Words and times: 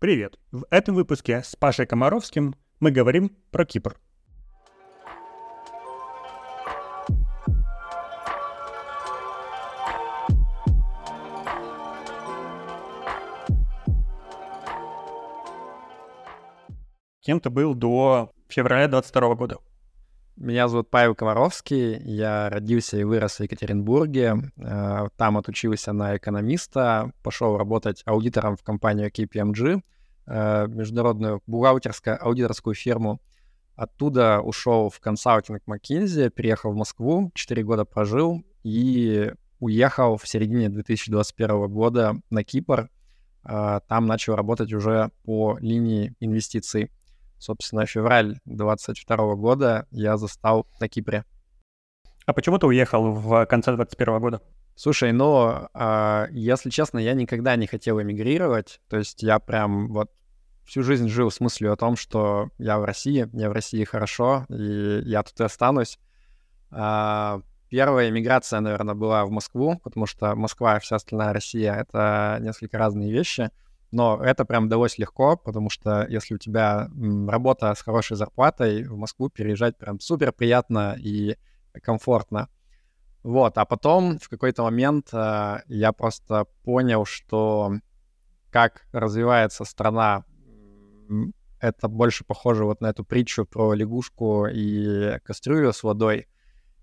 Привет! 0.00 0.38
В 0.52 0.64
этом 0.70 0.94
выпуске 0.94 1.42
с 1.42 1.56
Пашей 1.56 1.84
Комаровским 1.84 2.54
мы 2.78 2.92
говорим 2.92 3.36
про 3.50 3.64
Кипр. 3.64 3.98
Кем 17.20 17.40
ты 17.40 17.50
был 17.50 17.74
до 17.74 18.30
февраля 18.46 18.86
22 18.86 19.34
года? 19.34 19.58
Меня 20.40 20.68
зовут 20.68 20.88
Павел 20.88 21.16
Комаровский, 21.16 21.98
я 21.98 22.48
родился 22.48 22.96
и 22.96 23.02
вырос 23.02 23.40
в 23.40 23.42
Екатеринбурге, 23.42 24.36
э, 24.56 25.08
там 25.16 25.36
отучился 25.36 25.92
на 25.92 26.16
экономиста, 26.16 27.10
пошел 27.24 27.56
работать 27.56 28.04
аудитором 28.06 28.56
в 28.56 28.62
компанию 28.62 29.10
KPMG, 29.10 29.82
э, 30.26 30.66
международную 30.68 31.42
бухгалтерскую 31.48 32.24
аудиторскую 32.24 32.76
фирму. 32.76 33.20
Оттуда 33.74 34.40
ушел 34.40 34.90
в 34.90 35.00
консалтинг 35.00 35.62
McKinsey, 35.66 36.30
переехал 36.30 36.70
в 36.70 36.76
Москву, 36.76 37.32
4 37.34 37.64
года 37.64 37.84
прожил 37.84 38.44
и 38.62 39.32
уехал 39.58 40.18
в 40.18 40.28
середине 40.28 40.68
2021 40.68 41.66
года 41.66 42.14
на 42.30 42.44
Кипр. 42.44 42.90
Э, 43.42 43.80
там 43.88 44.06
начал 44.06 44.36
работать 44.36 44.72
уже 44.72 45.10
по 45.24 45.58
линии 45.60 46.14
инвестиций. 46.20 46.92
Собственно, 47.38 47.86
февраль 47.86 48.38
22 48.46 49.34
года 49.36 49.86
я 49.90 50.16
застал 50.16 50.66
на 50.80 50.88
Кипре. 50.88 51.24
А 52.26 52.32
почему 52.32 52.58
ты 52.58 52.66
уехал 52.66 53.12
в 53.12 53.46
конце 53.46 53.74
21 53.74 54.20
года? 54.20 54.42
Слушай, 54.74 55.12
ну, 55.12 55.68
э, 55.72 56.26
если 56.30 56.70
честно, 56.70 56.98
я 56.98 57.14
никогда 57.14 57.56
не 57.56 57.66
хотел 57.66 58.00
эмигрировать. 58.00 58.80
То 58.88 58.98
есть 58.98 59.22
я 59.22 59.38
прям 59.38 59.88
вот 59.88 60.10
всю 60.64 60.82
жизнь 60.82 61.08
жил 61.08 61.30
с 61.30 61.40
мыслью 61.40 61.72
о 61.72 61.76
том, 61.76 61.96
что 61.96 62.50
я 62.58 62.78
в 62.78 62.84
России, 62.84 63.28
мне 63.32 63.48
в 63.48 63.52
России 63.52 63.82
хорошо, 63.84 64.44
и 64.50 65.00
я 65.04 65.22
тут 65.22 65.40
и 65.40 65.44
останусь. 65.44 65.98
Э, 66.70 67.40
первая 67.70 68.10
эмиграция, 68.10 68.60
наверное, 68.60 68.94
была 68.94 69.24
в 69.24 69.30
Москву, 69.30 69.80
потому 69.82 70.06
что 70.06 70.34
Москва 70.34 70.76
и 70.76 70.80
вся 70.80 70.96
остальная 70.96 71.32
Россия— 71.32 71.74
это 71.76 72.38
несколько 72.40 72.78
разные 72.78 73.12
вещи— 73.12 73.50
но 73.90 74.22
это 74.22 74.44
прям 74.44 74.68
далось 74.68 74.98
легко, 74.98 75.36
потому 75.36 75.70
что 75.70 76.06
если 76.08 76.34
у 76.34 76.38
тебя 76.38 76.88
работа 77.26 77.74
с 77.74 77.82
хорошей 77.82 78.16
зарплатой, 78.16 78.84
в 78.84 78.96
Москву 78.96 79.30
переезжать 79.30 79.78
прям 79.78 80.00
супер 80.00 80.32
приятно 80.32 80.96
и 80.98 81.36
комфортно. 81.82 82.48
Вот, 83.22 83.58
а 83.58 83.64
потом 83.64 84.18
в 84.18 84.28
какой-то 84.28 84.62
момент 84.62 85.08
э, 85.12 85.58
я 85.66 85.92
просто 85.92 86.46
понял, 86.62 87.04
что 87.04 87.72
как 88.50 88.86
развивается 88.92 89.64
страна, 89.64 90.24
это 91.60 91.88
больше 91.88 92.24
похоже 92.24 92.64
вот 92.64 92.80
на 92.80 92.90
эту 92.90 93.04
притчу 93.04 93.44
про 93.44 93.74
лягушку 93.74 94.46
и 94.46 95.18
кастрюлю 95.24 95.72
с 95.72 95.82
водой. 95.82 96.28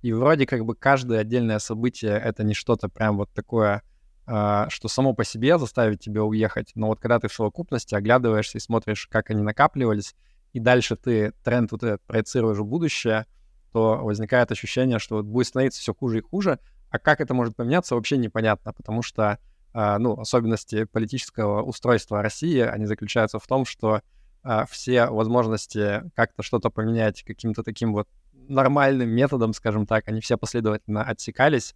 И 0.02 0.12
вроде 0.12 0.46
как 0.46 0.66
бы 0.66 0.76
каждое 0.76 1.20
отдельное 1.20 1.60
событие— 1.60 2.12
это 2.24 2.44
не 2.44 2.54
что-то 2.54 2.90
прям 2.90 3.18
вот 3.18 3.32
такое 3.34 3.82
что 4.26 4.88
само 4.88 5.14
по 5.14 5.24
себе 5.24 5.60
заставит 5.60 6.00
тебя 6.00 6.24
уехать, 6.24 6.72
но 6.74 6.88
вот 6.88 7.00
когда 7.00 7.20
ты 7.20 7.28
в 7.28 7.34
совокупности 7.34 7.94
оглядываешься 7.94 8.58
и 8.58 8.62
смотришь, 8.62 9.08
как 9.08 9.30
они 9.30 9.44
накапливались, 9.44 10.16
и 10.56 10.60
дальше 10.60 10.96
ты 10.96 11.34
тренд 11.44 11.72
вот 11.74 11.84
этот 11.84 12.02
проецируешь 12.04 12.58
в 12.58 12.66
будущее, 12.66 13.26
то 13.74 13.98
возникает 13.98 14.52
ощущение, 14.54 15.00
что 15.00 15.18
вот 15.18 15.26
будет 15.26 15.48
становиться 15.48 15.82
все 15.82 15.94
хуже 15.94 16.20
и 16.20 16.22
хуже, 16.22 16.60
а 16.90 16.98
как 16.98 17.20
это 17.20 17.34
может 17.34 17.58
поменяться, 17.58 17.96
вообще 17.96 18.16
непонятно, 18.16 18.72
потому 18.72 19.02
что, 19.02 19.38
а, 19.74 20.00
ну, 20.00 20.18
особенности 20.18 20.86
политического 20.86 21.62
устройства 21.62 22.22
России, 22.22 22.60
они 22.60 22.86
заключаются 22.86 23.38
в 23.38 23.46
том, 23.46 23.66
что 23.66 24.02
а, 24.44 24.66
все 24.66 25.08
возможности 25.08 26.10
как-то 26.16 26.42
что-то 26.42 26.70
поменять 26.70 27.24
каким-то 27.24 27.62
таким 27.62 27.92
вот 27.92 28.08
нормальным 28.32 29.10
методом, 29.10 29.52
скажем 29.52 29.86
так, 29.86 30.08
они 30.08 30.22
все 30.22 30.38
последовательно 30.38 31.04
отсекались, 31.04 31.76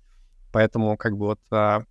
поэтому 0.53 0.95
как 0.95 1.18
бы 1.18 1.25
вот 1.25 1.85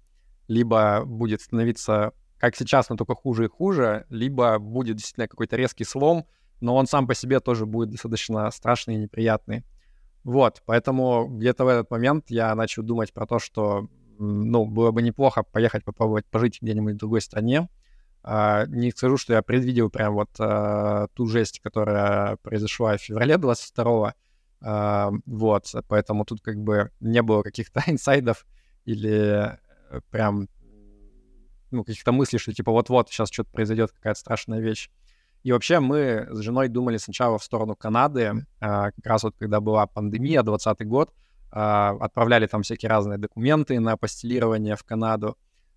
либо 0.49 1.05
будет 1.05 1.43
становиться, 1.43 2.13
как 2.39 2.57
сейчас, 2.57 2.89
но 2.89 2.97
только 2.97 3.15
хуже 3.15 3.45
и 3.45 3.49
хуже, 3.49 4.07
либо 4.09 4.59
будет 4.59 4.97
действительно 4.97 5.29
какой-то 5.29 5.57
резкий 5.57 5.85
слом, 5.85 6.27
но 6.61 6.75
он 6.75 6.87
сам 6.87 7.07
по 7.07 7.15
себе 7.15 7.41
тоже 7.41 7.67
будет 7.67 7.91
достаточно 7.91 8.51
страшный 8.51 8.95
и 8.95 8.99
неприятный. 8.99 9.65
Вот, 10.25 10.63
поэтому 10.67 11.27
где-то 11.29 11.65
в 11.65 11.69
этот 11.69 11.91
момент 11.91 12.31
я 12.31 12.55
начал 12.55 12.83
думать 12.83 13.13
про 13.13 13.27
то, 13.27 13.39
что, 13.39 13.89
ну, 14.19 14.65
было 14.65 14.91
бы 14.91 15.03
неплохо 15.03 15.43
поехать 15.43 15.85
попробовать 15.85 16.27
пожить 16.27 16.61
где-нибудь 16.61 16.95
в 16.95 16.99
другой 16.99 17.21
стране. 17.21 17.69
Uh, 18.25 18.67
не 18.69 18.91
скажу, 18.91 19.17
что 19.17 19.33
я 19.33 19.43
предвидел 19.43 19.91
прям 19.91 20.15
вот 20.15 20.31
uh, 20.39 21.09
ту 21.15 21.27
жесть, 21.27 21.61
которая 21.61 22.37
произошла 22.39 22.97
в 22.97 23.01
феврале 23.01 23.37
22-го, 23.37 24.13
uh, 24.61 25.13
вот, 25.25 25.73
поэтому 25.87 26.25
тут 26.25 26.41
как 26.43 26.57
бы 26.57 26.91
не 27.01 27.23
было 27.23 27.43
каких-то 27.43 27.81
инсайдов 27.87 28.45
или 28.85 29.57
прям 30.11 30.49
ну, 31.71 31.85
каких-то 31.85 32.13
мыслей, 32.13 32.39
что 32.39 32.53
типа 32.53 32.73
вот-вот 32.73 33.11
сейчас 33.11 33.31
что-то 33.31 33.51
произойдет, 33.51 33.93
какая-то 33.93 34.19
страшная 34.19 34.61
вещь. 34.61 34.91
И 35.43 35.53
вообще 35.53 35.81
мы 35.81 36.27
с 36.31 36.41
женой 36.41 36.69
думали 36.69 36.97
сначала 36.97 37.39
в 37.39 37.45
сторону 37.45 37.77
Канады, 37.77 38.47
а, 38.61 38.91
как 38.91 39.07
раз 39.07 39.23
вот 39.23 39.37
когда 39.39 39.61
была 39.61 39.87
пандемия, 39.87 40.43
20 40.43 40.87
год, 40.87 41.13
а, 41.51 41.97
отправляли 42.01 42.47
там 42.47 42.63
всякие 42.63 42.91
разные 42.91 43.19
документы 43.19 43.79
на 43.81 43.93
апостилирование 43.93 44.77
в 44.77 44.85
Канаду, 44.85 45.37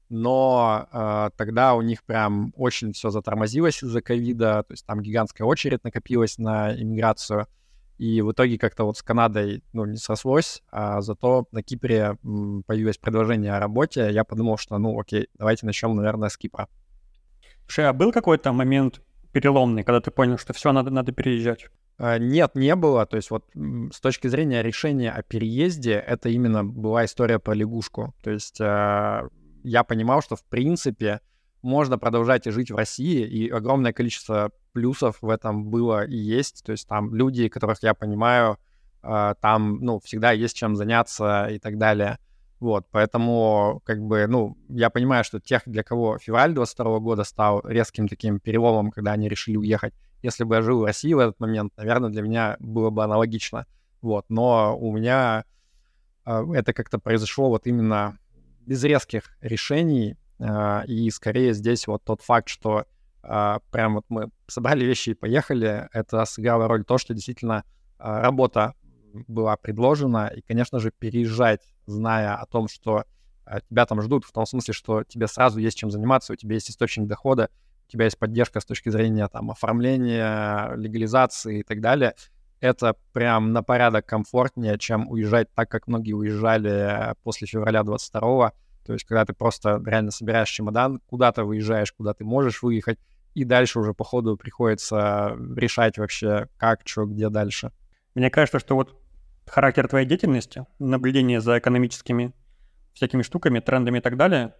но 0.09 0.88
а, 0.91 1.29
тогда 1.38 1.75
у 1.75 1.81
них 1.81 2.03
прям 2.03 2.53
очень 2.55 2.94
все 2.94 3.11
затормозилось 3.11 3.83
из-за 3.83 4.01
ковида, 4.01 4.63
то 4.67 4.73
есть 4.73 4.85
там 4.85 5.01
гигантская 5.01 5.47
очередь 5.47 5.83
накопилась 5.83 6.38
на 6.38 6.75
иммиграцию, 6.75 7.47
и 8.01 8.19
в 8.23 8.31
итоге 8.31 8.57
как-то 8.57 8.85
вот 8.85 8.97
с 8.97 9.03
Канадой, 9.03 9.63
ну, 9.73 9.85
не 9.85 9.97
срослось, 9.97 10.63
а 10.72 11.01
зато 11.01 11.45
на 11.51 11.62
Кипре 11.62 12.17
появилось 12.66 12.97
предложение 12.97 13.53
о 13.53 13.59
работе. 13.59 14.09
Я 14.12 14.23
подумал, 14.23 14.57
что, 14.57 14.79
ну, 14.79 15.00
окей, 15.00 15.28
давайте 15.38 15.67
начнем, 15.67 15.95
наверное, 15.95 16.29
с 16.29 16.35
Кипра. 16.35 16.67
Слушай, 17.67 17.89
а 17.89 17.94
был 17.94 18.12
какой-то 18.12 18.53
момент 18.53 19.03
переломный, 19.31 19.84
когда 19.84 20.01
ты 20.01 20.09
понял, 20.09 20.39
что 20.39 20.51
все, 20.51 20.72
надо, 20.72 20.89
надо 20.89 21.12
переезжать? 21.12 21.67
А, 22.00 22.17
нет, 22.17 22.56
не 22.56 22.75
было. 22.75 23.06
То 23.06 23.17
есть 23.17 23.29
вот 23.29 23.45
с 23.53 24.00
точки 24.00 24.28
зрения 24.29 24.63
решения 24.63 25.12
о 25.12 25.22
переезде, 25.22 25.94
это 25.94 26.29
именно 26.29 26.63
была 26.63 27.06
история 27.06 27.38
про 27.38 27.53
лягушку. 27.53 28.16
То 28.23 28.31
есть 28.31 28.59
а, 28.62 29.28
я 29.63 29.83
понимал, 29.83 30.23
что 30.23 30.35
в 30.35 30.44
принципе 30.45 31.22
можно 31.61 31.97
продолжать 31.97 32.45
жить 32.45 32.72
в 32.72 32.75
России, 32.75 33.25
и 33.25 33.49
огромное 33.49 33.94
количество 33.94 34.51
плюсов 34.73 35.17
в 35.22 35.29
этом 35.29 35.69
было 35.69 36.05
и 36.05 36.16
есть. 36.16 36.63
То 36.66 36.72
есть 36.72 36.88
там 36.88 37.13
люди, 37.13 37.49
которых 37.49 37.83
я 37.83 37.94
понимаю, 37.94 38.57
э, 39.03 39.35
там, 39.41 39.79
ну, 39.81 40.00
всегда 40.00 40.31
есть 40.31 40.55
чем 40.55 40.75
заняться 40.75 41.47
и 41.47 41.59
так 41.59 41.77
далее. 41.77 42.17
Вот, 42.59 42.85
поэтому, 42.91 43.81
как 43.85 44.00
бы, 44.00 44.27
ну, 44.27 44.55
я 44.69 44.91
понимаю, 44.91 45.23
что 45.23 45.39
тех, 45.39 45.63
для 45.66 45.81
кого 45.83 46.19
февраль 46.19 46.53
22 46.53 47.00
года 47.00 47.23
стал 47.23 47.61
резким 47.63 48.07
таким 48.07 48.39
переломом, 48.39 48.91
когда 48.91 49.13
они 49.13 49.27
решили 49.27 49.57
уехать, 49.57 49.95
если 50.21 50.44
бы 50.44 50.55
я 50.55 50.61
жил 50.61 50.81
в 50.81 50.85
России 50.85 51.11
в 51.13 51.19
этот 51.19 51.39
момент, 51.39 51.73
наверное, 51.75 52.11
для 52.11 52.21
меня 52.21 52.57
было 52.59 52.91
бы 52.91 53.03
аналогично. 53.03 53.66
Вот, 54.01 54.25
но 54.29 54.77
у 54.77 54.95
меня 54.95 55.45
э, 56.25 56.44
это 56.53 56.73
как-то 56.73 57.00
произошло 57.00 57.50
вот 57.50 57.66
именно 57.66 58.19
без 58.66 58.83
резких 58.83 59.35
решений, 59.41 60.16
и 60.88 61.09
скорее 61.12 61.53
здесь 61.53 61.88
вот 61.88 62.03
тот 62.03 62.22
факт, 62.22 62.50
что 62.50 62.85
а, 63.24 63.59
прям 63.72 63.96
вот 63.96 64.06
мы 64.09 64.29
собрали 64.47 64.84
вещи 64.84 65.12
и 65.12 65.13
поехали, 65.13 65.88
это 65.94 66.25
сыграло 66.25 66.68
роль 66.68 66.84
то, 66.84 66.97
что 66.97 67.13
действительно 67.13 67.63
а, 68.00 68.22
работа 68.22 68.74
была 69.28 69.57
предложена, 69.57 70.31
и, 70.35 70.41
конечно 70.41 70.80
же, 70.80 70.91
переезжать, 70.91 71.62
зная 71.85 72.35
о 72.35 72.46
том, 72.46 72.68
что 72.68 73.06
а, 73.46 73.62
тебя 73.62 73.85
там 73.85 74.01
ждут, 74.01 74.25
в 74.25 74.31
том 74.31 74.46
смысле, 74.46 74.74
что 74.74 75.03
тебе 75.03 75.28
сразу 75.28 75.59
есть 75.59 75.78
чем 75.78 75.91
заниматься, 75.91 76.34
у 76.34 76.35
тебя 76.35 76.56
есть 76.56 76.72
источник 76.72 77.07
дохода, 77.07 77.50
у 77.88 77.91
тебя 77.91 78.06
есть 78.06 78.18
поддержка 78.18 78.60
с 78.60 78.65
точки 78.65 78.89
зрения 78.89 79.27
там 79.27 79.51
оформления, 79.51 80.74
легализации 80.75 81.60
и 81.60 81.63
так 81.63 81.81
далее, 81.81 82.15
это 82.60 82.95
прям 83.12 83.54
на 83.54 83.63
порядок 83.63 84.06
комфортнее, 84.06 84.77
чем 84.77 85.10
уезжать 85.10 85.54
так, 85.54 85.69
как 85.69 85.88
многие 85.88 86.13
уезжали 86.13 87.15
после 87.24 87.48
февраля 87.48 87.83
22 87.83 88.54
то 88.91 88.95
есть 88.95 89.05
когда 89.05 89.23
ты 89.23 89.31
просто 89.31 89.81
реально 89.85 90.11
собираешь 90.11 90.49
чемодан, 90.49 90.99
куда-то 91.07 91.45
выезжаешь, 91.45 91.93
куда 91.93 92.13
ты 92.13 92.25
можешь 92.25 92.61
выехать, 92.61 92.99
и 93.33 93.45
дальше 93.45 93.79
уже 93.79 93.93
по 93.93 94.03
ходу 94.03 94.35
приходится 94.35 95.38
решать 95.55 95.97
вообще, 95.97 96.49
как, 96.57 96.81
что, 96.83 97.05
где 97.05 97.29
дальше. 97.29 97.71
Мне 98.15 98.29
кажется, 98.29 98.59
что 98.59 98.75
вот 98.75 99.01
характер 99.47 99.88
твоей 99.88 100.05
деятельности, 100.05 100.65
наблюдение 100.77 101.39
за 101.39 101.59
экономическими 101.59 102.33
всякими 102.91 103.21
штуками, 103.21 103.61
трендами 103.61 103.99
и 103.99 104.01
так 104.01 104.17
далее, 104.17 104.55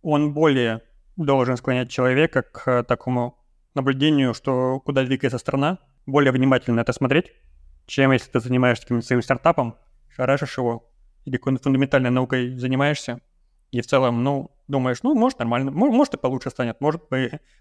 он 0.00 0.32
более 0.32 0.82
должен 1.16 1.56
склонять 1.56 1.90
человека 1.90 2.42
к 2.42 2.84
такому 2.84 3.36
наблюдению, 3.74 4.32
что 4.32 4.78
куда 4.78 5.02
двигается 5.02 5.38
страна, 5.38 5.80
более 6.06 6.30
внимательно 6.30 6.78
это 6.78 6.92
смотреть, 6.92 7.32
чем 7.86 8.12
если 8.12 8.30
ты 8.30 8.38
занимаешься 8.38 8.84
каким-то 8.84 9.04
своим 9.04 9.22
стартапом, 9.22 9.76
шарашишь 10.08 10.56
его, 10.56 10.88
или 11.24 11.36
какой-то 11.36 11.64
фундаментальной 11.64 12.10
наукой 12.10 12.56
занимаешься, 12.56 13.20
и 13.72 13.80
в 13.80 13.86
целом, 13.86 14.22
ну, 14.22 14.50
думаешь, 14.68 15.02
ну, 15.02 15.14
может, 15.14 15.38
нормально, 15.38 15.70
может, 15.70 16.14
и 16.14 16.18
получше 16.18 16.50
станет, 16.50 16.80
может, 16.80 17.02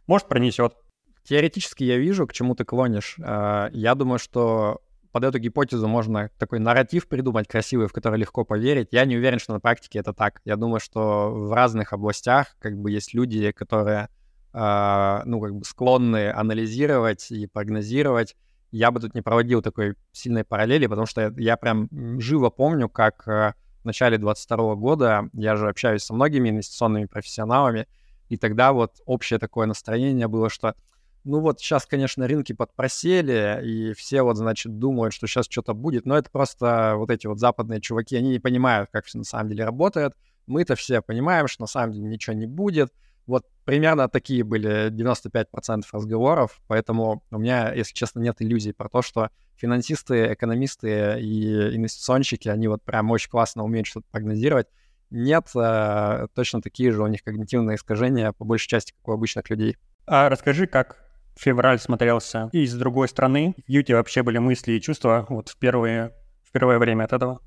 может 0.07 0.27
пронесет. 0.27 0.75
Теоретически 1.23 1.85
я 1.85 1.97
вижу, 1.97 2.27
к 2.27 2.33
чему 2.33 2.53
ты 2.53 2.65
клонишь. 2.65 3.17
А, 3.23 3.69
я 3.71 3.95
думаю, 3.95 4.19
что 4.19 4.81
под 5.13 5.23
эту 5.23 5.39
гипотезу 5.39 5.87
можно 5.87 6.29
такой 6.37 6.59
нарратив 6.59 7.07
придумать 7.07 7.47
красивый, 7.47 7.87
в 7.87 7.93
который 7.93 8.19
легко 8.19 8.43
поверить. 8.43 8.89
Я 8.91 9.05
не 9.05 9.15
уверен, 9.15 9.39
что 9.39 9.53
на 9.53 9.59
практике 9.59 9.99
это 9.99 10.13
так. 10.13 10.41
Я 10.43 10.57
думаю, 10.57 10.79
что 10.81 11.31
в 11.31 11.53
разных 11.53 11.93
областях 11.93 12.55
как 12.59 12.77
бы 12.77 12.91
есть 12.91 13.13
люди, 13.13 13.51
которые 13.51 14.09
э, 14.53 15.21
ну, 15.25 15.39
как 15.39 15.55
бы 15.55 15.63
склонны 15.63 16.31
анализировать 16.31 17.31
и 17.31 17.47
прогнозировать. 17.47 18.35
Я 18.71 18.91
бы 18.91 18.99
тут 18.99 19.15
не 19.15 19.21
проводил 19.21 19.61
такой 19.61 19.95
сильной 20.11 20.43
параллели, 20.43 20.87
потому 20.87 21.05
что 21.05 21.33
я, 21.37 21.57
прям 21.57 21.89
живо 22.19 22.49
помню, 22.49 22.89
как 22.89 23.27
э, 23.27 23.53
в 23.81 23.85
начале 23.85 24.17
22 24.17 24.75
года 24.75 25.29
я 25.33 25.55
же 25.55 25.69
общаюсь 25.69 26.03
со 26.03 26.13
многими 26.13 26.49
инвестиционными 26.49 27.05
профессионалами, 27.05 27.87
и 28.29 28.37
тогда 28.37 28.73
вот 28.73 29.01
общее 29.05 29.39
такое 29.39 29.67
настроение 29.67 30.27
было, 30.27 30.49
что 30.49 30.75
ну 31.23 31.39
вот 31.39 31.59
сейчас, 31.59 31.85
конечно, 31.85 32.27
рынки 32.27 32.53
подпросели, 32.53 33.59
и 33.63 33.93
все 33.93 34.23
вот, 34.23 34.37
значит, 34.37 34.79
думают, 34.79 35.13
что 35.13 35.27
сейчас 35.27 35.45
что-то 35.47 35.73
будет, 35.73 36.05
но 36.05 36.17
это 36.17 36.31
просто 36.31 36.93
вот 36.97 37.11
эти 37.11 37.27
вот 37.27 37.39
западные 37.39 37.79
чуваки, 37.79 38.15
они 38.15 38.29
не 38.29 38.39
понимают, 38.39 38.89
как 38.91 39.05
все 39.05 39.19
на 39.19 39.23
самом 39.23 39.49
деле 39.49 39.65
работает. 39.65 40.13
Мы-то 40.47 40.75
все 40.75 41.01
понимаем, 41.01 41.47
что 41.47 41.63
на 41.63 41.67
самом 41.67 41.93
деле 41.93 42.05
ничего 42.05 42.35
не 42.35 42.47
будет. 42.47 42.91
Вот 43.27 43.45
примерно 43.65 44.09
такие 44.09 44.43
были 44.43 44.89
95% 44.91 45.83
разговоров, 45.91 46.61
поэтому 46.67 47.23
у 47.31 47.37
меня, 47.37 47.73
если 47.73 47.93
честно, 47.93 48.19
нет 48.19 48.37
иллюзий 48.39 48.73
про 48.73 48.89
то, 48.89 49.01
что 49.01 49.29
финансисты, 49.55 50.33
экономисты 50.33 51.19
и 51.19 51.75
инвестиционщики, 51.75 52.49
они 52.49 52.67
вот 52.67 52.83
прям 52.83 53.11
очень 53.11 53.29
классно 53.29 53.63
умеют 53.63 53.87
что-то 53.87 54.07
прогнозировать. 54.11 54.67
Нет, 55.11 55.49
э, 55.55 56.27
точно 56.33 56.61
такие 56.61 56.91
же 56.91 57.03
у 57.03 57.07
них 57.07 57.23
когнитивные 57.23 57.75
искажения, 57.75 58.31
по 58.31 58.45
большей 58.45 58.69
части, 58.69 58.93
как 58.93 59.07
у 59.09 59.11
обычных 59.11 59.49
людей. 59.49 59.77
А 60.07 60.29
расскажи, 60.29 60.67
как 60.67 60.97
февраль 61.35 61.79
смотрелся 61.79 62.49
и 62.51 62.65
с 62.65 62.73
другой 62.73 63.07
стороны. 63.07 63.55
В 63.67 63.69
Юте 63.69 63.95
вообще 63.95 64.23
были 64.23 64.37
мысли 64.37 64.73
и 64.73 64.81
чувства 64.81 65.25
вот 65.29 65.49
в 65.49 65.57
первые 65.57 66.13
в 66.43 66.51
первое 66.51 66.79
время 66.79 67.05
от 67.05 67.13
этого? 67.13 67.39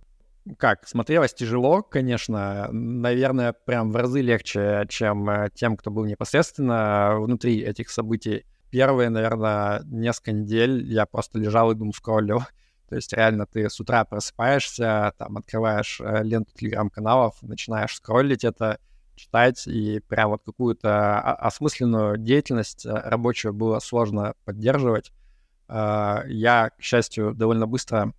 Как, 0.58 0.86
смотрелось 0.86 1.32
тяжело, 1.32 1.82
конечно. 1.82 2.68
Наверное, 2.70 3.54
прям 3.54 3.90
в 3.90 3.96
разы 3.96 4.20
легче, 4.20 4.84
чем 4.90 5.28
э, 5.30 5.48
тем, 5.54 5.76
кто 5.76 5.90
был 5.90 6.04
непосредственно 6.04 7.16
внутри 7.18 7.60
этих 7.60 7.88
событий. 7.88 8.44
Первые, 8.70 9.08
наверное, 9.08 9.80
несколько 9.84 10.32
недель 10.32 10.84
я 10.84 11.06
просто 11.06 11.38
лежал 11.38 11.70
и 11.70 11.74
думал, 11.74 11.94
скроллил. 11.94 12.40
То 12.90 12.96
есть 12.96 13.12
реально 13.14 13.46
ты 13.46 13.70
с 13.70 13.80
утра 13.80 14.04
просыпаешься, 14.04 15.14
там 15.16 15.38
открываешь 15.38 15.98
э, 16.00 16.22
ленту 16.22 16.52
телеграм-каналов, 16.54 17.42
начинаешь 17.42 17.94
скроллить 17.94 18.44
это, 18.44 18.78
читать, 19.16 19.66
и 19.66 20.00
прям 20.00 20.30
вот 20.30 20.42
какую-то 20.44 21.20
осмысленную 21.20 22.18
деятельность 22.18 22.84
э, 22.84 22.90
рабочую 22.90 23.54
было 23.54 23.78
сложно 23.78 24.34
поддерживать. 24.44 25.10
А, 25.68 26.22
я, 26.26 26.70
к 26.70 26.82
счастью, 26.82 27.34
довольно 27.34 27.66
быстро 27.66 28.12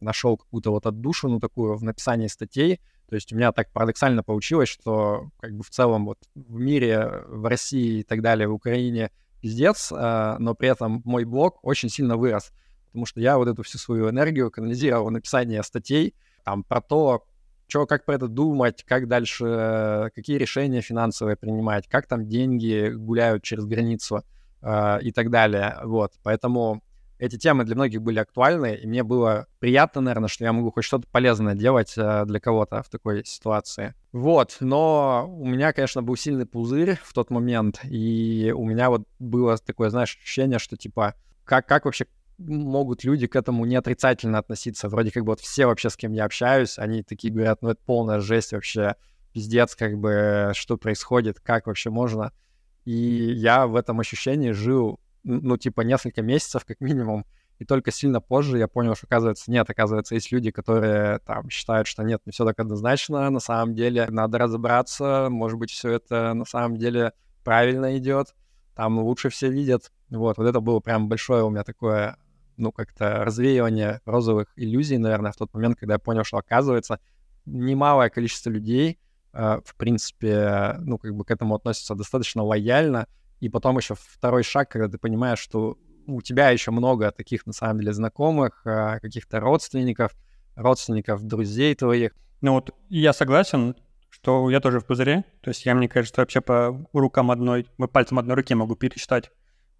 нашел 0.00 0.36
какую-то 0.36 0.70
вот 0.70 0.86
отдушину 0.86 1.40
такую 1.40 1.76
в 1.76 1.84
написании 1.84 2.26
статей. 2.26 2.80
То 3.08 3.14
есть 3.14 3.32
у 3.32 3.36
меня 3.36 3.52
так 3.52 3.72
парадоксально 3.72 4.22
получилось, 4.22 4.68
что 4.68 5.30
как 5.40 5.52
бы 5.54 5.62
в 5.62 5.70
целом 5.70 6.04
вот 6.06 6.18
в 6.34 6.58
мире, 6.58 7.22
в 7.26 7.48
России 7.48 8.00
и 8.00 8.02
так 8.02 8.20
далее, 8.20 8.48
в 8.48 8.52
Украине 8.52 9.10
пиздец, 9.40 9.92
а, 9.92 10.36
но 10.38 10.54
при 10.54 10.68
этом 10.68 11.02
мой 11.04 11.24
блог 11.24 11.58
очень 11.62 11.88
сильно 11.88 12.16
вырос, 12.16 12.52
потому 12.86 13.06
что 13.06 13.20
я 13.20 13.38
вот 13.38 13.48
эту 13.48 13.62
всю 13.62 13.78
свою 13.78 14.10
энергию 14.10 14.50
канализировал 14.50 15.06
в 15.06 15.10
написание 15.10 15.62
статей 15.62 16.14
там 16.44 16.64
про 16.64 16.80
то, 16.80 17.24
что, 17.68 17.86
как 17.86 18.04
про 18.04 18.14
это 18.14 18.28
думать, 18.28 18.82
как 18.84 19.08
дальше, 19.08 20.10
какие 20.14 20.38
решения 20.38 20.80
финансовые 20.80 21.36
принимать, 21.36 21.86
как 21.86 22.06
там 22.06 22.26
деньги 22.26 22.90
гуляют 22.94 23.42
через 23.42 23.66
границу 23.66 24.22
э, 24.62 25.02
и 25.02 25.12
так 25.12 25.30
далее. 25.30 25.76
Вот, 25.84 26.14
поэтому 26.22 26.82
эти 27.18 27.36
темы 27.36 27.64
для 27.64 27.74
многих 27.74 28.02
были 28.02 28.18
актуальны, 28.18 28.74
и 28.74 28.86
мне 28.86 29.02
было 29.02 29.46
приятно, 29.58 30.00
наверное, 30.00 30.28
что 30.28 30.44
я 30.44 30.52
могу 30.52 30.70
хоть 30.70 30.84
что-то 30.84 31.08
полезное 31.10 31.54
делать 31.54 31.94
э, 31.96 32.24
для 32.26 32.40
кого-то 32.40 32.82
в 32.82 32.88
такой 32.88 33.24
ситуации. 33.24 33.94
Вот, 34.12 34.56
но 34.60 35.26
у 35.28 35.46
меня, 35.46 35.72
конечно, 35.72 36.02
был 36.02 36.16
сильный 36.16 36.46
пузырь 36.46 36.98
в 37.02 37.12
тот 37.12 37.30
момент, 37.30 37.80
и 37.84 38.52
у 38.56 38.64
меня 38.64 38.90
вот 38.90 39.02
было 39.18 39.56
такое, 39.58 39.90
знаешь, 39.90 40.16
ощущение, 40.22 40.58
что 40.58 40.76
типа, 40.76 41.14
как, 41.44 41.66
как 41.66 41.84
вообще 41.84 42.06
могут 42.38 43.04
люди 43.04 43.26
к 43.26 43.36
этому 43.36 43.64
не 43.64 43.76
отрицательно 43.76 44.38
относиться. 44.38 44.88
Вроде 44.88 45.10
как 45.10 45.24
бы 45.24 45.32
вот 45.32 45.40
все 45.40 45.66
вообще, 45.66 45.90
с 45.90 45.96
кем 45.96 46.12
я 46.12 46.24
общаюсь, 46.24 46.78
они 46.78 47.02
такие 47.02 47.32
говорят, 47.32 47.62
ну 47.62 47.70
это 47.70 47.80
полная 47.84 48.20
жесть 48.20 48.52
вообще, 48.52 48.94
пиздец, 49.32 49.74
как 49.74 49.98
бы, 49.98 50.52
что 50.54 50.76
происходит, 50.76 51.40
как 51.40 51.66
вообще 51.66 51.90
можно. 51.90 52.32
И 52.84 52.92
я 52.92 53.66
в 53.66 53.76
этом 53.76 54.00
ощущении 54.00 54.52
жил, 54.52 55.00
ну, 55.28 55.56
типа, 55.56 55.82
несколько 55.82 56.22
месяцев 56.22 56.64
как 56.64 56.80
минимум, 56.80 57.26
и 57.58 57.64
только 57.64 57.90
сильно 57.90 58.20
позже 58.20 58.58
я 58.58 58.68
понял, 58.68 58.94
что, 58.94 59.06
оказывается, 59.06 59.50
нет, 59.50 59.68
оказывается, 59.68 60.14
есть 60.14 60.32
люди, 60.32 60.50
которые 60.50 61.18
там 61.20 61.50
считают, 61.50 61.86
что 61.86 62.02
нет, 62.02 62.22
не 62.24 62.32
все 62.32 62.44
так 62.44 62.58
однозначно, 62.58 63.28
на 63.30 63.40
самом 63.40 63.74
деле 63.74 64.06
надо 64.08 64.38
разобраться, 64.38 65.28
может 65.30 65.58
быть, 65.58 65.70
все 65.70 65.90
это 65.90 66.34
на 66.34 66.44
самом 66.44 66.76
деле 66.76 67.12
правильно 67.44 67.96
идет, 67.98 68.34
там 68.74 68.98
лучше 68.98 69.28
все 69.28 69.50
видят. 69.50 69.90
Вот, 70.08 70.38
вот 70.38 70.46
это 70.46 70.60
было 70.60 70.80
прям 70.80 71.08
большое 71.08 71.44
у 71.44 71.50
меня 71.50 71.64
такое 71.64 72.16
ну, 72.56 72.72
как-то 72.72 73.24
развеивание 73.24 74.00
розовых 74.04 74.48
иллюзий, 74.56 74.98
наверное, 74.98 75.32
в 75.32 75.36
тот 75.36 75.52
момент, 75.54 75.78
когда 75.78 75.94
я 75.94 75.98
понял, 75.98 76.24
что, 76.24 76.38
оказывается, 76.38 77.00
немалое 77.46 78.10
количество 78.10 78.50
людей, 78.50 78.98
э, 79.32 79.60
в 79.64 79.74
принципе, 79.76 80.74
ну, 80.80 80.98
как 80.98 81.14
бы 81.14 81.24
к 81.24 81.30
этому 81.30 81.54
относятся 81.54 81.94
достаточно 81.94 82.42
лояльно, 82.42 83.06
и 83.40 83.48
потом 83.48 83.78
еще 83.78 83.94
второй 83.94 84.42
шаг, 84.42 84.70
когда 84.70 84.88
ты 84.88 84.98
понимаешь, 84.98 85.38
что 85.38 85.78
у 86.06 86.22
тебя 86.22 86.50
еще 86.50 86.70
много 86.70 87.10
таких, 87.10 87.46
на 87.46 87.52
самом 87.52 87.80
деле, 87.80 87.92
знакомых, 87.92 88.62
э, 88.64 88.98
каких-то 89.00 89.40
родственников, 89.40 90.12
родственников, 90.56 91.22
друзей 91.22 91.74
твоих. 91.74 92.12
Ну 92.40 92.54
вот 92.54 92.74
я 92.88 93.12
согласен, 93.12 93.76
что 94.10 94.48
я 94.50 94.60
тоже 94.60 94.80
в 94.80 94.86
пузыре. 94.86 95.24
То 95.42 95.50
есть 95.50 95.66
я, 95.66 95.74
мне 95.74 95.88
кажется, 95.88 96.20
вообще 96.20 96.40
по 96.40 96.88
рукам 96.92 97.30
одной, 97.30 97.66
по 97.76 97.86
пальцам 97.86 98.18
одной 98.18 98.36
руки 98.36 98.54
могу 98.54 98.74
пересчитать 98.74 99.30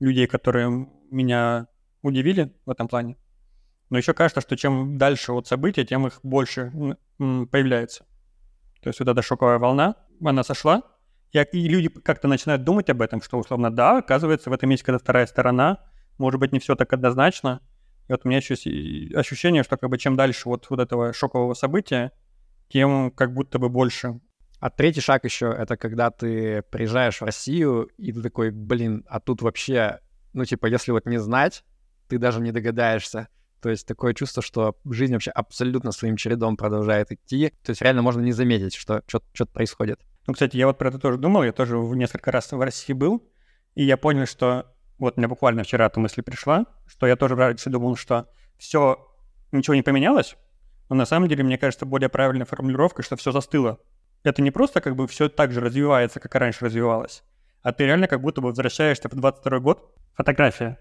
людей, 0.00 0.26
которые 0.26 0.88
меня 1.10 1.66
удивили 2.02 2.54
в 2.66 2.70
этом 2.70 2.88
плане. 2.88 3.16
Но 3.90 3.96
еще 3.96 4.12
кажется, 4.12 4.40
что 4.40 4.56
чем 4.56 4.98
дальше 4.98 5.32
от 5.32 5.46
события, 5.46 5.84
тем 5.84 6.06
их 6.06 6.20
больше 6.22 6.70
появляется. 7.16 8.04
То 8.82 8.90
есть 8.90 9.00
вот 9.00 9.08
эта 9.08 9.22
шоковая 9.22 9.58
волна, 9.58 9.96
она 10.22 10.44
сошла, 10.44 10.82
и 11.32 11.68
люди 11.68 11.88
как-то 11.88 12.28
начинают 12.28 12.64
думать 12.64 12.88
об 12.90 13.02
этом, 13.02 13.20
что 13.20 13.38
условно, 13.38 13.70
да, 13.70 13.98
оказывается, 13.98 14.50
в 14.50 14.52
этом 14.52 14.70
есть 14.70 14.82
какая-то 14.82 15.02
вторая 15.02 15.26
сторона, 15.26 15.84
может 16.16 16.40
быть, 16.40 16.52
не 16.52 16.58
все 16.58 16.74
так 16.74 16.92
однозначно. 16.92 17.60
И 18.08 18.12
вот 18.12 18.22
у 18.24 18.28
меня 18.28 18.38
еще 18.38 18.54
ощущение, 19.14 19.62
что 19.62 19.76
как 19.76 19.90
бы 19.90 19.98
чем 19.98 20.16
дальше 20.16 20.48
вот, 20.48 20.66
вот 20.70 20.80
этого 20.80 21.12
шокового 21.12 21.54
события, 21.54 22.12
тем 22.68 23.10
как 23.10 23.34
будто 23.34 23.58
бы 23.58 23.68
больше. 23.68 24.20
А 24.60 24.70
третий 24.70 25.00
шаг 25.00 25.24
еще— 25.24 25.54
это 25.58 25.76
когда 25.76 26.10
ты 26.10 26.62
приезжаешь 26.62 27.20
в 27.20 27.24
Россию, 27.24 27.90
и 27.96 28.12
ты 28.12 28.22
такой, 28.22 28.50
блин, 28.50 29.04
а 29.08 29.20
тут 29.20 29.42
вообще, 29.42 30.00
ну, 30.32 30.44
типа, 30.44 30.66
если 30.66 30.90
вот 30.90 31.06
не 31.06 31.18
знать, 31.18 31.64
ты 32.08 32.18
даже 32.18 32.40
не 32.40 32.50
догадаешься. 32.50 33.28
То 33.60 33.70
есть 33.70 33.86
такое 33.86 34.14
чувство, 34.14 34.42
что 34.42 34.76
жизнь 34.88 35.12
вообще 35.12 35.30
абсолютно 35.30 35.92
своим 35.92 36.16
чередом 36.16 36.56
продолжает 36.56 37.12
идти. 37.12 37.52
То 37.62 37.70
есть 37.70 37.82
реально 37.82 38.02
можно 38.02 38.20
не 38.20 38.32
заметить, 38.32 38.74
что 38.74 39.02
что-то 39.06 39.46
происходит. 39.46 40.00
Ну, 40.28 40.34
кстати, 40.34 40.56
я 40.56 40.68
вот 40.68 40.78
про 40.78 40.90
это 40.90 41.00
тоже 41.00 41.18
думал. 41.18 41.42
Я 41.42 41.50
тоже 41.50 41.76
несколько 41.76 42.30
раз 42.30 42.52
в 42.52 42.60
России 42.60 42.92
был. 42.92 43.28
И 43.74 43.82
я 43.82 43.96
понял, 43.96 44.26
что... 44.26 44.72
Вот 44.98 45.16
мне 45.16 45.28
буквально 45.28 45.62
вчера 45.62 45.86
эта 45.86 46.00
мысль 46.00 46.22
пришла, 46.22 46.66
что 46.86 47.06
я 47.06 47.16
тоже 47.16 47.36
раньше 47.36 47.70
думал, 47.70 47.96
что 47.96 48.28
все, 48.58 48.98
ничего 49.52 49.74
не 49.74 49.82
поменялось. 49.82 50.36
Но 50.88 50.96
на 50.96 51.06
самом 51.06 51.28
деле, 51.28 51.44
мне 51.44 51.56
кажется, 51.56 51.86
более 51.86 52.08
правильная 52.08 52.46
формулировка, 52.46 53.02
что 53.02 53.16
все 53.16 53.30
застыло. 53.30 53.78
Это 54.24 54.42
не 54.42 54.50
просто 54.50 54.80
как 54.80 54.96
бы 54.96 55.06
все 55.06 55.28
так 55.28 55.52
же 55.52 55.60
развивается, 55.60 56.18
как 56.18 56.34
и 56.34 56.38
раньше 56.38 56.64
развивалось, 56.64 57.22
а 57.62 57.72
ты 57.72 57.84
реально 57.84 58.08
как 58.08 58.20
будто 58.20 58.40
бы 58.40 58.48
возвращаешься 58.48 59.08
в 59.08 59.14
22 59.14 59.60
год. 59.60 59.94
Фотография 60.14 60.78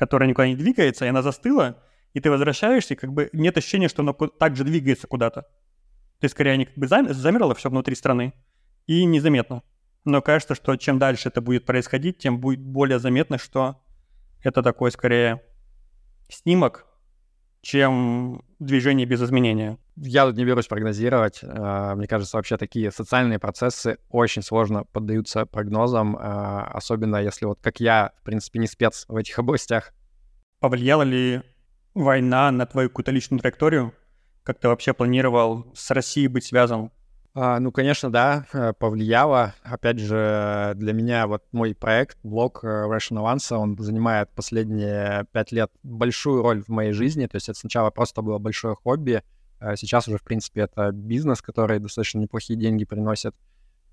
которая 0.00 0.30
никуда 0.30 0.48
не 0.48 0.56
двигается, 0.56 1.04
и 1.04 1.08
она 1.08 1.20
застыла, 1.20 1.84
и 2.14 2.20
ты 2.20 2.30
возвращаешься, 2.30 2.94
и 2.94 2.96
как 2.96 3.12
бы 3.12 3.28
нет 3.34 3.58
ощущения, 3.58 3.86
что 3.86 4.00
она 4.00 4.14
так 4.14 4.56
же 4.56 4.64
двигается 4.64 5.06
куда-то. 5.06 5.42
То 5.42 6.24
есть, 6.24 6.34
скорее, 6.34 6.52
они 6.52 6.64
как 6.64 6.78
бы 6.78 6.86
замерло 6.86 7.54
все 7.54 7.68
внутри 7.68 7.94
страны, 7.94 8.32
и 8.86 9.04
незаметно. 9.04 9.62
Но 10.04 10.22
кажется, 10.22 10.54
что 10.54 10.76
чем 10.76 10.98
дальше 10.98 11.28
это 11.28 11.40
будет 11.40 11.66
происходить, 11.66 12.18
тем 12.18 12.40
будет 12.40 12.60
более 12.60 12.98
заметно, 12.98 13.38
что 13.38 13.82
это 14.42 14.62
такой, 14.62 14.90
скорее, 14.90 15.42
снимок, 16.28 16.86
чем 17.62 18.42
движение 18.58 19.06
без 19.06 19.22
изменения. 19.22 19.78
Я 19.96 20.26
тут 20.26 20.36
не 20.36 20.44
берусь 20.44 20.66
прогнозировать. 20.66 21.40
А, 21.42 21.94
мне 21.94 22.06
кажется, 22.06 22.36
вообще 22.36 22.56
такие 22.56 22.90
социальные 22.90 23.38
процессы 23.38 23.98
очень 24.08 24.42
сложно 24.42 24.84
поддаются 24.84 25.44
прогнозам, 25.44 26.16
а, 26.18 26.64
особенно 26.72 27.16
если 27.16 27.44
вот 27.44 27.60
как 27.60 27.80
я, 27.80 28.12
в 28.20 28.24
принципе, 28.24 28.58
не 28.60 28.66
спец 28.66 29.04
в 29.08 29.16
этих 29.16 29.38
областях. 29.38 29.92
Повлияла 30.60 31.02
ли 31.02 31.42
война 31.94 32.50
на 32.50 32.66
твою 32.66 32.88
какую-то 32.88 33.10
личную 33.10 33.40
траекторию? 33.40 33.94
Как 34.42 34.58
ты 34.58 34.68
вообще 34.68 34.94
планировал 34.94 35.70
с 35.74 35.90
Россией 35.90 36.28
быть 36.28 36.44
связан? 36.44 36.90
А, 37.32 37.60
ну, 37.60 37.70
конечно, 37.70 38.10
да, 38.10 38.46
э, 38.52 38.72
повлияло. 38.72 39.54
Опять 39.62 40.00
же, 40.00 40.72
для 40.74 40.92
меня 40.92 41.28
вот 41.28 41.44
мой 41.52 41.74
проект, 41.76 42.18
блог 42.24 42.64
э, 42.64 42.66
Rational 42.66 43.32
Answer, 43.32 43.56
он 43.56 43.76
занимает 43.78 44.30
последние 44.30 45.26
пять 45.30 45.52
лет 45.52 45.70
большую 45.84 46.42
роль 46.42 46.62
в 46.62 46.68
моей 46.68 46.92
жизни. 46.92 47.26
То 47.26 47.36
есть 47.36 47.48
это 47.48 47.58
сначала 47.58 47.90
просто 47.90 48.22
было 48.22 48.38
большое 48.38 48.74
хобби, 48.74 49.22
а 49.60 49.76
сейчас 49.76 50.08
уже, 50.08 50.18
в 50.18 50.24
принципе, 50.24 50.62
это 50.62 50.90
бизнес, 50.90 51.40
который 51.40 51.78
достаточно 51.78 52.18
неплохие 52.18 52.58
деньги 52.58 52.84
приносит. 52.84 53.36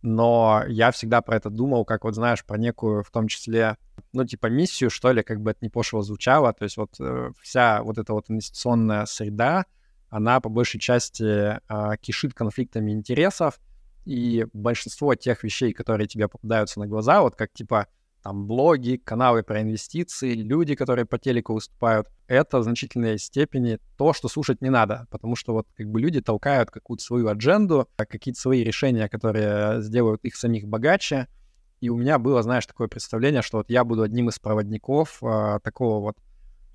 Но 0.01 0.63
я 0.67 0.91
всегда 0.91 1.22
про 1.22 1.36
это 1.36 1.50
думал, 1.50 1.86
как 1.86 2.06
вот, 2.06 2.15
знаешь, 2.15 2.44
про 2.44 2.58
некую, 2.58 3.03
в 3.03 3.12
том 3.12 3.27
числе, 3.27 3.77
ну, 4.13 4.25
типа 4.25 4.48
миссию, 4.48 4.89
что 4.89 5.12
ли, 5.12 5.22
как 5.22 5.41
бы 5.41 5.51
это 5.51 5.60
не 5.62 5.70
пошло 5.70 6.01
звучало. 6.01 6.53
То 6.53 6.63
есть 6.63 6.77
вот 6.77 6.96
э, 7.00 7.32
вся 7.41 7.84
вот 7.84 8.00
эта 8.00 8.13
вот 8.13 8.29
инвестиционная 8.29 9.06
среда, 9.06 9.65
она 10.10 10.40
по 10.40 10.50
большей 10.50 10.80
части 10.80 11.24
э, 11.24 11.98
кишит 12.02 12.34
конфликтами 12.34 12.92
интересов, 12.92 13.60
и 14.06 14.46
большинство 14.54 15.16
тех 15.16 15.44
вещей, 15.44 15.74
которые 15.74 16.08
тебе 16.08 16.28
попадаются 16.30 16.80
на 16.80 16.88
глаза, 16.88 17.22
вот 17.22 17.36
как 17.36 17.52
типа 17.54 17.88
там 18.24 18.48
блоги, 18.48 19.00
каналы 19.04 19.44
про 19.44 19.62
инвестиции, 19.62 20.34
люди, 20.34 20.76
которые 20.76 21.06
по 21.06 21.18
телеку 21.18 21.54
выступают, 21.54 22.08
это 22.28 22.60
в 22.60 22.64
значительной 22.64 23.20
степени 23.20 23.80
то, 23.98 24.14
что 24.14 24.28
слушать 24.28 24.62
не 24.62 24.70
надо, 24.70 25.08
потому 25.12 25.36
что 25.36 25.54
вот 25.54 25.68
как 25.76 25.88
бы 25.88 26.02
люди 26.02 26.22
толкают 26.22 26.72
какую-то 26.72 27.04
свою 27.04 27.28
адженду, 27.28 27.88
какие-то 27.96 28.40
свои 28.40 28.64
решения, 28.64 29.08
которые 29.08 29.82
сделают 29.82 30.24
их 30.24 30.36
самих 30.36 30.68
богаче, 30.68 31.28
и 31.80 31.90
у 31.90 31.98
меня 31.98 32.18
было, 32.18 32.42
знаешь, 32.42 32.66
такое 32.66 32.88
представление, 32.88 33.42
что 33.42 33.58
вот 33.58 33.70
я 33.70 33.84
буду 33.84 34.02
одним 34.02 34.30
из 34.30 34.40
проводников 34.40 35.22
э, 35.22 35.60
такого 35.64 36.02
вот 36.02 36.18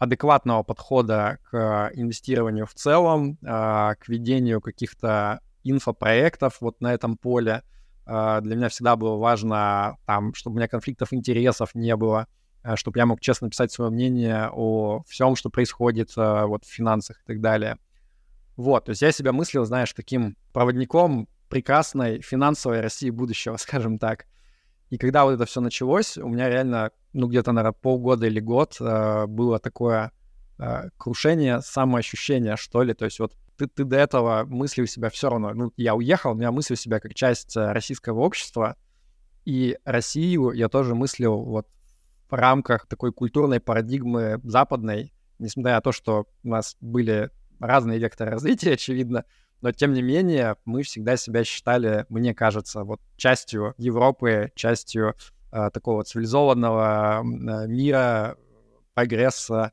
адекватного 0.02 0.64
подхода 0.64 1.38
к 1.48 1.92
инвестированию 1.94 2.66
в 2.66 2.74
целом, 2.74 3.38
а, 3.46 3.94
к 3.94 4.08
ведению 4.08 4.60
каких-то 4.60 5.38
инфопроектов 5.62 6.56
вот 6.60 6.80
на 6.80 6.92
этом 6.92 7.16
поле. 7.16 7.62
А, 8.04 8.40
для 8.40 8.56
меня 8.56 8.68
всегда 8.68 8.96
было 8.96 9.16
важно, 9.16 9.96
там, 10.04 10.34
чтобы 10.34 10.54
у 10.54 10.56
меня 10.56 10.66
конфликтов 10.66 11.12
интересов 11.12 11.76
не 11.76 11.94
было, 11.94 12.26
а, 12.64 12.74
чтобы 12.74 12.98
я 12.98 13.06
мог 13.06 13.20
честно 13.20 13.48
писать 13.48 13.70
свое 13.70 13.92
мнение 13.92 14.50
о 14.52 15.04
всем, 15.06 15.36
что 15.36 15.50
происходит 15.50 16.16
вот 16.16 16.64
в 16.64 16.68
финансах 16.68 17.20
и 17.20 17.24
так 17.24 17.40
далее. 17.40 17.78
Вот, 18.56 18.86
то 18.86 18.90
есть 18.90 19.02
я 19.02 19.12
себя 19.12 19.32
мыслил, 19.32 19.64
знаешь, 19.64 19.92
таким 19.92 20.36
проводником 20.52 21.28
прекрасной 21.48 22.22
финансовой 22.22 22.80
России 22.80 23.10
будущего, 23.10 23.56
скажем 23.56 24.00
так. 24.00 24.26
И 24.92 24.98
когда 24.98 25.24
вот 25.24 25.30
это 25.30 25.46
все 25.46 25.62
началось, 25.62 26.18
у 26.18 26.28
меня 26.28 26.50
реально, 26.50 26.90
ну, 27.14 27.26
где-то, 27.26 27.52
наверное, 27.52 27.72
полгода 27.72 28.26
или 28.26 28.40
год 28.40 28.76
э, 28.78 29.24
было 29.26 29.58
такое 29.58 30.12
э, 30.58 30.90
крушение 30.98 31.62
самоощущения, 31.62 32.56
что 32.56 32.82
ли. 32.82 32.92
То 32.92 33.06
есть 33.06 33.18
вот 33.18 33.32
ты, 33.56 33.68
ты 33.68 33.84
до 33.84 33.96
этого 33.96 34.44
мыслил 34.44 34.86
себя 34.86 35.08
все 35.08 35.30
равно. 35.30 35.54
Ну, 35.54 35.72
я 35.78 35.94
уехал, 35.94 36.34
но 36.34 36.42
я 36.42 36.52
мыслил 36.52 36.76
себя 36.76 37.00
как 37.00 37.14
часть 37.14 37.56
э, 37.56 37.72
российского 37.72 38.20
общества. 38.20 38.76
И 39.46 39.78
Россию 39.86 40.50
я 40.50 40.68
тоже 40.68 40.94
мыслил 40.94 41.42
вот 41.42 41.66
в 42.28 42.34
рамках 42.34 42.86
такой 42.86 43.14
культурной 43.14 43.60
парадигмы 43.60 44.42
западной, 44.44 45.14
несмотря 45.38 45.76
на 45.76 45.80
то, 45.80 45.92
что 45.92 46.26
у 46.44 46.48
нас 46.48 46.76
были 46.82 47.30
разные 47.60 47.98
векторы 47.98 48.32
развития, 48.32 48.72
очевидно, 48.74 49.24
но 49.62 49.72
тем 49.72 49.92
не 49.94 50.02
менее 50.02 50.56
мы 50.64 50.82
всегда 50.82 51.16
себя 51.16 51.44
считали, 51.44 52.04
мне 52.08 52.34
кажется, 52.34 52.84
вот 52.84 53.00
частью 53.16 53.74
Европы, 53.78 54.52
частью 54.54 55.14
э, 55.52 55.70
такого 55.72 56.04
цивилизованного 56.04 57.22
э, 57.22 57.66
мира, 57.68 58.36
прогресса, 58.94 59.72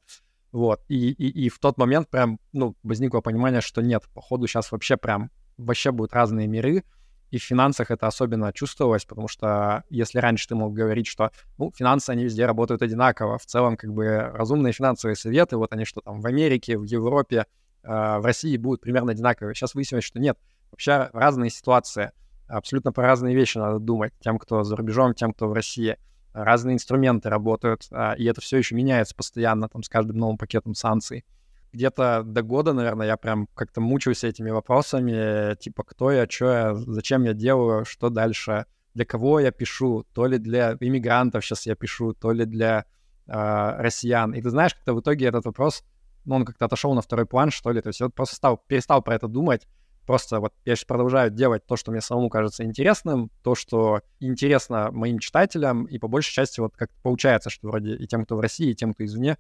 вот. 0.52 0.82
И, 0.88 1.12
и, 1.12 1.46
и 1.46 1.50
в 1.50 1.60
тот 1.60 1.78
момент 1.78 2.10
прям, 2.10 2.40
ну, 2.54 2.76
возникло 2.84 3.22
понимание, 3.22 3.62
что 3.62 3.82
нет, 3.82 4.04
походу 4.14 4.48
сейчас 4.48 4.72
вообще 4.72 4.98
прям, 4.98 5.32
вообще 5.58 5.92
будут 5.92 6.14
разные 6.14 6.48
миры, 6.48 6.84
и 7.32 7.38
в 7.38 7.44
финансах 7.44 7.92
это 7.92 8.08
особенно 8.08 8.52
чувствовалось, 8.54 9.06
потому 9.06 9.28
что 9.28 9.84
если 9.90 10.18
раньше 10.18 10.48
ты 10.48 10.56
мог 10.56 10.74
говорить, 10.74 11.08
что, 11.08 11.32
ну, 11.58 11.72
финансы, 11.76 12.10
они 12.10 12.24
везде 12.24 12.46
работают 12.46 12.82
одинаково, 12.82 13.38
в 13.38 13.46
целом, 13.46 13.78
как 13.78 13.94
бы, 13.94 14.32
разумные 14.34 14.74
финансовые 14.74 15.16
советы, 15.16 15.58
вот 15.58 15.72
они 15.72 15.86
что 15.86 16.02
там 16.02 16.22
в 16.22 16.26
Америке, 16.26 16.78
в 16.78 16.84
Европе, 16.84 17.46
в 17.84 18.22
России 18.24 18.58
будут 18.58 18.82
примерно 18.82 19.12
одинаковые. 19.12 19.56
Сейчас 19.56 19.74
выяснилось, 19.74 20.04
что 20.04 20.20
нет. 20.20 20.38
Вообще 20.72 21.10
разные 21.14 21.50
ситуации. 21.50 22.12
Абсолютно 22.48 22.92
по 22.92 23.04
разные 23.04 23.36
вещи 23.36 23.58
надо 23.58 23.80
думать. 23.80 24.14
Тем, 24.20 24.40
кто 24.40 24.64
за 24.64 24.76
рубежом, 24.76 25.14
тем, 25.14 25.34
кто 25.34 25.48
в 25.48 25.54
России. 25.54 25.98
Разные 26.34 26.76
инструменты 26.76 27.30
работают, 27.30 27.88
а, 27.92 28.14
и 28.14 28.24
это 28.26 28.40
все 28.40 28.58
еще 28.58 28.76
меняется 28.76 29.16
постоянно, 29.16 29.68
там, 29.68 29.82
с 29.82 29.90
каждым 29.90 30.18
новым 30.18 30.38
пакетом 30.38 30.76
санкций. 30.76 31.26
Где-то 31.74 32.24
до 32.24 32.42
года, 32.44 32.74
наверное, 32.74 33.08
я 33.08 33.18
прям 33.18 33.48
как-то 33.56 33.82
мучился 33.82 34.28
этими 34.28 34.50
вопросами, 34.52 35.56
типа, 35.56 35.84
кто 35.84 36.12
я, 36.12 36.28
что 36.30 36.46
я, 36.52 36.76
зачем 36.76 37.24
я 37.24 37.34
делаю, 37.34 37.84
что 37.86 38.10
дальше, 38.10 38.66
для 38.94 39.06
кого 39.06 39.40
я 39.40 39.52
пишу, 39.52 40.06
то 40.14 40.26
ли 40.28 40.38
для 40.38 40.78
иммигрантов 40.80 41.46
сейчас 41.46 41.66
я 41.66 41.76
пишу, 41.76 42.14
то 42.14 42.32
ли 42.32 42.46
для 42.46 42.86
э, 43.28 43.76
россиян. 43.78 44.34
И 44.34 44.42
ты 44.42 44.50
знаешь, 44.50 44.74
как-то 44.74 44.94
в 44.94 45.02
итоге 45.02 45.28
этот 45.28 45.46
вопрос 45.46 45.84
ну, 46.30 46.36
он 46.36 46.46
как-то 46.46 46.66
отошел 46.66 46.94
на 46.94 47.02
второй 47.02 47.26
план, 47.26 47.50
что 47.50 47.72
ли. 47.72 47.82
То 47.82 47.88
есть 47.88 48.00
я 48.00 48.10
просто 48.10 48.36
стал, 48.36 48.58
перестал 48.68 49.02
про 49.02 49.16
это 49.16 49.28
думать. 49.28 49.68
Просто 50.06 50.40
вот 50.40 50.54
я 50.64 50.76
сейчас 50.76 50.86
продолжаю 50.86 51.32
делать 51.32 51.66
то, 51.66 51.76
что 51.76 51.92
мне 51.92 52.02
самому 52.02 52.30
кажется 52.30 52.64
интересным, 52.64 53.32
то, 53.44 53.56
что 53.56 54.02
интересно 54.20 54.92
моим 54.92 55.18
читателям, 55.18 55.86
и 55.86 55.98
по 55.98 56.08
большей 56.08 56.32
части 56.32 56.60
вот 56.60 56.76
как 56.78 56.92
получается, 57.02 57.50
что 57.50 57.68
вроде 57.68 57.96
и 57.96 58.06
тем, 58.06 58.26
кто 58.26 58.36
в 58.36 58.42
России, 58.42 58.70
и 58.70 58.76
тем, 58.76 58.94
кто 58.94 59.06
извне, 59.06 59.38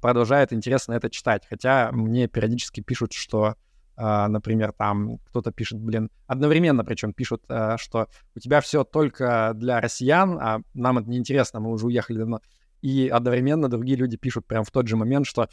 продолжает 0.00 0.52
интересно 0.52 0.92
это 0.92 1.10
читать. 1.10 1.46
Хотя 1.48 1.90
мне 1.90 2.28
периодически 2.28 2.80
пишут, 2.80 3.12
что, 3.12 3.56
э, 3.96 4.26
например, 4.28 4.72
там 4.72 5.18
кто-то 5.26 5.50
пишет, 5.50 5.80
блин, 5.80 6.10
одновременно 6.28 6.84
причем 6.84 7.12
пишут, 7.12 7.42
э, 7.48 7.76
что 7.76 8.06
у 8.36 8.38
тебя 8.38 8.60
все 8.60 8.84
только 8.84 9.50
для 9.54 9.80
россиян, 9.80 10.38
а 10.40 10.60
нам 10.74 10.98
это 10.98 11.10
неинтересно, 11.10 11.58
мы 11.58 11.72
уже 11.72 11.86
уехали 11.86 12.18
давно. 12.18 12.40
И 12.82 13.08
одновременно 13.08 13.68
другие 13.68 13.96
люди 13.96 14.16
пишут 14.16 14.46
прям 14.46 14.64
в 14.64 14.70
тот 14.70 14.86
же 14.86 14.96
момент, 14.96 15.26
что 15.26 15.48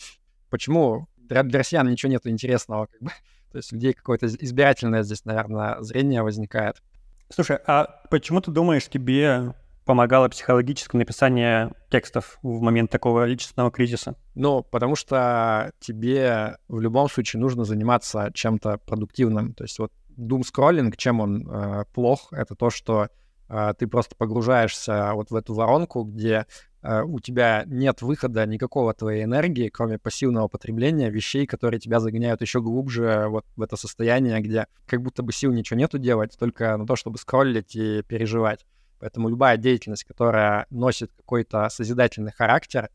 почему 0.49 1.07
для, 1.17 1.43
для 1.43 1.59
россиян 1.59 1.89
ничего 1.89 2.11
нет 2.11 2.25
интересного, 2.25 2.87
как 2.87 3.01
бы. 3.01 3.11
То 3.51 3.57
есть 3.57 3.71
людей 3.71 3.93
какое-то 3.93 4.27
избирательное 4.27 5.03
здесь, 5.03 5.25
наверное, 5.25 5.81
зрение 5.81 6.21
возникает. 6.21 6.81
Слушай, 7.29 7.59
а 7.65 8.01
почему 8.09 8.41
ты 8.41 8.51
думаешь, 8.51 8.87
тебе 8.87 9.53
помогало 9.85 10.27
психологическое 10.27 10.97
написание 10.97 11.71
текстов 11.89 12.37
в 12.43 12.61
момент 12.61 12.91
такого 12.91 13.25
личностного 13.25 13.71
кризиса? 13.71 14.15
Ну, 14.35 14.61
потому 14.63 14.95
что 14.95 15.71
тебе 15.79 16.57
в 16.67 16.79
любом 16.79 17.09
случае 17.09 17.39
нужно 17.39 17.63
заниматься 17.63 18.29
чем-то 18.33 18.77
продуктивным. 18.79 19.53
То 19.53 19.63
есть 19.63 19.79
вот 19.79 19.91
scrolling, 20.17 20.93
чем 20.95 21.21
он 21.21 21.49
э, 21.49 21.85
плох, 21.93 22.27
это 22.31 22.55
то, 22.55 22.69
что 22.69 23.09
э, 23.49 23.73
ты 23.77 23.87
просто 23.87 24.15
погружаешься 24.15 25.11
вот 25.13 25.31
в 25.31 25.35
эту 25.35 25.53
воронку, 25.53 26.03
где 26.03 26.45
у 26.83 27.19
тебя 27.19 27.63
нет 27.65 28.01
выхода 28.01 28.45
никакого 28.45 28.93
твоей 28.93 29.23
энергии, 29.23 29.69
кроме 29.69 29.97
пассивного 29.97 30.47
потребления 30.47 31.09
вещей, 31.09 31.45
которые 31.45 31.79
тебя 31.79 31.99
загоняют 31.99 32.41
еще 32.41 32.61
глубже 32.61 33.25
вот 33.29 33.45
в 33.55 33.61
это 33.61 33.75
состояние, 33.77 34.39
где 34.41 34.67
как 34.85 35.01
будто 35.01 35.23
бы 35.23 35.33
сил 35.33 35.51
ничего 35.51 35.79
нету 35.79 35.97
делать, 35.97 36.37
только 36.37 36.77
на 36.77 36.85
то, 36.85 36.95
чтобы 36.95 37.17
скроллить 37.17 37.75
и 37.75 38.03
переживать. 38.03 38.65
Поэтому 38.99 39.29
любая 39.29 39.57
деятельность, 39.57 40.05
которая 40.05 40.65
носит 40.69 41.11
какой-то 41.17 41.69
созидательный 41.69 42.31
характер 42.31 42.89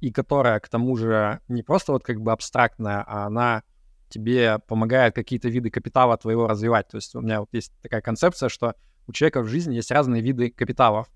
и 0.00 0.12
которая, 0.12 0.60
к 0.60 0.68
тому 0.68 0.96
же, 0.96 1.40
не 1.48 1.62
просто 1.62 1.92
вот 1.92 2.04
как 2.04 2.20
бы 2.20 2.32
абстрактная, 2.32 3.04
а 3.06 3.26
она 3.26 3.62
тебе 4.08 4.58
помогает 4.66 5.14
какие-то 5.14 5.48
виды 5.48 5.70
капитала 5.70 6.16
твоего 6.16 6.46
развивать. 6.46 6.88
То 6.88 6.96
есть 6.96 7.14
у 7.14 7.20
меня 7.20 7.40
вот 7.40 7.48
есть 7.52 7.72
такая 7.82 8.00
концепция, 8.00 8.48
что 8.48 8.74
у 9.06 9.12
человека 9.12 9.42
в 9.42 9.46
жизни 9.46 9.74
есть 9.74 9.90
разные 9.90 10.22
виды 10.22 10.50
капиталов 10.50 11.08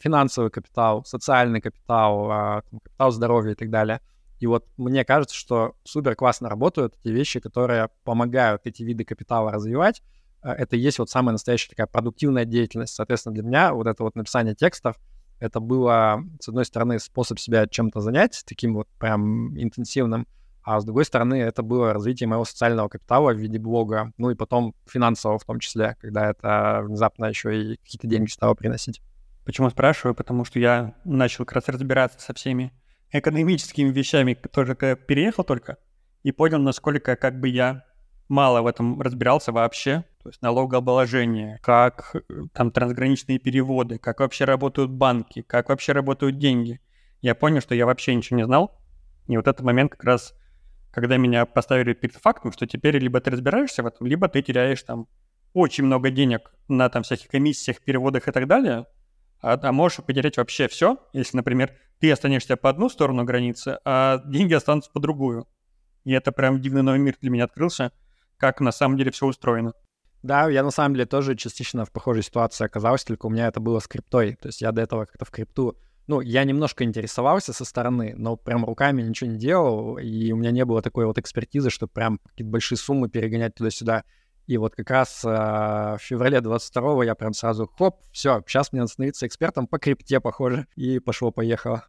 финансовый 0.00 0.50
капитал, 0.50 1.04
социальный 1.04 1.60
капитал, 1.60 2.30
а, 2.30 2.62
капитал 2.70 3.10
здоровья 3.10 3.52
и 3.52 3.54
так 3.54 3.70
далее. 3.70 4.00
И 4.38 4.46
вот 4.46 4.66
мне 4.76 5.04
кажется, 5.04 5.36
что 5.36 5.74
супер 5.84 6.16
классно 6.16 6.48
работают 6.48 6.94
эти 7.02 7.12
вещи, 7.12 7.40
которые 7.40 7.90
помогают 8.04 8.62
эти 8.64 8.82
виды 8.82 9.04
капитала 9.04 9.52
развивать. 9.52 10.02
А, 10.40 10.54
это 10.54 10.76
и 10.76 10.80
есть 10.80 10.98
вот 10.98 11.10
самая 11.10 11.32
настоящая 11.32 11.70
такая 11.70 11.86
продуктивная 11.86 12.44
деятельность. 12.44 12.94
Соответственно, 12.94 13.34
для 13.34 13.44
меня 13.44 13.72
вот 13.72 13.86
это 13.86 14.02
вот 14.02 14.16
написание 14.16 14.54
текстов, 14.54 14.96
это 15.38 15.58
было, 15.58 16.22
с 16.40 16.48
одной 16.48 16.64
стороны, 16.64 17.00
способ 17.00 17.38
себя 17.38 17.66
чем-то 17.66 18.00
занять, 18.00 18.44
таким 18.46 18.74
вот 18.74 18.88
прям 18.98 19.58
интенсивным, 19.60 20.26
а 20.64 20.80
с 20.80 20.84
другой 20.84 21.04
стороны, 21.04 21.34
это 21.34 21.62
было 21.62 21.92
развитие 21.92 22.28
моего 22.28 22.44
социального 22.44 22.88
капитала 22.88 23.32
в 23.32 23.36
виде 23.36 23.58
блога, 23.58 24.12
ну 24.16 24.30
и 24.30 24.36
потом 24.36 24.74
финансового 24.86 25.38
в 25.38 25.44
том 25.44 25.58
числе, 25.58 25.96
когда 26.00 26.30
это 26.30 26.82
внезапно 26.84 27.26
еще 27.26 27.60
и 27.60 27.76
какие-то 27.78 28.06
деньги 28.06 28.30
стало 28.30 28.54
приносить. 28.54 29.02
Почему 29.44 29.70
спрашиваю? 29.70 30.14
Потому 30.14 30.44
что 30.44 30.58
я 30.58 30.94
начал 31.04 31.44
как 31.44 31.56
раз 31.56 31.68
разбираться 31.68 32.20
со 32.20 32.34
всеми 32.34 32.72
экономическими 33.10 33.90
вещами, 33.90 34.34
тоже 34.34 34.74
переехал 34.74 35.44
только, 35.44 35.78
и 36.22 36.32
понял, 36.32 36.58
насколько 36.58 37.16
как 37.16 37.40
бы 37.40 37.48
я 37.48 37.84
мало 38.28 38.62
в 38.62 38.66
этом 38.66 39.00
разбирался 39.00 39.52
вообще. 39.52 40.04
То 40.22 40.28
есть 40.28 40.40
налогообложение, 40.40 41.58
как 41.62 42.14
э, 42.14 42.20
там 42.52 42.70
трансграничные 42.70 43.38
переводы, 43.38 43.98
как 43.98 44.20
вообще 44.20 44.44
работают 44.44 44.90
банки, 44.90 45.42
как 45.42 45.68
вообще 45.68 45.92
работают 45.92 46.38
деньги. 46.38 46.80
Я 47.20 47.34
понял, 47.34 47.60
что 47.60 47.74
я 47.74 47.86
вообще 47.86 48.14
ничего 48.14 48.36
не 48.36 48.44
знал. 48.44 48.78
И 49.26 49.36
вот 49.36 49.48
этот 49.48 49.62
момент 49.62 49.92
как 49.92 50.04
раз, 50.04 50.34
когда 50.92 51.16
меня 51.16 51.44
поставили 51.44 51.92
перед 51.92 52.14
фактом, 52.14 52.52
что 52.52 52.66
теперь 52.66 52.98
либо 52.98 53.20
ты 53.20 53.30
разбираешься 53.30 53.82
в 53.82 53.86
этом, 53.86 54.06
либо 54.06 54.28
ты 54.28 54.42
теряешь 54.42 54.82
там 54.82 55.08
очень 55.52 55.84
много 55.84 56.10
денег 56.10 56.52
на 56.68 56.88
там 56.88 57.02
всяких 57.02 57.28
комиссиях, 57.28 57.82
переводах 57.82 58.28
и 58.28 58.32
так 58.32 58.46
далее, 58.46 58.86
а, 59.42 59.72
можешь 59.72 59.98
потерять 60.04 60.36
вообще 60.36 60.68
все, 60.68 60.98
если, 61.12 61.36
например, 61.36 61.72
ты 62.00 62.10
останешься 62.10 62.56
по 62.56 62.70
одну 62.70 62.88
сторону 62.88 63.24
границы, 63.24 63.78
а 63.84 64.22
деньги 64.24 64.54
останутся 64.54 64.90
по 64.90 65.00
другую. 65.00 65.46
И 66.04 66.12
это 66.12 66.32
прям 66.32 66.60
дивный 66.60 66.82
новый 66.82 66.98
мир 66.98 67.16
для 67.20 67.30
меня 67.30 67.44
открылся, 67.44 67.92
как 68.38 68.60
на 68.60 68.72
самом 68.72 68.96
деле 68.96 69.10
все 69.10 69.26
устроено. 69.26 69.74
Да, 70.22 70.48
я 70.48 70.62
на 70.62 70.70
самом 70.70 70.94
деле 70.94 71.06
тоже 71.06 71.36
частично 71.36 71.84
в 71.84 71.92
похожей 71.92 72.22
ситуации 72.22 72.64
оказался, 72.64 73.06
только 73.06 73.26
у 73.26 73.30
меня 73.30 73.48
это 73.48 73.60
было 73.60 73.80
с 73.80 73.88
криптой. 73.88 74.36
То 74.40 74.48
есть 74.48 74.62
я 74.62 74.72
до 74.72 74.82
этого 74.82 75.04
как-то 75.04 75.24
в 75.24 75.30
крипту 75.30 75.76
ну, 76.06 76.20
я 76.20 76.44
немножко 76.44 76.84
интересовался 76.84 77.52
со 77.52 77.64
стороны, 77.64 78.14
но 78.16 78.36
прям 78.36 78.64
руками 78.64 79.02
ничего 79.02 79.30
не 79.30 79.38
делал, 79.38 79.98
и 79.98 80.32
у 80.32 80.36
меня 80.36 80.50
не 80.50 80.64
было 80.64 80.82
такой 80.82 81.06
вот 81.06 81.18
экспертизы, 81.18 81.70
чтобы 81.70 81.92
прям 81.92 82.18
какие-то 82.18 82.50
большие 82.50 82.76
суммы 82.76 83.08
перегонять 83.08 83.54
туда-сюда. 83.54 84.04
И 84.46 84.56
вот 84.58 84.74
как 84.74 84.90
раз 84.90 85.24
э, 85.24 85.28
в 85.28 85.98
феврале 86.00 86.38
22-го 86.38 87.02
я 87.02 87.14
прям 87.14 87.32
сразу, 87.32 87.70
хоп, 87.78 88.00
все, 88.12 88.42
сейчас 88.46 88.72
мне 88.72 88.80
надо 88.80 88.92
становиться 88.92 89.26
экспертом 89.26 89.66
по 89.66 89.78
крипте, 89.78 90.20
похоже, 90.20 90.66
и 90.74 90.98
пошло-поехало. 90.98 91.86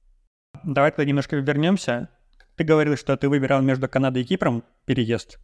Давай 0.63 0.91
тогда 0.91 1.05
немножко 1.05 1.35
вернемся. 1.35 2.09
Ты 2.55 2.63
говорил, 2.63 2.95
что 2.95 3.17
ты 3.17 3.27
выбирал 3.27 3.61
между 3.61 3.89
Канадой 3.89 4.21
и 4.21 4.25
Кипром 4.25 4.63
переезд. 4.85 5.39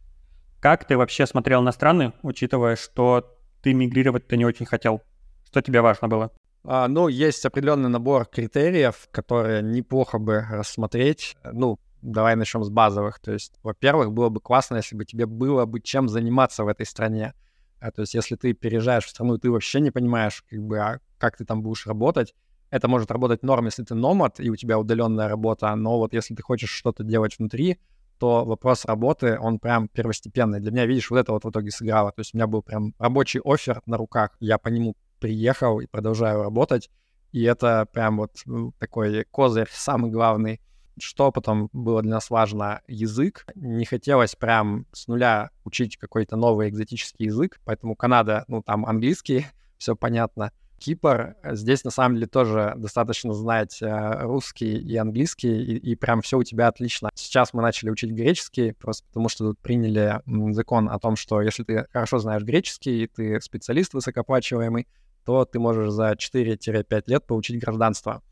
Как 0.60 0.86
ты 0.86 0.96
вообще 0.96 1.26
смотрел 1.26 1.62
на 1.62 1.72
страны, 1.72 2.12
учитывая, 2.22 2.76
что 2.76 3.36
ты 3.62 3.74
мигрировать-то 3.74 4.36
не 4.36 4.44
очень 4.44 4.66
хотел? 4.66 5.02
Что 5.44 5.62
тебе 5.62 5.80
важно 5.80 6.06
было? 6.06 6.30
А, 6.64 6.86
ну, 6.86 7.08
есть 7.08 7.44
определенный 7.44 7.88
набор 7.88 8.26
критериев, 8.26 9.08
которые 9.10 9.62
неплохо 9.62 10.18
бы 10.18 10.46
рассмотреть. 10.50 11.36
Ну, 11.44 11.78
давай 12.02 12.36
начнем 12.36 12.64
с 12.64 12.70
базовых. 12.70 13.20
То 13.20 13.32
есть, 13.32 13.54
во-первых, 13.62 14.12
было 14.12 14.28
бы 14.28 14.40
классно, 14.40 14.76
если 14.76 14.96
бы 14.96 15.04
тебе 15.04 15.26
было 15.26 15.66
бы 15.66 15.80
чем 15.80 16.08
заниматься 16.08 16.64
в 16.64 16.68
этой 16.68 16.86
стране. 16.86 17.34
А, 17.80 17.90
то 17.90 18.02
есть, 18.02 18.14
если 18.14 18.36
ты 18.36 18.52
переезжаешь 18.52 19.06
в 19.06 19.10
страну, 19.10 19.34
и 19.34 19.38
ты 19.38 19.50
вообще 19.50 19.80
не 19.80 19.90
понимаешь, 19.90 20.44
как 20.48 20.60
бы, 20.60 20.78
а 20.78 21.00
как 21.18 21.36
ты 21.36 21.44
там 21.44 21.62
будешь 21.62 21.86
работать, 21.86 22.34
это 22.70 22.88
может 22.88 23.10
работать 23.10 23.42
норм, 23.42 23.66
если 23.66 23.82
ты 23.82 23.94
номад, 23.94 24.38
и 24.38 24.48
у 24.50 24.56
тебя 24.56 24.78
удаленная 24.78 25.28
работа, 25.28 25.74
но 25.74 25.98
вот 25.98 26.14
если 26.14 26.34
ты 26.34 26.42
хочешь 26.42 26.70
что-то 26.70 27.02
делать 27.02 27.38
внутри, 27.38 27.78
то 28.18 28.44
вопрос 28.44 28.84
работы, 28.84 29.38
он 29.40 29.58
прям 29.58 29.88
первостепенный. 29.88 30.60
Для 30.60 30.70
меня, 30.70 30.86
видишь, 30.86 31.10
вот 31.10 31.18
это 31.18 31.32
вот 31.32 31.44
в 31.44 31.50
итоге 31.50 31.70
сыграло. 31.70 32.12
То 32.12 32.20
есть 32.20 32.34
у 32.34 32.36
меня 32.36 32.46
был 32.46 32.62
прям 32.62 32.94
рабочий 32.98 33.40
офер 33.42 33.80
на 33.86 33.96
руках. 33.96 34.36
Я 34.40 34.58
по 34.58 34.68
нему 34.68 34.94
приехал 35.20 35.80
и 35.80 35.86
продолжаю 35.86 36.42
работать. 36.42 36.90
И 37.32 37.42
это 37.42 37.86
прям 37.90 38.18
вот 38.18 38.32
ну, 38.44 38.72
такой 38.78 39.24
козырь 39.30 39.68
самый 39.70 40.10
главный. 40.10 40.60
Что 40.98 41.30
потом 41.32 41.68
было 41.72 42.02
для 42.02 42.12
нас 42.12 42.30
важно? 42.30 42.82
Язык. 42.88 43.46
Не 43.54 43.84
хотелось 43.84 44.34
прям 44.34 44.86
с 44.92 45.08
нуля 45.08 45.50
учить 45.64 45.96
какой-то 45.96 46.36
новый 46.36 46.68
экзотический 46.68 47.26
язык, 47.26 47.60
поэтому 47.64 47.96
Канада, 47.96 48.44
ну 48.48 48.62
там 48.62 48.86
английский, 48.86 49.46
все 49.78 49.96
понятно. 49.96 50.52
Кипр, 50.80 51.36
здесь 51.44 51.84
на 51.84 51.90
самом 51.90 52.14
деле 52.14 52.26
тоже 52.26 52.72
достаточно 52.78 53.34
знать 53.34 53.82
э, 53.82 54.22
русский 54.22 54.78
и 54.78 54.96
английский, 54.96 55.62
и, 55.62 55.76
и 55.76 55.94
прям 55.94 56.22
все 56.22 56.38
у 56.38 56.42
тебя 56.42 56.68
отлично. 56.68 57.10
Сейчас 57.14 57.52
мы 57.52 57.60
начали 57.60 57.90
учить 57.90 58.12
греческий, 58.12 58.72
просто 58.72 59.06
потому 59.08 59.28
что 59.28 59.50
тут 59.50 59.58
приняли 59.58 60.22
закон 60.54 60.88
о 60.88 60.98
том, 60.98 61.16
что 61.16 61.42
если 61.42 61.64
ты 61.64 61.86
хорошо 61.92 62.18
знаешь 62.18 62.44
греческий, 62.44 63.02
и 63.02 63.06
ты 63.06 63.38
специалист 63.42 63.92
высокооплачиваемый, 63.92 64.88
то 65.26 65.44
ты 65.44 65.58
можешь 65.58 65.90
за 65.90 66.12
4-5 66.12 67.02
лет 67.06 67.26
получить 67.26 67.60
гражданство. 67.60 68.22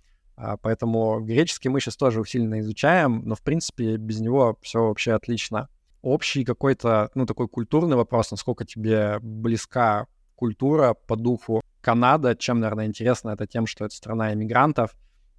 А, 0.41 0.57
поэтому 0.57 1.21
греческий 1.21 1.69
мы 1.69 1.81
сейчас 1.81 1.97
тоже 1.97 2.21
усиленно 2.21 2.61
изучаем, 2.61 3.23
но, 3.25 3.35
в 3.35 3.43
принципе, 3.43 3.97
без 3.97 4.21
него 4.21 4.57
все 4.63 4.87
вообще 4.87 5.13
отлично. 5.13 5.69
Общий 6.01 6.45
какой-то, 6.45 7.11
ну, 7.15 7.27
такой 7.27 7.49
культурный 7.49 7.97
вопрос, 7.97 8.31
насколько 8.31 8.65
тебе 8.65 9.19
близка 9.21 10.07
культура 10.37 10.95
по 10.95 11.17
духу. 11.17 11.61
Канада, 11.81 12.37
чем, 12.37 12.61
наверное, 12.61 12.87
интересно, 12.87 13.31
это 13.31 13.49
тем, 13.49 13.67
что 13.67 13.85
это 13.85 13.95
страна 13.95 14.33
иммигрантов, 14.33 14.95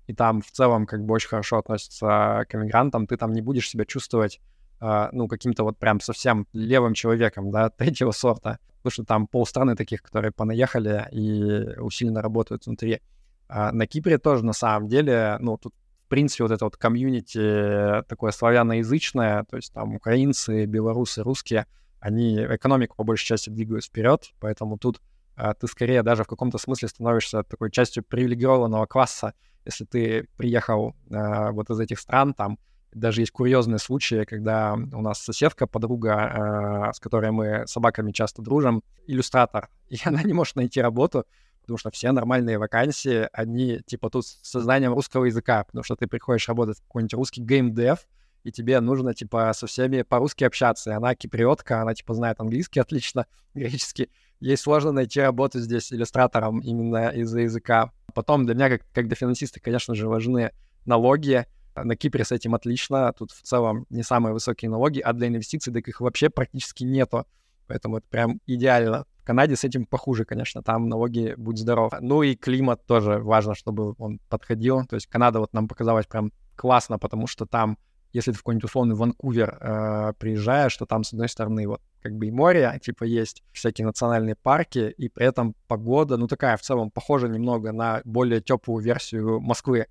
и 0.08 0.14
там 0.14 0.42
в 0.42 0.52
целом 0.52 0.86
как 0.86 1.06
бы 1.06 1.14
очень 1.14 1.30
хорошо 1.30 1.60
относятся 1.60 2.46
к 2.50 2.56
иммигрантам, 2.56 3.08
ты 3.08 3.16
там 3.16 3.32
не 3.32 3.42
будешь 3.42 3.70
себя 3.70 3.86
чувствовать, 3.86 4.42
э, 4.82 5.10
ну, 5.14 5.30
каким-то 5.30 5.64
вот 5.64 5.78
прям 5.78 6.02
совсем 6.02 6.46
левым 6.52 6.94
человеком, 6.94 7.52
да, 7.52 7.70
третьего 7.78 8.12
сорта 8.12 8.60
потому 8.80 8.92
что 8.92 9.04
там 9.04 9.28
полстраны 9.28 9.76
таких, 9.76 10.02
которые 10.02 10.32
понаехали 10.32 11.08
и 11.12 11.80
усиленно 11.80 12.22
работают 12.22 12.66
внутри. 12.66 13.02
А 13.50 13.72
на 13.72 13.88
Кипре 13.88 14.20
тоже, 14.20 14.46
на 14.46 14.54
самом 14.54 14.88
деле, 14.88 15.38
ну, 15.40 15.58
тут, 15.58 15.74
в 16.06 16.08
принципе, 16.08 16.44
вот 16.44 16.52
это 16.52 16.66
вот 16.66 16.78
комьюнити 16.78 18.04
такое 18.08 18.32
славяноязычное, 18.32 19.44
то 19.44 19.58
есть 19.58 19.74
там 19.74 19.96
украинцы, 19.96 20.66
белорусы, 20.66 21.24
русские, 21.24 21.66
они 22.00 22.36
экономику 22.38 22.96
по 22.96 23.04
большей 23.04 23.26
части 23.26 23.50
двигают 23.50 23.86
вперед, 23.86 24.32
поэтому 24.40 24.78
тут 24.78 25.02
а, 25.36 25.54
ты 25.54 25.68
скорее 25.68 26.04
даже 26.04 26.24
в 26.24 26.28
каком-то 26.28 26.58
смысле 26.58 26.88
становишься 26.90 27.44
такой 27.44 27.72
частью 27.72 28.04
привилегированного 28.04 28.86
класса, 28.86 29.34
если 29.66 29.86
ты 29.86 30.28
приехал 30.38 30.96
а, 31.12 31.52
вот 31.52 31.70
из 31.70 31.80
этих 31.80 32.00
стран, 32.00 32.34
там, 32.34 32.60
даже 32.94 33.22
есть 33.22 33.32
курьезные 33.32 33.80
случаи, 33.80 34.26
когда 34.26 34.74
у 34.74 35.02
нас 35.02 35.22
соседка, 35.22 35.68
подруга, 35.68 36.90
э, 36.90 36.94
с 36.94 37.00
которой 37.00 37.30
мы 37.30 37.68
собаками 37.68 38.12
часто 38.12 38.42
дружим, 38.42 38.84
иллюстратор, 39.06 39.70
и 39.90 39.98
она 40.04 40.24
не 40.24 40.34
может 40.34 40.56
найти 40.56 40.82
работу, 40.82 41.26
потому 41.70 41.78
что 41.78 41.92
все 41.92 42.12
нормальные 42.12 42.58
вакансии, 42.58 43.30
они 43.32 43.82
типа 43.86 44.10
тут 44.10 44.26
с 44.26 44.60
знанием 44.60 44.94
русского 44.94 45.26
языка, 45.26 45.64
потому 45.66 45.84
что 45.84 45.96
ты 45.96 46.08
приходишь 46.08 46.48
работать 46.48 46.80
в 46.80 46.82
какой-нибудь 46.82 47.14
русский 47.14 47.42
геймдев, 47.42 48.08
и 48.44 48.52
тебе 48.52 48.80
нужно, 48.80 49.14
типа, 49.14 49.52
со 49.54 49.68
всеми 49.68 50.02
по-русски 50.02 50.46
общаться. 50.46 50.90
И 50.90 50.94
она 50.94 51.14
киприотка, 51.14 51.82
она, 51.82 51.94
типа, 51.94 52.14
знает 52.16 52.40
английский 52.40 52.80
отлично, 52.80 53.28
греческий. 53.54 54.10
Ей 54.40 54.58
сложно 54.58 54.92
найти 54.92 55.20
работу 55.20 55.60
здесь 55.60 55.94
иллюстратором 55.94 56.60
именно 56.60 57.10
из-за 57.10 57.42
языка. 57.42 57.92
Потом 58.16 58.46
для 58.46 58.56
меня, 58.56 58.70
как, 58.70 58.82
как 58.94 59.08
для 59.08 59.16
финансиста, 59.16 59.60
конечно 59.60 59.94
же, 59.94 60.08
важны 60.08 60.52
налоги, 60.86 61.46
на 61.76 61.96
Кипре 61.96 62.24
с 62.24 62.32
этим 62.32 62.56
отлично. 62.56 63.14
Тут 63.14 63.32
в 63.32 63.42
целом 63.44 63.86
не 63.90 64.02
самые 64.02 64.34
высокие 64.34 64.72
налоги, 64.72 65.02
а 65.02 65.14
для 65.14 65.28
инвестиций 65.28 65.72
так 65.72 65.88
их 65.88 66.02
вообще 66.02 66.30
практически 66.30 66.84
нету. 66.84 67.28
Поэтому 67.68 67.98
это 67.98 68.08
прям 68.08 68.40
идеально. 68.48 69.06
Канаде 69.30 69.56
с 69.56 69.64
этим 69.64 69.86
похуже, 69.86 70.26
конечно, 70.26 70.64
там 70.64 70.90
налоги, 70.90 71.36
будь 71.38 71.60
здоров. 71.60 71.94
Ну 72.02 72.24
и 72.24 72.34
климат 72.34 72.84
тоже 72.88 73.20
важно, 73.20 73.54
чтобы 73.54 73.94
он 74.00 74.20
подходил. 74.28 74.88
То 74.88 74.96
есть 74.96 75.06
Канада 75.06 75.40
вот 75.40 75.54
нам 75.54 75.68
показалась 75.68 76.08
прям 76.08 76.32
классно, 76.56 76.98
потому 76.98 77.28
что 77.28 77.46
там, 77.46 77.78
если 78.12 78.32
ты 78.32 78.38
в 78.38 78.40
какой-нибудь 78.40 78.64
условный 78.64 78.96
Ванкувер 78.96 79.56
э, 79.62 80.14
приезжаешь, 80.18 80.76
то 80.78 80.88
там, 80.88 81.04
с 81.04 81.14
одной 81.14 81.30
стороны, 81.30 81.68
вот 81.68 81.80
как 82.02 82.16
бы 82.16 82.26
и 82.26 82.32
море, 82.32 82.80
типа 82.84 83.04
есть 83.04 83.44
всякие 83.52 83.86
национальные 83.86 84.34
парки, 84.34 84.96
и 84.98 85.10
при 85.10 85.28
этом 85.28 85.54
погода, 85.68 86.18
ну 86.18 86.28
такая 86.28 86.58
в 86.58 86.62
целом 86.62 86.90
похожа 86.90 87.28
немного 87.28 87.72
на 87.72 88.02
более 88.06 88.42
теплую 88.42 88.84
версию 88.84 89.40
Москвы. 89.42 89.86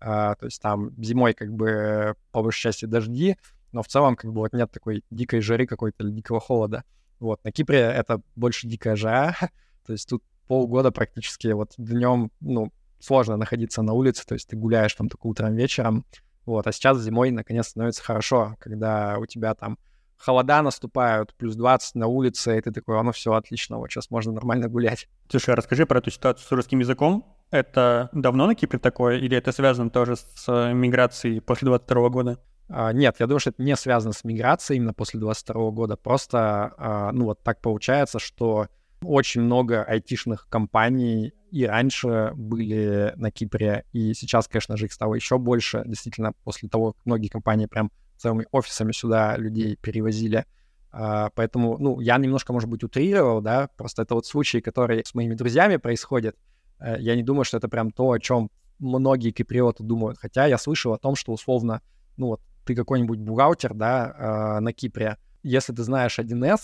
А, 0.00 0.34
то 0.34 0.44
есть 0.44 0.60
там 0.60 0.90
зимой 1.02 1.32
как 1.32 1.50
бы 1.50 2.14
по 2.30 2.42
большей 2.42 2.60
части 2.60 2.84
дожди, 2.84 3.38
но 3.72 3.82
в 3.82 3.88
целом 3.88 4.16
как 4.16 4.30
бы 4.34 4.40
вот 4.40 4.52
нет 4.52 4.70
такой 4.70 5.02
дикой 5.10 5.40
жары 5.40 5.66
какой-то 5.66 6.04
или 6.04 6.10
дикого 6.10 6.40
холода. 6.40 6.84
Вот, 7.22 7.44
на 7.44 7.52
Кипре 7.52 7.78
это 7.78 8.20
больше 8.34 8.66
дикая 8.66 8.96
жара, 8.96 9.36
то 9.86 9.92
есть 9.92 10.08
тут 10.08 10.24
полгода 10.48 10.90
практически 10.90 11.46
вот 11.48 11.72
днем, 11.78 12.32
ну, 12.40 12.72
сложно 12.98 13.36
находиться 13.36 13.80
на 13.82 13.92
улице, 13.92 14.26
то 14.26 14.34
есть 14.34 14.48
ты 14.48 14.56
гуляешь 14.56 14.92
там 14.94 15.08
только 15.08 15.28
утром, 15.28 15.54
вечером, 15.54 16.04
вот, 16.46 16.66
а 16.66 16.72
сейчас 16.72 17.00
зимой 17.00 17.30
наконец 17.30 17.68
становится 17.68 18.02
хорошо, 18.02 18.56
когда 18.58 19.18
у 19.20 19.26
тебя 19.26 19.54
там 19.54 19.78
холода 20.16 20.62
наступают, 20.62 21.32
плюс 21.36 21.54
20 21.54 21.94
на 21.94 22.08
улице, 22.08 22.58
и 22.58 22.60
ты 22.60 22.72
такой, 22.72 22.98
оно 22.98 23.12
все 23.12 23.32
отлично, 23.34 23.78
вот 23.78 23.88
сейчас 23.92 24.10
можно 24.10 24.32
нормально 24.32 24.68
гулять. 24.68 25.08
Слушай, 25.28 25.54
а 25.54 25.56
расскажи 25.56 25.86
про 25.86 26.00
эту 26.00 26.10
ситуацию 26.10 26.44
с 26.44 26.50
русским 26.50 26.80
языком. 26.80 27.24
Это 27.52 28.08
давно 28.12 28.48
на 28.48 28.56
Кипре 28.56 28.80
такое, 28.80 29.18
или 29.18 29.36
это 29.36 29.52
связано 29.52 29.90
тоже 29.90 30.16
с 30.16 30.48
э, 30.48 30.72
миграцией 30.72 31.40
после 31.40 31.66
22 31.66 32.08
года? 32.08 32.40
А, 32.74 32.92
нет, 32.92 33.16
я 33.18 33.26
думаю, 33.26 33.40
что 33.40 33.50
это 33.50 33.62
не 33.62 33.76
связано 33.76 34.12
с 34.12 34.24
миграцией 34.24 34.78
именно 34.78 34.94
после 34.94 35.20
22 35.20 35.70
года. 35.70 35.96
Просто, 35.96 36.72
а, 36.76 37.12
ну 37.12 37.26
вот 37.26 37.42
так 37.42 37.60
получается, 37.60 38.18
что 38.18 38.68
очень 39.02 39.42
много 39.42 39.82
айтишных 39.82 40.48
компаний 40.48 41.32
и 41.50 41.66
раньше 41.66 42.32
были 42.34 43.12
на 43.16 43.30
Кипре, 43.30 43.84
и 43.92 44.14
сейчас, 44.14 44.48
конечно 44.48 44.76
же, 44.76 44.86
их 44.86 44.92
стало 44.92 45.14
еще 45.14 45.38
больше. 45.38 45.82
Действительно, 45.84 46.32
после 46.44 46.68
того, 46.68 46.92
как 46.92 47.04
многие 47.04 47.28
компании 47.28 47.66
прям 47.66 47.90
целыми 48.16 48.46
офисами 48.52 48.92
сюда 48.92 49.36
людей 49.36 49.76
перевозили. 49.76 50.46
Uh, 50.92 51.30
поэтому, 51.34 51.78
ну, 51.78 52.00
я 52.00 52.18
немножко, 52.18 52.52
может 52.52 52.68
быть, 52.68 52.84
утрировал, 52.84 53.40
да, 53.40 53.68
просто 53.78 54.02
это 54.02 54.14
вот 54.14 54.26
случай, 54.26 54.60
который 54.60 55.02
с 55.06 55.14
моими 55.14 55.34
друзьями 55.34 55.78
происходит, 55.78 56.36
Э, 56.82 56.96
я 56.98 57.14
не 57.14 57.22
думаю, 57.22 57.44
что 57.44 57.56
это 57.56 57.68
прям 57.68 57.90
то, 57.90 58.10
о 58.10 58.18
чем 58.18 58.50
многие 58.78 59.30
киприоты 59.30 59.82
думают. 59.84 60.18
Хотя 60.18 60.46
я 60.46 60.58
слышал 60.58 60.92
о 60.92 60.98
том, 60.98 61.14
что 61.14 61.32
условно, 61.32 61.80
ну 62.16 62.28
вот 62.28 62.40
ты 62.64 62.74
какой-нибудь 62.74 63.18
бухгалтер, 63.18 63.74
да, 63.74 64.56
э, 64.56 64.60
на 64.60 64.72
Кипре, 64.72 65.16
если 65.42 65.72
ты 65.72 65.82
знаешь 65.82 66.18
1С, 66.18 66.60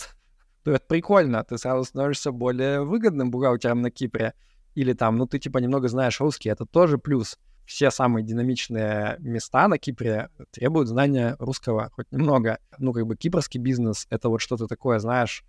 то 0.64 0.72
это 0.72 0.84
прикольно, 0.86 1.44
ты 1.44 1.58
сразу 1.58 1.84
становишься 1.84 2.32
более 2.32 2.82
выгодным 2.84 3.30
бухгалтером 3.30 3.82
на 3.82 3.90
Кипре. 3.90 4.34
Или 4.74 4.92
там, 4.92 5.16
ну 5.16 5.26
ты 5.26 5.38
типа 5.38 5.58
немного 5.58 5.88
знаешь 5.88 6.20
русский, 6.20 6.50
это 6.50 6.64
тоже 6.64 6.98
плюс. 6.98 7.38
Все 7.64 7.90
самые 7.90 8.24
динамичные 8.24 9.16
места 9.18 9.68
на 9.68 9.78
Кипре 9.78 10.30
требуют 10.52 10.88
знания 10.88 11.36
русского 11.38 11.90
хоть 11.92 12.10
немного. 12.12 12.58
Ну 12.78 12.92
как 12.92 13.06
бы 13.06 13.16
кипрский 13.16 13.60
бизнес— 13.60 14.06
это 14.10 14.28
вот 14.28 14.40
что-то 14.40 14.66
такое, 14.66 14.98
знаешь, 15.00 15.44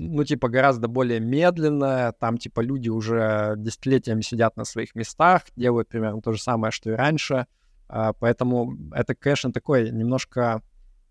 ну, 0.00 0.22
типа, 0.22 0.48
гораздо 0.48 0.86
более 0.86 1.18
медленная, 1.18 2.12
там, 2.12 2.38
типа, 2.38 2.60
люди 2.60 2.88
уже 2.88 3.54
десятилетиями 3.56 4.20
сидят 4.20 4.56
на 4.56 4.64
своих 4.64 4.94
местах, 4.94 5.42
делают 5.56 5.88
примерно 5.88 6.22
то 6.22 6.32
же 6.32 6.40
самое, 6.40 6.70
что 6.70 6.90
и 6.90 6.94
раньше, 6.94 7.46
поэтому 7.88 8.76
это, 8.92 9.14
конечно, 9.14 9.52
такой 9.52 9.90
немножко 9.90 10.62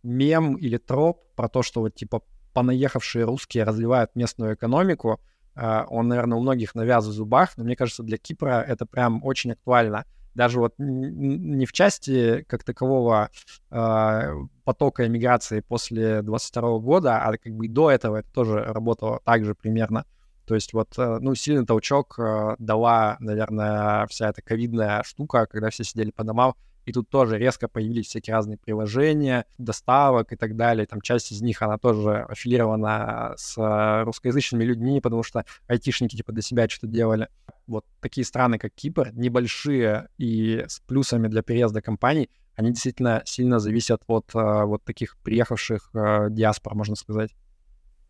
мем 0.04 0.56
или 0.56 0.78
троп 0.78 1.24
про 1.36 1.50
то, 1.50 1.64
что 1.64 1.82
вот, 1.82 1.96
типа, 1.96 2.22
понаехавшие 2.54 3.26
русские 3.26 3.64
разливают 3.64 4.16
местную 4.16 4.56
экономику, 4.56 5.20
а, 5.56 5.86
он, 5.90 6.08
наверное, 6.08 6.38
у 6.38 6.42
многих 6.42 6.76
навяз 6.76 7.06
в 7.06 7.12
зубах, 7.12 7.58
но 7.58 7.64
мне 7.64 7.76
кажется, 7.76 8.04
для 8.04 8.18
Кипра 8.18 8.62
это 8.62 8.86
прям 8.86 9.24
очень 9.24 9.52
актуально— 9.52 10.06
даже 10.38 10.60
вот 10.60 10.76
не 10.78 11.66
в 11.66 11.74
части 11.74 12.46
как 12.48 12.64
такового 12.64 13.32
э, 13.72 14.34
потока 14.64 15.08
иммиграции 15.08 15.62
после 15.62 16.22
22 16.22 16.78
года, 16.78 17.18
а 17.24 17.36
как 17.38 17.54
бы 17.54 17.68
до 17.68 17.90
этого 17.90 18.18
это 18.18 18.32
тоже 18.32 18.64
работало 18.64 19.20
так 19.26 19.44
же 19.44 19.56
примерно. 19.56 20.06
То 20.48 20.56
есть 20.56 20.72
вот, 20.72 20.98
э, 20.98 21.18
ну, 21.20 21.36
сильный 21.36 21.66
толчок 21.66 22.18
э, 22.18 22.56
дала, 22.58 23.18
наверное, 23.20 24.08
вся 24.08 24.30
эта 24.30 24.42
ковидная 24.42 25.04
штука, 25.04 25.46
когда 25.46 25.70
все 25.70 25.84
сидели 25.84 26.10
по 26.12 26.24
домам, 26.24 26.56
и 26.86 26.94
тут 26.94 27.10
тоже 27.10 27.38
резко 27.38 27.68
появились 27.68 28.08
всякие 28.08 28.34
разные 28.34 28.58
приложения, 28.58 29.46
доставок 29.58 30.32
и 30.32 30.38
так 30.38 30.56
далее. 30.56 30.86
Там 30.86 31.02
часть 31.02 31.34
из 31.34 31.42
них, 31.42 31.62
она 31.62 31.78
тоже 31.78 32.26
аффилирована 32.30 33.34
с 33.36 33.58
э, 33.58 34.04
русскоязычными 34.04 34.64
людьми, 34.64 35.02
потому 35.02 35.22
что 35.22 35.44
айтишники 35.68 36.16
типа 36.16 36.32
для 36.32 36.42
себя 36.42 36.70
что-то 36.70 36.88
делали. 36.88 37.28
Вот 37.68 37.84
такие 38.00 38.24
страны, 38.24 38.58
как 38.58 38.74
Кипр, 38.74 39.12
небольшие 39.12 40.08
и 40.18 40.64
с 40.66 40.80
плюсами 40.80 41.28
для 41.28 41.42
переезда 41.42 41.82
компаний, 41.82 42.30
они 42.56 42.70
действительно 42.70 43.22
сильно 43.26 43.60
зависят 43.60 44.02
от 44.08 44.34
вот 44.34 44.84
таких 44.86 45.18
приехавших 45.18 45.92
диаспор, 45.94 46.74
можно 46.74 46.96
сказать. 46.96 47.36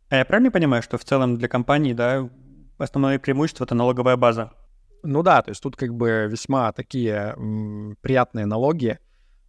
А 0.10 0.16
я 0.16 0.26
правильно 0.26 0.52
понимаю, 0.52 0.82
что 0.82 0.98
в 0.98 1.04
целом 1.04 1.38
для 1.38 1.50
компаний, 1.50 1.94
да, 1.94 2.30
основное 2.78 3.20
преимущество— 3.20 3.64
это 3.66 3.76
налоговая 3.76 4.16
база? 4.16 4.54
Ну 5.04 5.22
да, 5.22 5.42
то 5.42 5.52
есть 5.52 5.62
тут 5.62 5.76
как 5.76 5.94
бы 5.94 6.28
весьма 6.30 6.72
такие 6.72 7.34
м, 7.38 7.98
приятные 8.02 8.46
налоги. 8.46 9.00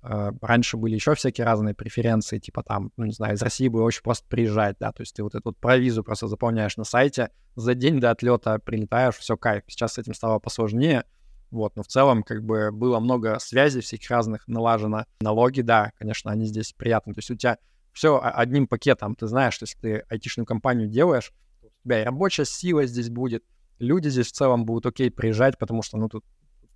Э, 0.02 0.32
раньше 0.40 0.76
были 0.76 0.94
еще 0.94 1.14
всякие 1.14 1.44
разные 1.44 1.74
преференции, 1.74 2.38
типа 2.38 2.62
там, 2.62 2.90
ну 2.96 3.04
не 3.04 3.12
знаю, 3.12 3.34
из 3.34 3.42
России 3.42 3.68
было 3.68 3.84
очень 3.84 4.02
просто 4.02 4.26
приезжать, 4.28 4.76
да, 4.78 4.92
то 4.92 5.02
есть 5.02 5.14
ты 5.14 5.22
вот 5.22 5.34
эту 5.34 5.50
вот 5.50 5.58
провизу 5.58 6.04
просто 6.04 6.26
заполняешь 6.26 6.76
на 6.76 6.84
сайте, 6.84 7.30
за 7.56 7.74
день 7.74 8.00
до 8.00 8.10
отлета 8.10 8.58
прилетаешь, 8.58 9.16
все 9.16 9.36
кайф. 9.36 9.64
Сейчас 9.68 9.94
с 9.94 9.98
этим 9.98 10.14
стало 10.14 10.38
посложнее, 10.38 11.04
вот, 11.50 11.76
но 11.76 11.82
в 11.82 11.88
целом 11.88 12.22
как 12.22 12.44
бы 12.44 12.70
было 12.72 13.00
много 13.00 13.38
связей 13.40 13.80
всяких 13.80 14.10
разных 14.10 14.46
налажено. 14.48 15.06
Налоги, 15.20 15.62
да, 15.62 15.92
конечно, 15.98 16.30
они 16.30 16.46
здесь 16.46 16.72
приятны. 16.72 17.14
То 17.14 17.18
есть 17.18 17.30
у 17.30 17.36
тебя 17.36 17.58
все 17.98 18.20
одним 18.22 18.68
пакетом, 18.68 19.16
ты 19.16 19.26
знаешь, 19.26 19.54
что 19.54 19.64
если 19.64 19.78
ты 19.80 20.04
айтишную 20.08 20.46
компанию 20.46 20.88
делаешь, 20.88 21.32
у 21.62 21.68
тебя 21.82 22.00
и 22.00 22.04
рабочая 22.04 22.44
сила 22.44 22.86
здесь 22.86 23.10
будет, 23.10 23.44
люди 23.80 24.08
здесь 24.08 24.28
в 24.28 24.32
целом 24.32 24.64
будут 24.64 24.86
окей 24.86 25.10
приезжать, 25.10 25.58
потому 25.58 25.82
что, 25.82 25.98
ну, 25.98 26.08
тут 26.08 26.24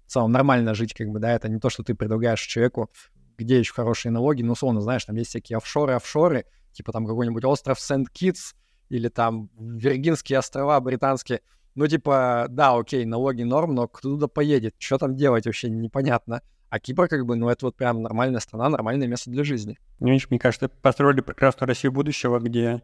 в 0.04 0.10
целом 0.10 0.32
нормально 0.32 0.74
жить, 0.74 0.94
как 0.94 1.08
бы, 1.10 1.20
да, 1.20 1.30
это 1.32 1.48
не 1.48 1.60
то, 1.60 1.70
что 1.70 1.84
ты 1.84 1.94
предлагаешь 1.94 2.40
человеку, 2.40 2.90
где 3.38 3.60
еще 3.60 3.72
хорошие 3.72 4.10
налоги, 4.10 4.42
ну, 4.42 4.54
условно, 4.54 4.80
знаешь, 4.80 5.04
там 5.04 5.14
есть 5.14 5.30
всякие 5.30 5.58
офшоры, 5.58 5.92
офшоры, 5.92 6.44
типа 6.72 6.90
там 6.90 7.06
какой-нибудь 7.06 7.44
остров 7.44 7.78
Сент-Китс 7.78 8.54
или 8.88 9.06
там 9.06 9.48
Виргинские 9.56 10.40
острова 10.40 10.80
британские, 10.80 11.42
ну, 11.76 11.86
типа, 11.86 12.46
да, 12.50 12.76
окей, 12.76 13.04
налоги 13.04 13.44
норм, 13.44 13.76
но 13.76 13.86
кто 13.86 14.10
туда 14.10 14.26
поедет? 14.26 14.74
Что 14.78 14.98
там 14.98 15.14
делать 15.14 15.46
вообще 15.46 15.70
непонятно. 15.70 16.42
А 16.72 16.80
Кипр, 16.80 17.06
как 17.06 17.26
бы, 17.26 17.36
ну, 17.36 17.50
это 17.50 17.66
вот 17.66 17.76
прям 17.76 18.00
нормальная 18.00 18.40
страна, 18.40 18.70
нормальное 18.70 19.06
место 19.06 19.30
для 19.30 19.44
жизни. 19.44 19.78
Ну, 20.00 20.08
видишь, 20.08 20.30
мне 20.30 20.38
кажется, 20.38 20.70
построили 20.70 21.20
прекрасную 21.20 21.68
Россию 21.68 21.92
будущего, 21.92 22.38
где 22.38 22.80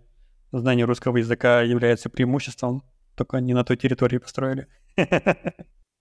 знание 0.53 0.85
русского 0.85 1.16
языка 1.16 1.62
является 1.62 2.11
преимуществом, 2.11 2.83
только 3.14 3.38
не 3.40 3.55
на 3.55 3.64
той 3.64 3.79
территории 3.79 4.18
построили. 4.18 4.66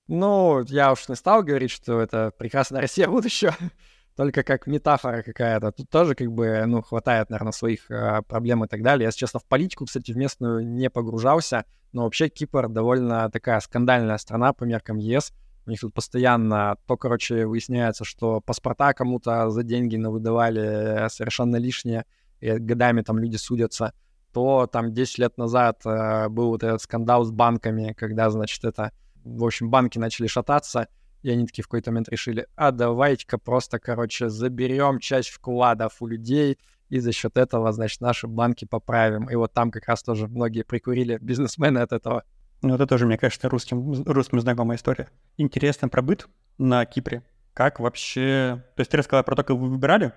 Ну, 0.09 0.63
я 0.67 0.93
уж 0.93 1.09
не 1.09 1.15
стал 1.15 1.43
говорить, 1.43 1.71
что 1.71 1.99
это 1.99 2.31
прекрасная 2.37 2.79
Россия 2.79 3.09
будущего, 3.09 3.53
только 4.15 4.43
как 4.43 4.65
метафора 4.65 5.21
какая-то. 5.21 5.73
Тут 5.73 5.89
тоже 5.89 6.15
как 6.15 6.31
бы, 6.31 6.63
ну, 6.65 6.81
хватает, 6.81 7.29
наверное, 7.29 7.51
своих 7.51 7.91
э, 7.91 8.21
проблем 8.21 8.63
и 8.63 8.69
так 8.69 8.83
далее. 8.83 9.03
Я, 9.03 9.07
если 9.09 9.19
честно, 9.19 9.41
в 9.41 9.45
политику, 9.45 9.85
кстати, 9.85 10.13
в 10.13 10.17
местную 10.17 10.65
не 10.65 10.89
погружался, 10.89 11.65
но 11.91 12.03
вообще 12.03 12.29
Кипр 12.29 12.69
довольно 12.69 13.29
такая 13.29 13.59
скандальная 13.59 14.17
страна 14.17 14.53
по 14.53 14.63
меркам 14.63 14.95
ЕС. 14.97 15.33
У 15.67 15.69
них 15.69 15.79
тут 15.79 15.93
постоянно 15.93 16.77
то, 16.87 16.97
короче, 16.97 17.45
выясняется, 17.45 18.05
что 18.05 18.41
паспорта 18.41 18.93
кому-то 18.93 19.49
за 19.51 19.63
деньги 19.63 19.97
навыдавали 19.97 21.07
совершенно 21.09 21.57
лишние, 21.57 22.05
и 22.39 22.51
годами 22.53 23.01
там 23.01 23.19
люди 23.19 23.35
судятся 23.35 23.93
то 24.37 24.67
там 24.67 24.93
10 24.93 25.17
лет 25.17 25.37
назад 25.37 25.81
э, 25.83 26.29
был 26.29 26.49
вот 26.49 26.63
этот 26.63 26.79
скандал 26.81 27.23
с 27.23 27.31
банками, 27.31 27.93
когда, 27.93 28.29
значит, 28.29 28.63
это, 28.65 28.91
в 29.23 29.43
общем, 29.43 29.71
банки 29.71 29.97
начали 29.97 30.27
шататься, 30.27 30.89
и 31.23 31.31
они 31.31 31.47
такие 31.47 31.63
в 31.63 31.67
какой-то 31.67 31.89
момент 31.89 32.09
решили, 32.09 32.45
а 32.55 32.71
давайте-ка 32.71 33.39
просто, 33.39 33.79
короче, 33.79 34.29
заберем 34.29 34.99
часть 34.99 35.29
вкладов 35.29 36.01
у 36.01 36.07
людей, 36.07 36.59
и 36.89 36.99
за 36.99 37.11
счет 37.11 37.35
этого, 37.35 37.71
значит, 37.71 37.99
наши 37.99 38.27
банки 38.27 38.65
поправим. 38.65 39.27
И 39.29 39.35
вот 39.35 39.53
там 39.53 39.71
как 39.71 39.87
раз 39.87 40.03
тоже 40.03 40.27
многие 40.27 40.63
прикурили 40.63 41.17
бизнесмены 41.21 41.79
от 41.79 41.91
этого. 41.91 42.23
Ну, 42.61 42.73
это 42.75 42.87
тоже, 42.87 43.05
мне 43.05 43.17
кажется, 43.17 43.49
русским, 43.49 44.03
русским 44.03 44.39
знакомая 44.39 44.77
история. 44.77 45.09
Интересно 45.37 45.89
про 45.89 46.01
быт 46.01 46.27
на 46.57 46.85
Кипре. 46.85 47.23
Как 47.53 47.79
вообще... 47.79 48.63
То 48.75 48.81
есть 48.81 48.91
ты 48.91 48.97
рассказала 48.97 49.23
про 49.23 49.35
то, 49.35 49.43
как 49.43 49.55
вы 49.55 49.69
выбирали. 49.69 50.13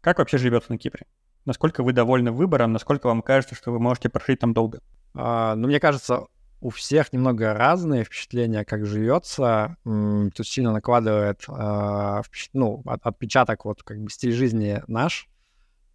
Как 0.00 0.18
вообще 0.18 0.38
живется 0.38 0.72
на 0.72 0.78
Кипре? 0.78 1.06
Насколько 1.46 1.82
вы 1.82 1.92
довольны 1.92 2.32
выбором, 2.32 2.72
насколько 2.72 3.06
вам 3.06 3.22
кажется, 3.22 3.54
что 3.54 3.72
вы 3.72 3.78
можете 3.78 4.10
прожить 4.10 4.40
там 4.40 4.52
долго? 4.52 4.80
А, 5.14 5.54
ну, 5.54 5.68
мне 5.68 5.80
кажется, 5.80 6.26
у 6.60 6.68
всех 6.68 7.12
немного 7.12 7.54
разные 7.54 8.04
впечатления, 8.04 8.64
как 8.64 8.84
живется. 8.84 9.76
Тут 9.84 10.46
сильно 10.46 10.72
накладывает 10.72 11.44
э, 11.48 12.22
ну, 12.52 12.82
отпечаток 12.84 13.64
вот 13.64 13.82
как 13.82 13.98
бы 14.00 14.10
стиль 14.10 14.32
жизни 14.32 14.82
наш. 14.86 15.29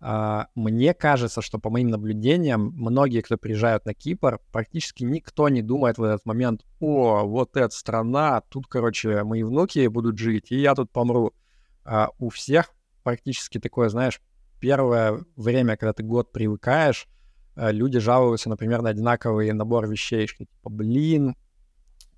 Э, 0.05 0.45
мне 0.53 0.93
кажется, 0.93 1.41
что 1.41 1.57
по 1.57 1.71
моим 1.71 1.89
наблюдениям, 1.89 2.71
многие, 2.75 3.21
кто 3.21 3.37
приезжают 3.37 3.85
на 3.85 3.95
Кипр, 3.95 4.39
практически 4.51 5.03
никто 5.03 5.49
не 5.49 5.63
думает 5.63 5.97
в 5.97 6.03
этот 6.03 6.25
момент, 6.27 6.63
о, 6.79 7.25
вот 7.25 7.57
эта 7.57 7.75
страна, 7.75 8.41
тут, 8.49 8.67
короче, 8.67 9.23
мои 9.23 9.41
внуки 9.41 9.87
будут 9.87 10.19
жить, 10.19 10.51
и 10.51 10.59
я 10.59 10.75
тут 10.75 10.91
помру. 10.91 11.33
Э, 11.85 12.07
у 12.19 12.29
всех 12.29 12.71
практически 13.01 13.59
такое, 13.59 13.89
знаешь, 13.89 14.21
первое 14.59 15.23
время, 15.35 15.75
когда 15.75 15.93
ты 15.93 16.03
год 16.03 16.31
привыкаешь, 16.31 17.07
э, 17.55 17.71
люди 17.71 17.97
жалуются, 17.97 18.47
например, 18.49 18.83
на 18.83 18.89
одинаковый 18.91 19.51
набор 19.53 19.87
вещей, 19.87 20.27
что 20.27 20.45
типа, 20.45 20.69
блин, 20.69 21.35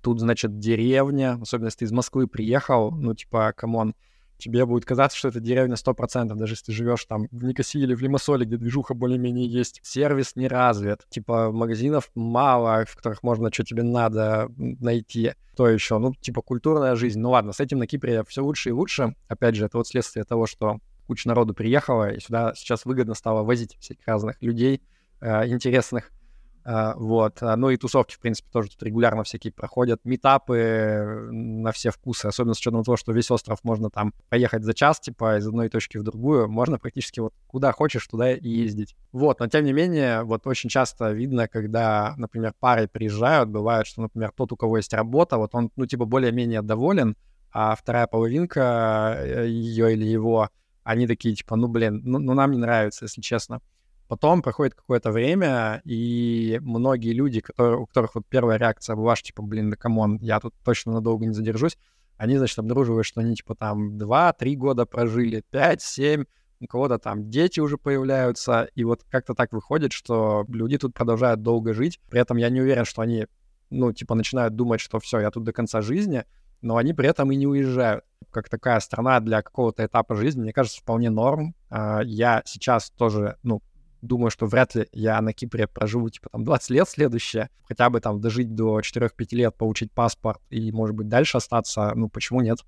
тут, 0.02 0.20
значит, 0.20 0.58
деревня, 0.58 1.38
особенно 1.40 1.68
если 1.68 1.78
ты 1.78 1.84
из 1.86 1.92
Москвы 1.92 2.26
приехал, 2.26 2.90
ну, 2.90 3.14
типа, 3.14 3.54
come 3.56 3.78
on, 3.78 3.94
тебе 4.38 4.64
будет 4.64 4.84
казаться, 4.84 5.18
что 5.18 5.28
это 5.28 5.40
деревня 5.40 5.74
100%, 5.74 6.34
даже 6.34 6.52
если 6.54 6.66
ты 6.66 6.72
живешь 6.72 7.04
там 7.04 7.28
в 7.30 7.44
Никосии 7.44 7.82
или 7.82 7.94
в 7.94 8.00
Лимассоле, 8.00 8.46
где 8.46 8.56
движуха 8.56 8.94
более-менее 8.94 9.46
есть. 9.46 9.80
Сервис 9.82 10.36
не 10.36 10.48
развит, 10.48 11.06
типа 11.10 11.50
магазинов 11.52 12.10
мало, 12.14 12.84
в 12.86 12.96
которых 12.96 13.22
можно, 13.22 13.52
что 13.52 13.64
тебе 13.64 13.82
надо 13.82 14.48
найти. 14.56 15.32
То 15.56 15.68
еще, 15.68 15.98
ну, 15.98 16.14
типа 16.14 16.40
культурная 16.40 16.94
жизнь. 16.94 17.18
Ну 17.18 17.30
ладно, 17.30 17.52
с 17.52 17.60
этим 17.60 17.78
на 17.78 17.86
Кипре 17.86 18.22
все 18.24 18.44
лучше 18.44 18.68
и 18.68 18.72
лучше. 18.72 19.14
Опять 19.26 19.56
же, 19.56 19.66
это 19.66 19.76
вот 19.78 19.88
следствие 19.88 20.24
того, 20.24 20.46
что 20.46 20.78
куча 21.08 21.26
народу 21.26 21.54
приехала, 21.54 22.10
и 22.10 22.20
сюда 22.20 22.52
сейчас 22.54 22.84
выгодно 22.84 23.14
стало 23.14 23.42
возить 23.42 23.76
всяких 23.80 24.06
разных 24.06 24.40
людей 24.40 24.82
э, 25.20 25.48
интересных. 25.48 26.12
Э, 26.68 26.92
вот. 26.96 27.42
А, 27.42 27.56
ну 27.56 27.70
и 27.70 27.78
тусовки, 27.78 28.14
в 28.14 28.20
принципе, 28.20 28.50
тоже 28.52 28.68
тут 28.68 28.82
регулярно 28.82 29.24
всякие 29.24 29.52
проходят. 29.54 30.04
Метапы 30.04 31.28
на 31.30 31.72
все 31.72 31.90
вкусы, 31.90 32.26
особенно 32.26 32.52
с 32.52 32.58
учетом 32.58 32.84
того, 32.84 32.98
что 32.98 33.12
весь 33.12 33.30
остров 33.30 33.60
можно 33.64 33.88
там 33.88 34.12
поехать 34.28 34.64
за 34.64 34.74
час, 34.74 35.00
типа, 35.00 35.38
из 35.38 35.46
одной 35.46 35.70
точки 35.70 35.96
в 35.96 36.02
другую. 36.02 36.46
Можно 36.48 36.78
практически 36.78 37.20
вот 37.20 37.32
куда 37.46 37.72
хочешь, 37.72 38.06
туда 38.06 38.32
и 38.34 38.46
ездить. 38.46 38.96
Вот. 39.12 39.40
Но 39.40 39.46
тем 39.46 39.64
не 39.64 39.72
менее, 39.72 40.24
вот 40.24 40.46
очень 40.46 40.68
часто 40.68 41.10
видно, 41.12 41.48
когда, 41.48 42.12
например, 42.18 42.52
пары 42.60 42.86
приезжают, 42.86 43.48
бывает, 43.48 43.86
что, 43.86 44.02
например, 44.02 44.32
тот, 44.36 44.52
у 44.52 44.56
кого 44.56 44.76
есть 44.76 44.92
работа, 44.92 45.38
вот 45.38 45.54
он, 45.54 45.70
ну, 45.76 45.86
типа, 45.86 46.04
более-менее 46.04 46.60
доволен, 46.60 47.16
а 47.50 47.74
вторая 47.76 48.06
половинка 48.06 49.16
э, 49.18 49.48
ее 49.48 49.94
или 49.94 50.04
его 50.04 50.50
они 50.84 51.06
такие, 51.06 51.34
типа, 51.34 51.56
ну, 51.56 51.68
блин, 51.68 52.02
ну, 52.04 52.18
ну 52.18 52.34
нам 52.34 52.50
не 52.50 52.58
нравится, 52.58 53.06
если 53.06 53.22
честно. 53.22 53.60
Потом 54.08 54.40
проходит 54.40 54.74
какое-то 54.74 55.12
время, 55.12 55.82
и 55.84 56.58
многие 56.62 57.12
люди, 57.12 57.40
которые, 57.40 57.78
у 57.78 57.86
которых 57.86 58.14
вот 58.14 58.26
первая 58.26 58.58
реакция 58.58 58.96
была, 58.96 59.14
типа, 59.14 59.42
блин, 59.42 59.68
да 59.68 59.76
come 59.76 60.00
on, 60.00 60.18
я 60.22 60.40
тут 60.40 60.54
точно 60.64 60.94
надолго 60.94 61.26
не 61.26 61.34
задержусь, 61.34 61.76
они, 62.16 62.38
значит, 62.38 62.58
обнаруживают, 62.58 63.06
что 63.06 63.20
они, 63.20 63.36
типа, 63.36 63.54
там 63.54 63.98
2-3 63.98 64.54
года 64.56 64.86
прожили, 64.86 65.44
5-7, 65.52 66.26
у 66.60 66.66
кого-то 66.66 66.98
там 66.98 67.28
дети 67.28 67.60
уже 67.60 67.76
появляются, 67.76 68.68
и 68.74 68.82
вот 68.82 69.04
как-то 69.10 69.34
так 69.34 69.52
выходит, 69.52 69.92
что 69.92 70.46
люди 70.48 70.78
тут 70.78 70.94
продолжают 70.94 71.42
долго 71.42 71.74
жить, 71.74 72.00
при 72.10 72.20
этом 72.20 72.38
я 72.38 72.48
не 72.48 72.62
уверен, 72.62 72.86
что 72.86 73.02
они, 73.02 73.26
ну, 73.68 73.92
типа, 73.92 74.14
начинают 74.14 74.56
думать, 74.56 74.80
что 74.80 74.98
все, 75.00 75.20
я 75.20 75.30
тут 75.30 75.44
до 75.44 75.52
конца 75.52 75.82
жизни, 75.82 76.24
но 76.62 76.76
они 76.76 76.94
при 76.94 77.08
этом 77.08 77.30
и 77.30 77.36
не 77.36 77.46
уезжают. 77.46 78.04
Как 78.30 78.48
такая 78.48 78.80
страна 78.80 79.20
для 79.20 79.42
какого-то 79.42 79.84
этапа 79.84 80.16
жизни, 80.16 80.40
мне 80.42 80.52
кажется, 80.52 80.80
вполне 80.80 81.08
норм. 81.08 81.54
А, 81.70 82.00
я 82.02 82.42
сейчас 82.46 82.90
тоже, 82.90 83.36
ну, 83.42 83.62
думаю, 84.00 84.30
что 84.30 84.46
вряд 84.46 84.74
ли 84.74 84.88
я 84.92 85.20
на 85.20 85.32
Кипре 85.32 85.66
проживу, 85.66 86.08
типа, 86.08 86.28
там, 86.30 86.44
20 86.44 86.70
лет 86.70 86.88
следующее, 86.88 87.50
хотя 87.64 87.90
бы 87.90 88.00
там 88.00 88.20
дожить 88.20 88.54
до 88.54 88.80
4-5 88.80 89.10
лет, 89.32 89.54
получить 89.56 89.92
паспорт 89.92 90.40
и, 90.50 90.72
может 90.72 90.94
быть, 90.94 91.08
дальше 91.08 91.36
остаться, 91.36 91.92
ну, 91.94 92.08
почему 92.08 92.40
нет? 92.40 92.58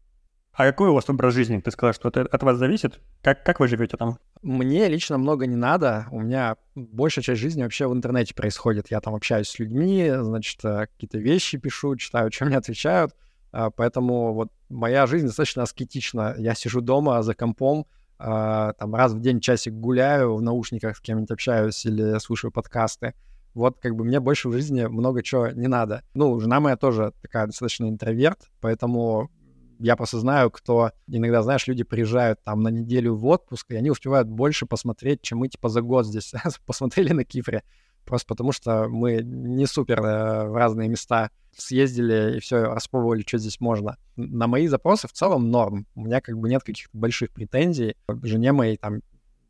А 0.53 0.64
какой 0.66 0.88
у 0.90 0.95
вас 0.95 1.09
образ 1.09 1.35
жизни? 1.35 1.61
Ты 1.61 1.71
сказал, 1.71 1.95
что 1.95 2.09
это 2.09 2.23
от 2.23 2.43
вас 2.43 2.59
зависит. 2.59 3.01
Как, 3.23 3.45
как 3.45 3.61
вы 3.61 3.69
живете 3.69 3.97
там? 3.97 4.19
Мне 4.43 4.88
лично 4.88 5.16
много 5.16 5.47
не 5.47 5.57
надо. 5.57 6.07
У 6.11 6.21
меня 6.21 6.57
большая 6.75 7.23
часть 7.23 7.40
жизни 7.40 7.62
вообще 7.62 7.87
в 7.87 7.95
интернете 7.95 8.35
происходит. 8.35 8.90
Я 8.90 9.01
там 9.01 9.14
общаюсь 9.14 9.49
с 9.49 9.59
людьми, 9.59 10.11
значит, 10.19 10.62
э, 10.64 10.87
какие-то 10.87 11.19
вещи 11.19 11.57
пишу, 11.57 11.97
читаю, 11.97 12.33
что 12.33 12.47
мне 12.47 12.57
отвечают. 12.57 13.14
А, 13.53 13.71
поэтому 13.71 14.35
вот 14.35 14.49
моя 14.69 15.07
жизнь 15.07 15.27
достаточно 15.27 15.62
аскетична. 15.62 16.35
Я 16.38 16.55
сижу 16.55 16.81
дома 16.81 17.23
за 17.23 17.35
компом, 17.35 17.87
там 18.21 18.95
раз 18.95 19.13
в 19.13 19.21
день 19.21 19.41
часик 19.41 19.73
гуляю, 19.73 20.35
в 20.35 20.43
наушниках 20.43 20.97
с 20.97 21.01
кем-нибудь 21.01 21.31
общаюсь 21.31 21.85
или 21.87 22.19
слушаю 22.19 22.51
подкасты. 22.51 23.15
Вот 23.55 23.81
как 23.81 23.97
бы 23.97 24.05
мне 24.05 24.21
больше 24.21 24.49
в 24.49 24.53
жизни 24.53 24.85
много 24.85 25.23
чего 25.23 25.49
не 25.49 25.67
надо. 25.67 26.03
Ну, 26.15 26.39
жена 26.39 26.61
моя 26.61 26.77
тоже 26.77 27.13
такая 27.23 27.47
достаточно 27.47 27.89
интроверт, 27.89 28.51
поэтому 28.61 29.31
я 29.81 29.97
просто 29.97 30.19
знаю, 30.19 30.51
кто 30.51 30.93
иногда, 31.07 31.43
знаешь, 31.43 31.67
люди 31.67 31.83
приезжают 31.83 32.43
там 32.45 32.63
на 32.63 32.69
неделю 32.69 33.15
в 33.17 33.27
отпуск, 33.27 33.71
и 33.71 33.77
они 33.77 33.91
успевают 33.91 34.29
больше 34.29 34.67
посмотреть, 34.67 35.23
чем 35.23 35.39
мы 35.39 35.49
типа 35.49 35.69
за 35.69 35.81
год 35.81 36.07
здесь 36.07 36.33
посмотрели 36.67 37.13
на 37.13 37.25
Кипре. 37.25 37.63
Просто 38.05 38.27
потому 38.27 38.53
что 38.53 38.89
мы 38.89 39.23
не 39.23 39.67
супер 39.67 40.01
э, 40.01 40.49
в 40.49 40.55
разные 40.55 40.89
места 40.89 41.31
съездили 41.57 42.37
и 42.37 42.41
все 42.41 42.63
распробовали, 42.63 43.23
что 43.27 43.39
здесь 43.39 43.61
можно. 43.61 43.97
На 44.17 44.47
мои 44.47 44.67
запросы 44.67 45.09
в 45.09 45.13
целом 45.13 45.51
норм. 45.51 45.87
У 45.95 46.05
меня 46.05 46.21
как 46.21 46.39
бы 46.39 46.49
нет 46.49 46.63
каких-то 46.63 46.97
больших 46.97 47.31
претензий. 47.31 47.97
Жене 48.23 48.53
моей 48.53 48.77
там 48.77 49.01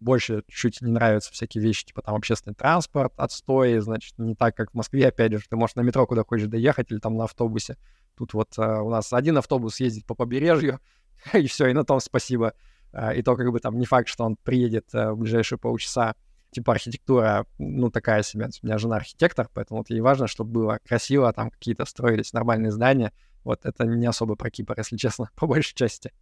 больше 0.01 0.43
чуть 0.49 0.81
не 0.81 0.91
нравятся 0.91 1.33
всякие 1.33 1.63
вещи, 1.63 1.85
типа 1.85 2.03
там 2.03 2.15
общественный 2.15 2.55
транспорт, 2.55 3.13
отстой, 3.17 3.79
значит, 3.81 4.15
не 4.19 4.35
так, 4.35 4.57
как 4.57 4.71
в 4.71 4.75
Москве, 4.75 5.07
опять 5.09 5.33
же, 5.33 5.43
ты 5.49 5.57
можешь 5.57 5.77
на 5.77 5.83
метро 5.83 6.07
куда 6.07 6.25
хочешь 6.25 6.49
доехать 6.49 6.91
или 6.91 6.99
там 6.99 7.17
на 7.17 7.25
автобусе. 7.25 7.77
Тут 8.17 8.33
вот 8.33 8.59
а, 8.59 8.83
у 8.83 8.91
нас 8.91 9.13
один 9.13 9.37
автобус 9.39 9.79
ездит 9.79 10.07
по 10.07 10.15
побережью, 10.15 10.81
и 11.35 11.47
все, 11.47 11.69
и 11.69 11.75
на 11.75 11.85
том 11.85 12.01
спасибо. 12.01 12.55
А, 12.93 13.15
и 13.15 13.23
то 13.23 13.37
как 13.37 13.51
бы 13.53 13.61
там 13.61 13.79
не 13.79 13.87
факт, 13.87 14.09
что 14.09 14.25
он 14.25 14.37
приедет 14.37 14.89
а, 14.95 15.13
в 15.13 15.19
ближайшие 15.19 15.59
полчаса. 15.59 16.15
Типа 16.51 16.73
архитектура, 16.73 17.47
ну, 17.59 17.91
такая 17.91 18.23
себе. 18.23 18.49
У 18.63 18.67
меня 18.67 18.79
жена 18.79 18.97
архитектор, 18.97 19.49
поэтому 19.53 19.81
вот 19.81 19.91
ей 19.91 20.01
важно, 20.01 20.27
чтобы 20.27 20.51
было 20.51 20.79
красиво, 20.87 21.33
там 21.33 21.51
какие-то 21.51 21.85
строились 21.85 22.33
нормальные 22.33 22.73
здания. 22.73 23.13
Вот 23.45 23.65
это 23.65 23.87
не 23.87 24.07
особо 24.07 24.35
про 24.35 24.51
Кипр, 24.51 24.75
если 24.77 24.97
честно, 24.97 25.31
по 25.37 25.47
большей 25.47 25.75
части. 25.75 26.13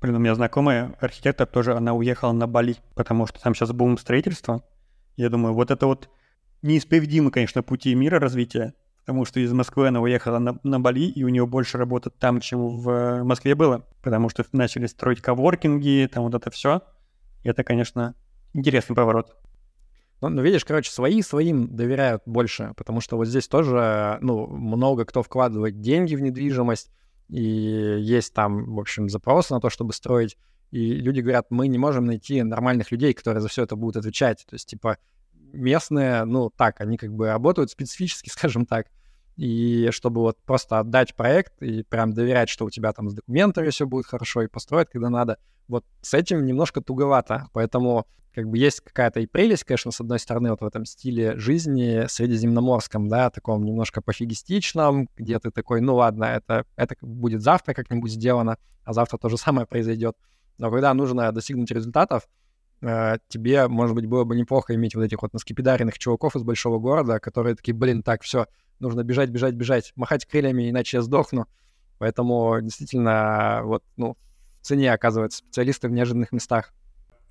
Блин, 0.00 0.16
у 0.16 0.18
меня 0.18 0.34
знакомая 0.34 0.94
архитектор 1.00 1.46
тоже, 1.46 1.74
она 1.74 1.92
уехала 1.92 2.32
на 2.32 2.46
Бали, 2.46 2.76
потому 2.94 3.26
что 3.26 3.40
там 3.40 3.54
сейчас 3.54 3.72
бум 3.72 3.98
строительства. 3.98 4.64
Я 5.16 5.28
думаю, 5.28 5.54
вот 5.54 5.70
это 5.70 5.86
вот 5.86 6.08
неисповедимы, 6.62 7.30
конечно, 7.30 7.62
пути 7.62 7.94
мира 7.94 8.18
развития 8.18 8.74
потому 9.04 9.26
что 9.26 9.38
из 9.38 9.52
Москвы 9.52 9.88
она 9.88 10.00
уехала 10.00 10.38
на, 10.38 10.58
на 10.62 10.80
Бали, 10.80 11.04
и 11.04 11.24
у 11.24 11.28
нее 11.28 11.46
больше 11.46 11.76
работы 11.76 12.08
там, 12.10 12.40
чем 12.40 12.78
в 12.78 13.22
Москве 13.22 13.54
было, 13.54 13.86
потому 14.02 14.30
что 14.30 14.44
начали 14.52 14.86
строить 14.86 15.20
коворкинги, 15.20 16.08
там 16.10 16.24
вот 16.24 16.34
это 16.34 16.50
все. 16.50 16.80
Это, 17.42 17.64
конечно, 17.64 18.14
интересный 18.54 18.96
поворот. 18.96 19.36
Ну, 20.24 20.36
ну, 20.36 20.42
видишь, 20.42 20.64
короче, 20.64 20.90
свои 20.90 21.20
своим 21.20 21.76
доверяют 21.76 22.22
больше, 22.24 22.72
потому 22.76 23.02
что 23.02 23.18
вот 23.18 23.26
здесь 23.26 23.46
тоже, 23.46 24.18
ну, 24.22 24.46
много 24.46 25.04
кто 25.04 25.22
вкладывает 25.22 25.80
деньги 25.80 26.14
в 26.14 26.22
недвижимость, 26.22 26.90
и 27.28 27.42
есть 27.42 28.32
там, 28.32 28.74
в 28.74 28.80
общем, 28.80 29.10
запрос 29.10 29.50
на 29.50 29.60
то, 29.60 29.68
чтобы 29.68 29.92
строить, 29.92 30.38
и 30.70 30.94
люди 30.94 31.20
говорят, 31.20 31.46
мы 31.50 31.68
не 31.68 31.76
можем 31.76 32.06
найти 32.06 32.42
нормальных 32.42 32.90
людей, 32.90 33.12
которые 33.12 33.42
за 33.42 33.48
все 33.48 33.64
это 33.64 33.76
будут 33.76 33.98
отвечать. 33.98 34.46
То 34.48 34.54
есть, 34.54 34.66
типа, 34.66 34.96
местные, 35.52 36.24
ну, 36.24 36.50
так, 36.50 36.80
они 36.80 36.96
как 36.96 37.12
бы 37.12 37.26
работают 37.26 37.70
специфически, 37.70 38.28
скажем 38.32 38.64
так. 38.64 38.86
И 39.36 39.88
чтобы 39.90 40.20
вот 40.20 40.38
просто 40.44 40.78
отдать 40.78 41.14
проект 41.14 41.60
и 41.62 41.82
прям 41.82 42.12
доверять, 42.12 42.48
что 42.48 42.64
у 42.64 42.70
тебя 42.70 42.92
там 42.92 43.10
с 43.10 43.14
документами 43.14 43.70
все 43.70 43.86
будет 43.86 44.06
хорошо 44.06 44.42
и 44.42 44.46
построить, 44.46 44.90
когда 44.90 45.10
надо, 45.10 45.38
вот 45.66 45.84
с 46.02 46.14
этим 46.14 46.44
немножко 46.46 46.80
туговато. 46.80 47.48
Поэтому 47.52 48.06
как 48.32 48.48
бы 48.48 48.58
есть 48.58 48.80
какая-то 48.80 49.20
и 49.20 49.26
прелесть, 49.26 49.64
конечно, 49.64 49.90
с 49.90 50.00
одной 50.00 50.18
стороны, 50.18 50.50
вот 50.50 50.60
в 50.60 50.64
этом 50.64 50.84
стиле 50.84 51.36
жизни 51.36 52.06
средиземноморском, 52.08 53.08
да, 53.08 53.30
таком 53.30 53.64
немножко 53.64 54.02
пофигистичном, 54.02 55.08
где 55.16 55.38
ты 55.38 55.50
такой, 55.50 55.80
ну 55.80 55.96
ладно, 55.96 56.24
это, 56.24 56.64
это 56.76 56.96
будет 57.00 57.42
завтра 57.42 57.74
как-нибудь 57.74 58.10
сделано, 58.10 58.58
а 58.84 58.92
завтра 58.92 59.18
то 59.18 59.28
же 59.28 59.36
самое 59.36 59.66
произойдет. 59.66 60.16
Но 60.58 60.70
когда 60.70 60.94
нужно 60.94 61.30
достигнуть 61.32 61.70
результатов, 61.70 62.28
Э, 62.84 63.16
тебе, 63.28 63.66
может 63.68 63.94
быть, 63.94 64.06
было 64.06 64.24
бы 64.24 64.36
неплохо 64.36 64.74
иметь 64.74 64.94
вот 64.94 65.02
этих 65.02 65.22
вот 65.22 65.32
наскипидаренных 65.32 65.98
чуваков 65.98 66.36
из 66.36 66.42
большого 66.42 66.78
города, 66.78 67.18
которые 67.18 67.54
такие, 67.54 67.74
блин, 67.74 68.02
так, 68.02 68.22
все, 68.22 68.46
нужно 68.80 69.02
бежать, 69.02 69.30
бежать, 69.30 69.54
бежать, 69.54 69.92
махать 69.96 70.26
крыльями, 70.26 70.70
иначе 70.70 70.98
я 70.98 71.02
сдохну. 71.02 71.46
Поэтому 71.98 72.60
действительно, 72.60 73.62
вот, 73.64 73.84
ну, 73.96 74.16
в 74.60 74.66
цене 74.66 74.92
оказываются 74.92 75.38
специалисты 75.38 75.88
в 75.88 75.92
неожиданных 75.92 76.32
местах. 76.32 76.72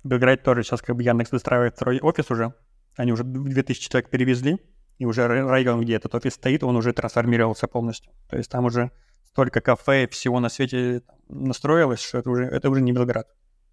Белград 0.02 0.42
тоже 0.42 0.62
сейчас 0.62 0.82
как 0.82 0.96
бы 0.96 1.02
Яндекс 1.02 1.32
выстраивает 1.32 1.74
второй 1.74 2.00
офис 2.00 2.30
уже. 2.30 2.54
Они 2.96 3.12
уже 3.12 3.24
2000 3.24 3.90
человек 3.90 4.10
перевезли, 4.10 4.58
и 4.98 5.06
уже 5.06 5.26
район, 5.26 5.80
где 5.80 5.94
этот 5.94 6.14
офис 6.14 6.34
стоит, 6.34 6.62
он 6.62 6.76
уже 6.76 6.92
трансформировался 6.92 7.66
полностью. 7.66 8.12
То 8.28 8.36
есть 8.36 8.50
там 8.50 8.64
уже 8.66 8.90
столько 9.26 9.60
кафе, 9.60 10.06
всего 10.08 10.40
на 10.40 10.48
свете 10.48 11.02
настроилось, 11.28 12.00
что 12.00 12.18
это 12.18 12.30
уже, 12.30 12.44
это 12.44 12.70
уже 12.70 12.80
не 12.80 12.92
Белград. 12.92 13.26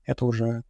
Это 0.06 0.26
уже 0.26 0.64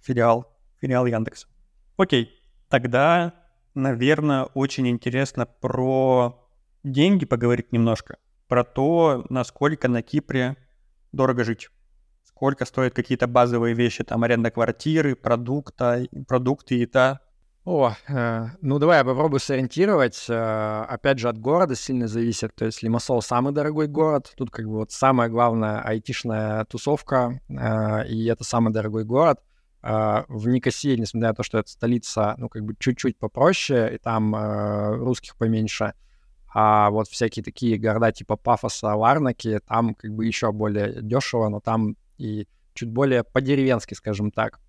филиал 0.00 0.58
филиал 0.80 1.06
Яндекса. 1.06 1.48
Окей, 1.96 2.30
тогда, 2.68 3.34
наверное, 3.74 4.44
очень 4.44 4.88
интересно 4.88 5.46
про 5.46 6.47
деньги 6.84 7.26
поговорить 7.26 7.72
немножко. 7.72 8.18
Про 8.48 8.64
то, 8.64 9.26
насколько 9.28 9.88
на 9.88 10.02
Кипре 10.02 10.56
дорого 11.12 11.44
жить. 11.44 11.68
Сколько 12.24 12.64
стоят 12.64 12.94
какие-то 12.94 13.26
базовые 13.26 13.74
вещи, 13.74 14.04
там 14.04 14.22
аренда 14.22 14.50
квартиры, 14.50 15.16
продукта, 15.16 16.06
продукты, 16.26 16.76
еда. 16.76 17.20
О, 17.64 17.92
э, 18.08 18.46
ну 18.62 18.78
давай 18.78 18.98
я 18.98 19.04
попробую 19.04 19.40
сориентировать. 19.40 20.24
Э, 20.28 20.84
опять 20.88 21.18
же, 21.18 21.28
от 21.28 21.38
города 21.38 21.74
сильно 21.74 22.06
зависит. 22.06 22.54
То 22.54 22.64
есть 22.64 22.82
Лимассол 22.82 23.20
самый 23.20 23.52
дорогой 23.52 23.88
город. 23.88 24.32
Тут 24.36 24.50
как 24.50 24.66
бы 24.66 24.76
вот 24.78 24.92
самая 24.92 25.28
главная 25.28 25.82
айтишная 25.82 26.64
тусовка, 26.64 27.40
э, 27.48 28.08
и 28.08 28.26
это 28.26 28.44
самый 28.44 28.72
дорогой 28.72 29.04
город. 29.04 29.40
Uh, 29.80 30.24
в 30.26 30.48
Никосии, 30.48 30.96
несмотря 30.96 31.28
на 31.28 31.34
то, 31.34 31.44
что 31.44 31.58
это 31.58 31.70
столица, 31.70 32.34
ну, 32.36 32.48
как 32.48 32.64
бы 32.64 32.74
чуть-чуть 32.76 33.16
попроще, 33.16 33.94
и 33.94 33.98
там 33.98 34.34
uh, 34.34 34.96
русских 34.96 35.36
поменьше, 35.36 35.94
а 36.52 36.90
вот 36.90 37.08
всякие 37.08 37.44
такие 37.44 37.78
города 37.78 38.12
типа 38.12 38.36
Пафоса, 38.36 38.94
Ларнаки, 38.94 39.60
там 39.66 39.94
как 39.94 40.12
бы 40.12 40.26
еще 40.26 40.52
более 40.52 41.02
дешево, 41.02 41.48
но 41.48 41.60
там 41.60 41.96
и 42.16 42.46
чуть 42.74 42.90
более 42.90 43.24
по-деревенски, 43.24 43.94
скажем 43.94 44.30
так. 44.30 44.60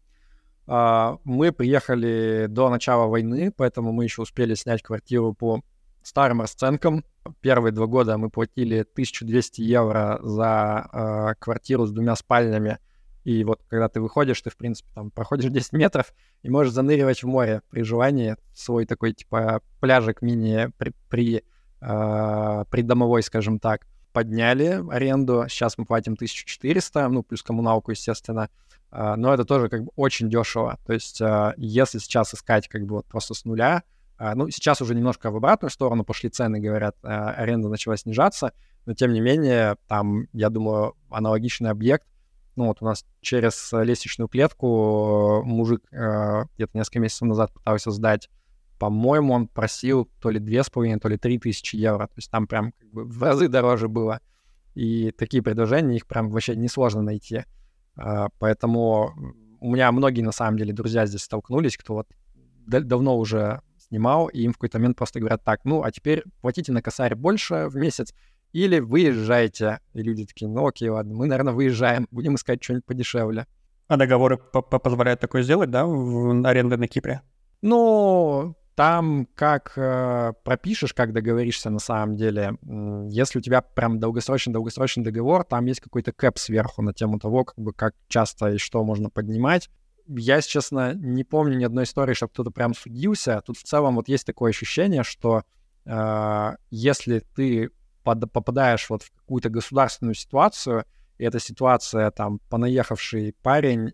Uh, 0.68 1.20
мы 1.24 1.52
приехали 1.52 2.46
до 2.48 2.70
начала 2.70 3.08
войны, 3.08 3.52
поэтому 3.56 3.92
мы 3.92 4.04
еще 4.04 4.22
успели 4.22 4.54
снять 4.54 4.84
квартиру 4.84 5.34
по 5.34 5.64
старым 6.04 6.42
расценкам. 6.42 7.04
Первые 7.42 7.72
два 7.72 7.88
года 7.88 8.18
мы 8.20 8.30
платили 8.30 8.82
1200 8.82 9.62
евро 9.62 10.20
за 10.22 11.36
квартиру 11.40 11.88
с 11.88 11.92
двумя 11.92 12.16
спальнями, 12.16 12.78
и 13.24 13.44
вот 13.44 13.62
когда 13.68 13.90
ты 13.90 14.02
выходишь, 14.02 14.42
ты, 14.42 14.50
в 14.50 14.58
принципе, 14.58 14.90
там 14.96 15.12
проходишь 15.12 15.52
10 15.52 15.74
метров 15.74 16.14
и 16.42 16.50
можешь 16.50 16.74
заныривать 16.74 17.22
в 17.22 17.28
море 17.28 17.62
при 17.70 17.84
желании. 17.84 18.36
Свой 18.56 18.86
такой, 18.86 19.14
типа, 19.14 19.62
пляжик 19.80 20.22
мини 20.22 20.72
при, 20.78 20.94
при, 21.10 21.44
э, 21.82 22.66
придомовой, 22.70 23.24
скажем 23.24 23.60
так. 23.60 23.86
Подняли 24.12 24.84
аренду, 24.90 25.46
сейчас 25.50 25.78
мы 25.78 25.86
платим 25.86 26.14
1400, 26.14 27.08
ну, 27.10 27.24
плюс 27.24 27.44
коммуналку, 27.44 27.92
естественно. 27.92 28.50
Э, 28.92 29.16
но 29.16 29.34
это 29.34 29.46
тоже 29.46 29.70
как 29.70 29.84
бы 29.84 29.92
очень 29.96 30.30
дешево. 30.30 30.78
То 30.86 30.94
есть 30.94 31.22
э, 31.22 31.54
если 31.58 32.00
сейчас 32.00 32.34
искать 32.34 32.68
как 32.68 32.86
бы 32.86 32.96
вот 32.96 33.06
просто 33.06 33.34
с 33.34 33.46
нуля, 33.46 33.84
э, 34.18 34.34
ну, 34.36 34.50
сейчас 34.50 34.82
уже 34.82 34.96
немножко 34.96 35.32
в 35.32 35.36
обратную 35.36 35.72
сторону 35.72 36.04
пошли 36.04 36.30
цены, 36.30 36.60
говорят, 36.60 36.96
э, 37.04 37.08
аренда 37.08 37.70
начала 37.70 37.98
снижаться, 37.98 38.54
но 38.86 38.94
тем 38.94 39.14
не 39.14 39.22
менее, 39.22 39.78
там, 39.88 40.28
я 40.34 40.50
думаю, 40.50 40.96
аналогичный 41.10 41.70
объект— 41.70 42.08
ну 42.60 42.66
вот 42.66 42.82
у 42.82 42.86
нас 42.86 43.06
через 43.22 43.72
лестничную 43.72 44.28
клетку 44.28 45.42
мужик 45.46 45.82
э, 45.94 46.44
где-то 46.56 46.78
несколько 46.78 47.00
месяцев 47.00 47.28
назад 47.28 47.54
пытался 47.54 47.90
сдать. 47.92 48.30
По-моему, 48.80 49.34
он 49.34 49.48
просил 49.48 50.10
то 50.22 50.30
ли 50.30 50.40
две 50.40 50.64
с 50.64 50.70
половиной, 50.70 51.00
то 51.00 51.10
ли 51.10 51.18
три 51.18 51.38
тысячи 51.38 51.76
евро. 51.76 52.08
То 52.08 52.14
есть 52.16 52.32
там 52.32 52.48
прям 52.48 52.72
как 52.72 52.90
бы 52.92 53.04
в 53.04 53.22
разы 53.22 53.48
дороже 53.48 53.88
было. 53.88 54.22
И 54.74 55.12
такие 55.12 55.44
предложения, 55.44 55.98
их 55.98 56.08
прям 56.08 56.30
вообще 56.30 56.56
несложно 56.56 57.02
найти. 57.02 57.44
Э, 57.98 58.28
поэтому 58.40 59.14
у 59.60 59.72
меня 59.72 59.92
многие, 59.92 60.22
на 60.22 60.32
самом 60.32 60.58
деле, 60.58 60.74
друзья 60.74 61.06
здесь 61.06 61.24
столкнулись, 61.24 61.78
кто 61.78 61.96
вот 61.96 62.08
давно 62.66 63.18
уже 63.18 63.62
снимал, 63.78 64.28
и 64.28 64.42
им 64.42 64.54
в 64.54 64.58
какой-то 64.58 64.78
момент 64.78 64.98
просто 64.98 65.20
говорят, 65.20 65.44
так, 65.44 65.66
ну, 65.66 65.84
а 65.84 65.92
теперь 65.92 66.24
платите 66.42 66.72
на 66.72 66.82
косарь 66.82 67.16
больше 67.16 67.68
в 67.68 67.76
месяц, 67.76 68.14
или 68.54 68.80
выезжаете. 68.80 69.80
И 69.94 70.02
люди 70.02 70.26
такие, 70.26 70.48
ну 70.48 70.68
окей, 70.68 70.90
ладно, 70.90 71.16
мы, 71.16 71.28
наверное, 71.28 71.54
выезжаем, 71.54 72.08
будем 72.12 72.36
искать 72.36 72.64
что-нибудь 72.64 72.86
подешевле. 72.86 73.48
А 73.88 73.98
договоры 73.98 74.38
позволяют 74.38 75.20
такое 75.20 75.42
сделать, 75.42 75.72
да, 75.72 75.86
в 75.86 76.46
аренды 76.46 76.78
на 76.78 76.88
Кипре? 76.88 77.22
Ну, 77.62 78.56
там 78.80 79.28
как 79.36 79.74
э, 79.76 80.32
пропишешь, 80.46 80.94
как 80.94 81.12
договоришься 81.12 81.70
на 81.70 81.80
самом 81.80 82.16
деле. 82.16 82.58
Если 83.10 83.40
у 83.40 83.42
тебя 83.42 83.62
прям 83.62 84.00
долгосрочный-долгосрочный 84.00 85.04
договор, 85.04 85.44
там 85.44 85.66
есть 85.66 85.82
какой-то 85.82 86.14
кэп 86.14 86.38
сверху 86.38 86.82
на 86.82 86.94
тему 86.94 87.20
того, 87.20 87.44
как 87.44 87.60
бы 87.60 87.74
как 87.74 87.94
часто 88.08 88.52
и 88.52 88.58
что 88.58 88.82
можно 88.86 89.10
поднимать. 89.10 89.70
Я, 90.08 90.38
если 90.38 90.52
честно, 90.52 90.94
не 90.94 91.26
помню 91.26 91.58
ни 91.58 91.66
одной 91.66 91.84
истории, 91.84 92.14
чтобы 92.14 92.32
кто-то 92.32 92.52
прям 92.52 92.74
судился. 92.74 93.42
Тут 93.46 93.58
в 93.58 93.64
целом 93.64 93.98
вот 93.98 94.08
есть 94.08 94.26
такое 94.26 94.52
ощущение, 94.52 95.04
что 95.04 95.44
э, 95.86 96.56
если 96.72 97.20
ты 97.36 97.72
под, 98.06 98.32
попадаешь 98.32 98.90
вот 98.90 99.04
в 99.04 99.12
какую-то 99.12 99.50
государственную 99.50 100.16
ситуацию, 100.16 100.86
и 101.18 101.26
эта 101.26 101.42
ситуация 101.42 102.12
там 102.12 102.40
понаехавший 102.50 103.36
парень 103.44 103.92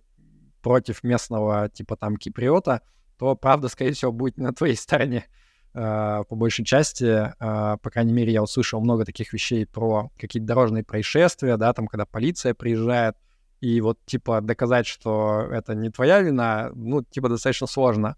против 0.62 1.04
местного 1.04 1.70
типа 1.70 1.96
там 1.98 2.18
киприота— 2.18 2.82
то 3.18 3.36
правда, 3.36 3.68
скорее 3.68 3.94
всего, 3.94 4.12
будет 4.12 4.38
на 4.38 4.54
твоей 4.54 4.76
стороне 4.76 5.26
э, 5.74 6.24
по 6.28 6.36
большей 6.36 6.66
части. 6.66 7.06
Э, 7.06 7.78
по 7.82 7.90
крайней 7.90 8.14
мере, 8.14 8.34
я 8.34 8.44
услышал 8.44 8.82
много 8.82 9.06
таких 9.06 9.34
вещей 9.34 9.66
про 9.66 10.12
какие-то 10.20 10.48
дорожные 10.48 10.84
происшествия, 10.84 11.58
да, 11.58 11.74
там, 11.74 11.88
когда 11.88 12.06
полиция 12.06 12.54
приезжает, 12.54 13.16
и 13.62 13.82
вот, 13.82 14.00
типа, 14.06 14.42
доказать, 14.42 14.86
что 14.86 15.48
это 15.52 15.76
не 15.76 15.90
твоя 15.90 16.22
вина, 16.22 16.72
ну, 16.76 17.04
типа, 17.04 17.30
достаточно 17.30 17.68
сложно. 17.68 18.16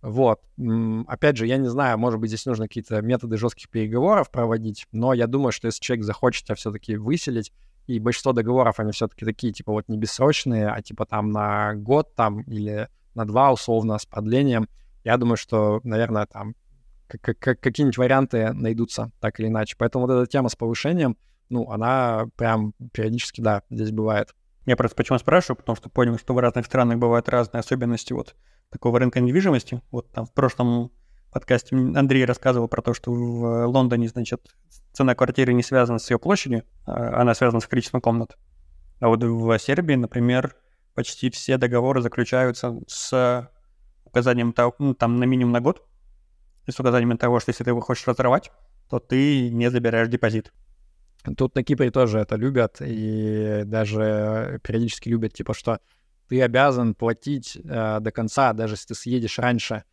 Вот. 0.00 0.40
Опять 1.08 1.36
же, 1.36 1.46
я 1.46 1.56
не 1.56 1.68
знаю, 1.68 1.98
может 1.98 2.20
быть, 2.20 2.30
здесь 2.30 2.46
нужно 2.46 2.68
какие-то 2.68 3.02
методы 3.02 3.36
жестких 3.36 3.68
переговоров 3.68 4.30
проводить, 4.30 4.86
но 4.92 5.12
я 5.12 5.26
думаю, 5.26 5.50
что 5.50 5.66
если 5.66 5.82
человек 5.82 6.04
захочет 6.04 6.44
тебя 6.44 6.54
все-таки 6.54 6.96
выселить, 6.96 7.52
и 7.88 7.98
большинство 7.98 8.32
договоров, 8.32 8.78
они 8.78 8.92
все-таки 8.92 9.24
такие, 9.24 9.52
типа, 9.52 9.72
вот 9.72 9.88
не 9.88 9.96
бессрочные, 9.96 10.68
а 10.68 10.80
типа 10.82 11.06
там 11.06 11.30
на 11.30 11.74
год 11.74 12.14
там 12.14 12.42
или 12.42 12.88
на 13.18 13.26
два 13.26 13.52
условно 13.52 13.98
с 13.98 14.06
продлением. 14.06 14.68
Я 15.04 15.16
думаю, 15.16 15.36
что, 15.36 15.80
наверное, 15.84 16.26
там 16.26 16.54
какие-нибудь 17.08 17.98
варианты 17.98 18.52
найдутся 18.52 19.10
так 19.20 19.40
или 19.40 19.48
иначе. 19.48 19.76
Поэтому 19.78 20.06
вот 20.06 20.12
эта 20.12 20.30
тема 20.30 20.48
с 20.48 20.56
повышением, 20.56 21.16
ну, 21.48 21.70
она 21.70 22.26
прям 22.36 22.74
периодически, 22.92 23.40
да, 23.40 23.62
здесь 23.70 23.90
бывает. 23.90 24.34
Я 24.66 24.76
просто 24.76 24.96
почему 24.96 25.18
спрашиваю, 25.18 25.56
потому 25.56 25.76
что 25.76 25.88
понял, 25.88 26.18
что 26.18 26.34
в 26.34 26.38
разных 26.38 26.66
странах 26.66 26.98
бывают 26.98 27.28
разные 27.28 27.60
особенности 27.60 28.12
вот 28.12 28.36
такого 28.70 28.98
рынка 28.98 29.20
недвижимости. 29.20 29.82
Вот 29.90 30.10
там 30.12 30.26
в 30.26 30.32
прошлом 30.32 30.92
подкасте 31.32 31.74
Андрей 31.74 32.24
рассказывал 32.26 32.68
про 32.68 32.82
то, 32.82 32.92
что 32.92 33.10
в 33.10 33.66
Лондоне, 33.66 34.08
значит, 34.08 34.46
цена 34.92 35.14
квартиры 35.14 35.54
не 35.54 35.62
связана 35.62 35.98
с 35.98 36.10
ее 36.10 36.18
площадью, 36.18 36.64
а 36.84 37.22
она 37.22 37.34
связана 37.34 37.60
с 37.60 37.66
количеством 37.66 38.02
комнат. 38.02 38.36
А 39.00 39.08
вот 39.08 39.22
в 39.22 39.58
Сербии, 39.58 39.94
например, 39.94 40.54
почти 40.98 41.30
все 41.30 41.58
договоры 41.58 42.02
заключаются 42.02 42.74
с 42.88 43.48
указанием 44.04 44.52
того, 44.52 44.74
ну, 44.80 44.94
там 44.94 45.18
на 45.18 45.24
минимум 45.26 45.52
на 45.52 45.60
год, 45.60 45.86
и 46.66 46.72
с 46.72 46.80
указанием 46.80 47.16
того, 47.16 47.38
что 47.38 47.50
если 47.50 47.62
ты 47.62 47.70
его 47.70 47.80
хочешь 47.80 48.08
разорвать, 48.08 48.50
то 48.90 48.98
ты 48.98 49.48
не 49.48 49.70
забираешь 49.70 50.08
депозит. 50.08 50.52
Тут 51.36 51.54
на 51.54 51.62
Кипре 51.62 51.92
тоже 51.92 52.18
это 52.18 52.34
любят, 52.34 52.78
и 52.80 53.62
даже 53.64 54.58
периодически 54.64 55.08
любят, 55.08 55.34
типа, 55.34 55.54
что 55.54 55.78
ты 56.28 56.42
обязан 56.42 56.96
платить 56.96 57.56
э, 57.56 58.00
до 58.00 58.10
конца, 58.10 58.52
даже 58.52 58.74
если 58.74 58.88
ты 58.88 58.94
съедешь 58.96 59.38
раньше. 59.38 59.84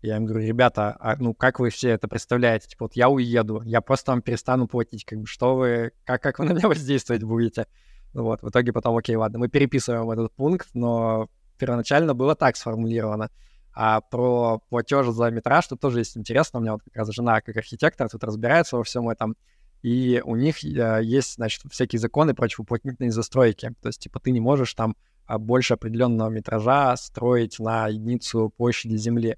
Я 0.00 0.16
им 0.16 0.24
говорю, 0.24 0.46
ребята, 0.46 0.96
а, 0.98 1.16
ну 1.18 1.34
как 1.34 1.60
вы 1.60 1.68
все 1.68 1.90
это 1.90 2.08
представляете? 2.08 2.68
Типа, 2.68 2.86
вот 2.86 2.96
я 2.96 3.10
уеду, 3.10 3.60
я 3.66 3.82
просто 3.82 4.12
вам 4.12 4.22
перестану 4.22 4.66
платить, 4.66 5.04
как 5.04 5.18
бы, 5.18 5.26
что 5.26 5.56
вы, 5.56 5.92
как, 6.06 6.22
как 6.22 6.38
вы 6.38 6.46
на 6.46 6.52
меня 6.52 6.68
воздействовать 6.68 7.22
будете? 7.22 7.66
Вот, 8.14 8.42
в 8.42 8.48
итоге 8.48 8.72
потом, 8.72 8.96
окей, 8.96 9.16
ладно, 9.16 9.38
мы 9.38 9.48
переписываем 9.48 10.10
этот 10.10 10.32
пункт, 10.32 10.68
но 10.72 11.28
первоначально 11.58 12.14
было 12.14 12.34
так 12.34 12.56
сформулировано. 12.56 13.30
А 13.74 14.00
про 14.00 14.60
платеж 14.68 15.08
за 15.08 15.30
метраж 15.30 15.66
тут 15.66 15.80
тоже 15.80 15.98
есть 15.98 16.16
интересно. 16.16 16.60
У 16.60 16.62
меня 16.62 16.72
вот 16.72 16.82
как 16.84 16.94
раз 16.94 17.08
жена 17.10 17.40
как 17.40 17.56
архитектор 17.56 18.08
тут 18.08 18.22
разбирается 18.22 18.76
во 18.76 18.84
всем 18.84 19.08
этом. 19.08 19.36
И 19.82 20.22
у 20.24 20.36
них 20.36 20.64
э, 20.64 21.00
есть, 21.02 21.34
значит, 21.34 21.62
всякие 21.70 21.98
законы 21.98 22.34
против 22.34 22.60
уплотнительной 22.60 23.10
застройки. 23.10 23.74
То 23.82 23.88
есть, 23.88 24.00
типа, 24.00 24.20
ты 24.20 24.30
не 24.30 24.40
можешь 24.40 24.72
там 24.74 24.96
а, 25.26 25.38
больше 25.38 25.74
определенного 25.74 26.30
метража 26.30 26.96
строить 26.96 27.58
на 27.58 27.88
единицу 27.88 28.52
площади 28.56 28.96
земли. 28.96 29.36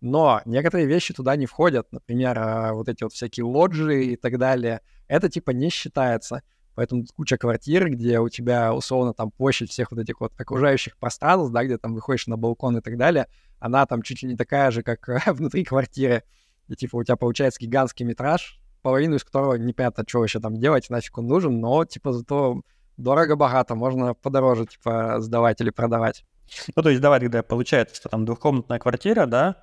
Но 0.00 0.42
некоторые 0.44 0.86
вещи 0.86 1.14
туда 1.14 1.36
не 1.36 1.46
входят. 1.46 1.90
Например, 1.92 2.38
а, 2.38 2.72
вот 2.74 2.88
эти 2.88 3.04
вот 3.04 3.12
всякие 3.12 3.44
лоджии 3.44 4.12
и 4.12 4.16
так 4.16 4.38
далее. 4.38 4.80
Это, 5.08 5.30
типа, 5.30 5.52
не 5.52 5.70
считается. 5.70 6.42
Поэтому 6.76 7.04
куча 7.16 7.38
квартир, 7.38 7.88
где 7.88 8.20
у 8.20 8.28
тебя 8.28 8.74
условно 8.74 9.14
там 9.14 9.30
площадь 9.30 9.70
всех 9.70 9.90
вот 9.90 9.98
этих 9.98 10.20
вот 10.20 10.38
окружающих 10.38 10.98
пространств, 10.98 11.50
да, 11.50 11.64
где 11.64 11.78
там 11.78 11.94
выходишь 11.94 12.26
на 12.26 12.36
балкон 12.36 12.76
и 12.76 12.80
так 12.82 12.98
далее, 12.98 13.28
она 13.58 13.86
там 13.86 14.02
чуть 14.02 14.22
ли 14.22 14.28
не 14.28 14.36
такая 14.36 14.70
же, 14.70 14.82
как 14.82 15.08
внутри 15.26 15.64
квартиры. 15.64 16.22
И 16.68 16.76
типа 16.76 16.96
у 16.96 17.02
тебя 17.02 17.16
получается 17.16 17.60
гигантский 17.60 18.04
метраж, 18.04 18.60
половину 18.82 19.16
из 19.16 19.24
которого 19.24 19.54
непонятно, 19.54 20.04
что 20.06 20.18
вообще 20.18 20.38
там 20.38 20.58
делать, 20.58 20.90
нафиг 20.90 21.16
он 21.16 21.26
нужен, 21.26 21.60
но 21.60 21.86
типа 21.86 22.12
зато 22.12 22.60
дорого-богато, 22.98 23.74
можно 23.74 24.12
подороже 24.12 24.66
типа 24.66 25.16
сдавать 25.20 25.60
или 25.62 25.70
продавать. 25.70 26.24
Ну, 26.76 26.82
то 26.82 26.90
есть 26.90 27.00
давай 27.00 27.20
тогда 27.20 27.42
получается, 27.42 27.96
что 27.96 28.10
там 28.10 28.26
двухкомнатная 28.26 28.78
квартира, 28.78 29.24
да, 29.24 29.56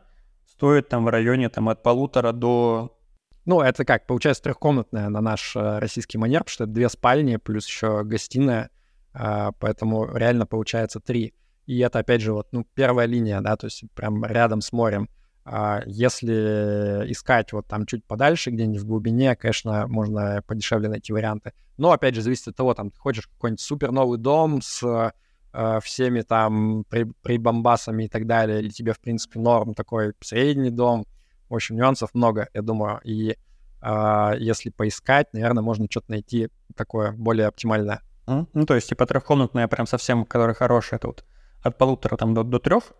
стоит 0.47 0.89
там 0.89 1.06
в 1.06 1.10
районе 1.10 1.49
там 1.49 1.69
от 1.69 1.84
полутора 1.84 2.32
до 2.32 2.97
ну, 3.45 3.62
это 3.62 3.86
как, 3.86 4.08
получается, 4.08 4.43
трехкомнатная 4.43 5.10
на 5.10 5.21
наш 5.21 5.56
э, 5.56 5.79
российский 5.79 6.17
манер, 6.17 6.41
потому 6.41 6.53
что 6.53 6.63
это 6.63 6.73
две 6.73 6.89
спальни 6.89 7.36
плюс 7.36 7.67
еще 7.67 8.03
гостиная, 8.03 8.69
э, 9.13 9.51
поэтому 9.60 10.15
реально 10.15 10.45
получается 10.45 10.99
три. 10.99 11.34
И 11.65 11.79
это, 11.79 11.99
опять 11.99 12.21
же, 12.21 12.34
вот, 12.34 12.47
ну, 12.51 12.65
первая 12.73 13.08
линия, 13.08 13.41
да, 13.41 13.56
то 13.56 13.67
есть 13.67 13.84
прям 13.95 14.23
рядом 14.25 14.62
с 14.62 14.71
морем. 14.71 15.10
А 15.45 15.82
если 15.86 17.12
искать 17.12 17.51
вот 17.51 17.67
там 17.67 17.86
чуть 17.86 18.06
подальше, 18.06 18.49
где-нибудь 18.49 18.82
в 18.82 18.88
глубине, 18.88 19.36
конечно, 19.36 19.88
можно 19.88 20.41
подешевле 20.47 20.88
найти 20.88 21.12
варианты. 21.12 21.51
Но, 21.77 21.91
опять 21.91 22.15
же, 22.15 22.21
зависит 22.21 22.47
от 22.49 22.56
того, 22.56 22.73
там, 22.73 22.91
ты 22.91 22.97
хочешь 22.97 23.27
какой-нибудь 23.27 23.60
супер 23.60 23.91
новый 23.91 24.19
дом 24.19 24.62
с 24.62 25.12
э, 25.53 25.79
всеми 25.82 26.21
там 26.21 26.86
при, 26.89 27.12
прибамбасами 27.21 28.06
и 28.06 28.08
так 28.08 28.25
далее, 28.25 28.60
или 28.62 28.69
тебе, 28.69 28.93
в 28.93 29.01
принципе, 29.01 29.39
норм 29.39 29.73
такой 29.73 30.13
средний 30.21 30.69
дом, 30.69 31.06
в 31.54 31.56
общем, 31.56 31.76
нюансов 31.76 32.10
много, 32.13 32.50
я 32.54 32.62
думаю. 32.62 33.00
И 33.04 33.38
э, 33.82 34.32
если 34.39 34.72
поискать, 34.72 35.32
наверное, 35.34 35.62
можно 35.62 35.86
что-то 35.89 36.10
найти 36.10 36.50
такое 36.76 37.12
более 37.12 37.48
оптимальное. 37.48 38.02
Mm? 38.26 38.48
Ну, 38.54 38.66
то 38.66 38.74
есть, 38.74 38.89
типа, 38.89 39.06
трехкомнатная 39.06 39.68
прям 39.68 39.86
совсем, 39.86 40.26
которая 40.26 40.56
хорошая, 40.56 40.98
это 40.98 41.08
вот 41.08 41.26
от 41.62 41.78
полутора 41.78 42.18
там 42.18 42.34
до, 42.34 42.44
до 42.44 42.60
трех? 42.60 42.94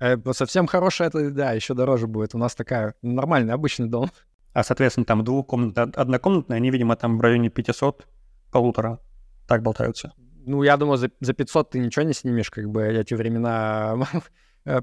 Э, 0.00 0.16
совсем 0.32 0.66
хорошая, 0.66 1.08
это, 1.08 1.30
да, 1.30 1.52
еще 1.52 1.74
дороже 1.74 2.06
будет. 2.06 2.34
У 2.34 2.38
нас 2.38 2.54
такая 2.54 2.94
нормальный, 3.02 3.52
обычный 3.52 3.88
дом. 3.88 4.10
А, 4.52 4.64
соответственно, 4.64 5.04
там 5.04 5.22
двухкомнатная, 5.22 5.92
однокомнатная, 5.94 6.56
они, 6.56 6.70
видимо, 6.70 6.96
там 6.96 7.18
в 7.18 7.20
районе 7.20 7.50
500, 7.50 8.06
полутора. 8.50 8.98
Так 9.46 9.62
болтаются. 9.62 10.12
Ну, 10.46 10.62
я 10.62 10.76
думаю, 10.76 10.96
за, 10.96 11.10
за 11.20 11.34
500 11.34 11.70
ты 11.70 11.78
ничего 11.78 12.04
не 12.04 12.14
снимешь, 12.14 12.50
как 12.50 12.68
бы 12.68 12.82
эти 12.82 13.14
времена 13.14 13.96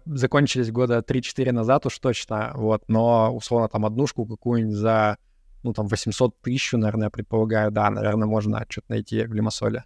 закончились 0.05 0.71
года 0.71 0.99
3-4 0.99 1.51
назад 1.51 1.85
уж 1.85 1.97
точно, 1.99 2.51
вот, 2.55 2.83
но 2.87 3.35
условно 3.35 3.67
там 3.67 3.85
однушку 3.85 4.25
какую-нибудь 4.25 4.75
за, 4.75 5.17
ну, 5.63 5.73
там, 5.73 5.87
800 5.87 6.41
тысяч, 6.41 6.73
наверное, 6.73 7.09
предполагаю, 7.09 7.71
да, 7.71 7.89
наверное, 7.89 8.27
можно 8.27 8.65
что-то 8.69 8.91
найти 8.91 9.23
в 9.23 9.33
Лимассоле. 9.33 9.85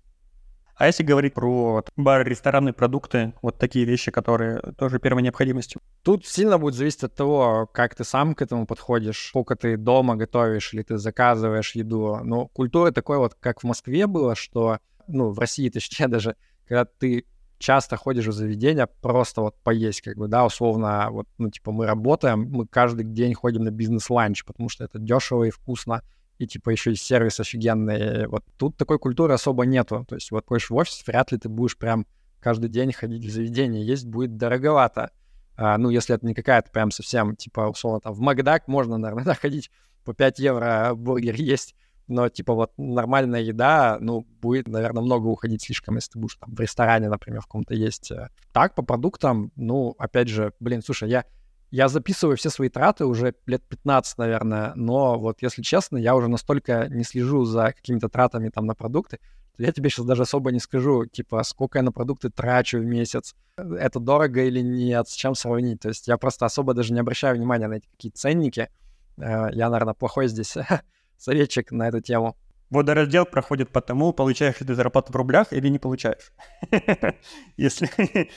А 0.81 0.87
если 0.87 1.03
говорить 1.03 1.35
про 1.35 1.83
бары, 1.95 2.23
рестораны, 2.23 2.73
продукты, 2.73 3.33
вот 3.43 3.59
такие 3.59 3.85
вещи, 3.85 4.09
которые 4.09 4.59
тоже 4.79 4.97
первой 4.97 5.21
необходимостью? 5.21 5.79
Тут 6.01 6.25
сильно 6.25 6.57
будет 6.57 6.73
зависеть 6.73 7.03
от 7.03 7.13
того, 7.13 7.69
как 7.71 7.93
ты 7.93 8.03
сам 8.03 8.33
к 8.33 8.41
этому 8.41 8.65
подходишь, 8.65 9.27
сколько 9.27 9.55
ты 9.55 9.77
дома 9.77 10.15
готовишь 10.15 10.73
или 10.73 10.81
ты 10.81 10.97
заказываешь 10.97 11.75
еду. 11.75 12.21
Ну, 12.23 12.47
культура 12.47 12.89
такой 12.89 13.19
вот, 13.19 13.35
как 13.39 13.61
в 13.61 13.63
Москве 13.65 14.07
было, 14.07 14.35
что, 14.35 14.79
ну, 15.07 15.29
в 15.29 15.37
России, 15.37 15.69
точнее 15.69 16.07
даже, 16.07 16.35
когда 16.67 16.85
ты 16.85 17.25
часто 17.61 17.95
ходишь 17.95 18.27
в 18.27 18.33
заведения 18.33 18.87
просто 19.01 19.41
вот 19.41 19.55
поесть, 19.63 20.01
как 20.01 20.17
бы, 20.17 20.27
да, 20.27 20.45
условно, 20.45 21.07
вот, 21.11 21.27
ну, 21.37 21.49
типа, 21.49 21.71
мы 21.71 21.85
работаем, 21.85 22.47
мы 22.51 22.67
каждый 22.67 23.05
день 23.05 23.33
ходим 23.33 23.63
на 23.63 23.71
бизнес-ланч, 23.71 24.43
потому 24.43 24.67
что 24.67 24.83
это 24.83 24.99
дешево 24.99 25.45
и 25.45 25.49
вкусно, 25.51 26.01
и, 26.39 26.47
типа, 26.47 26.71
еще 26.71 26.91
и 26.91 26.95
сервис 26.95 27.39
офигенный. 27.39 28.27
Вот 28.27 28.43
тут 28.57 28.75
такой 28.75 28.99
культуры 28.99 29.33
особо 29.33 29.65
нету. 29.65 30.05
То 30.09 30.15
есть 30.15 30.31
вот 30.31 30.45
ходишь 30.47 30.69
в 30.69 30.75
офис, 30.75 31.03
вряд 31.05 31.31
ли 31.31 31.37
ты 31.37 31.49
будешь 31.49 31.77
прям 31.77 32.07
каждый 32.39 32.69
день 32.69 32.91
ходить 32.91 33.23
в 33.23 33.31
заведение. 33.31 33.85
Есть 33.85 34.07
будет 34.07 34.37
дороговато. 34.37 35.11
А, 35.55 35.77
ну, 35.77 35.89
если 35.89 36.15
это 36.15 36.25
не 36.25 36.33
какая-то 36.33 36.71
прям 36.71 36.89
совсем, 36.89 37.35
типа, 37.35 37.69
условно, 37.69 37.99
там, 38.01 38.13
в 38.13 38.19
Макдак 38.19 38.67
можно, 38.67 38.97
наверное, 38.97 39.23
да, 39.25 39.35
ходить 39.35 39.69
по 40.03 40.13
5 40.13 40.39
евро 40.39 40.93
бургер 40.95 41.35
есть 41.35 41.75
но, 42.11 42.29
типа, 42.29 42.53
вот 42.53 42.71
нормальная 42.77 43.41
еда, 43.41 43.97
ну, 44.01 44.25
будет, 44.41 44.67
наверное, 44.67 45.01
много 45.01 45.27
уходить 45.27 45.63
слишком, 45.63 45.95
если 45.95 46.11
ты 46.11 46.19
будешь 46.19 46.35
там 46.35 46.53
в 46.53 46.59
ресторане, 46.59 47.09
например, 47.09 47.41
в 47.41 47.45
каком-то 47.45 47.73
есть. 47.73 48.11
Э. 48.11 48.29
Так, 48.51 48.75
по 48.75 48.83
продуктам, 48.83 49.51
ну, 49.55 49.95
опять 49.97 50.27
же, 50.27 50.53
блин, 50.59 50.81
слушай, 50.83 51.09
я, 51.09 51.25
я 51.71 51.87
записываю 51.87 52.35
все 52.35 52.49
свои 52.49 52.69
траты 52.69 53.05
уже 53.05 53.33
лет 53.45 53.63
15, 53.67 54.17
наверное, 54.17 54.73
но 54.75 55.17
вот, 55.17 55.41
если 55.41 55.61
честно, 55.61 55.97
я 55.97 56.15
уже 56.15 56.27
настолько 56.27 56.87
не 56.89 57.03
слежу 57.03 57.45
за 57.45 57.73
какими-то 57.73 58.09
тратами 58.09 58.49
там 58.49 58.65
на 58.65 58.75
продукты, 58.75 59.19
я 59.57 59.71
тебе 59.71 59.89
сейчас 59.89 60.05
даже 60.05 60.23
особо 60.23 60.51
не 60.51 60.59
скажу, 60.59 61.05
типа, 61.05 61.43
сколько 61.43 61.79
я 61.79 61.83
на 61.83 61.91
продукты 61.91 62.29
трачу 62.29 62.79
в 62.79 62.85
месяц, 62.85 63.35
это 63.55 63.99
дорого 63.99 64.43
или 64.43 64.59
нет, 64.59 65.07
с 65.07 65.13
чем 65.13 65.35
сравнить. 65.35 65.81
То 65.81 65.89
есть 65.89 66.07
я 66.07 66.17
просто 66.17 66.45
особо 66.45 66.73
даже 66.73 66.93
не 66.93 66.99
обращаю 66.99 67.35
внимания 67.35 67.67
на 67.67 67.75
эти 67.75 67.87
какие 67.87 68.11
ценники. 68.11 68.69
Э, 69.17 69.49
я, 69.51 69.69
наверное, 69.69 69.93
плохой 69.93 70.27
здесь 70.27 70.57
советчик 71.21 71.71
на 71.71 71.87
эту 71.87 72.01
тему. 72.01 72.35
Водораздел 72.69 73.25
проходит 73.25 73.69
по 73.69 73.81
тому, 73.81 74.13
получаешь 74.13 74.59
ли 74.61 74.65
ты 74.65 74.75
зарплату 74.75 75.11
в 75.11 75.15
рублях 75.15 75.51
или 75.51 75.67
не 75.67 75.77
получаешь. 75.77 76.31
Если 77.57 77.89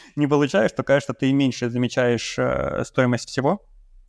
не 0.16 0.26
получаешь, 0.26 0.72
то, 0.72 0.82
кажется, 0.82 1.14
ты 1.14 1.32
меньше 1.32 1.70
замечаешь 1.70 2.36
э, 2.38 2.82
стоимость 2.84 3.28
всего. 3.28 3.64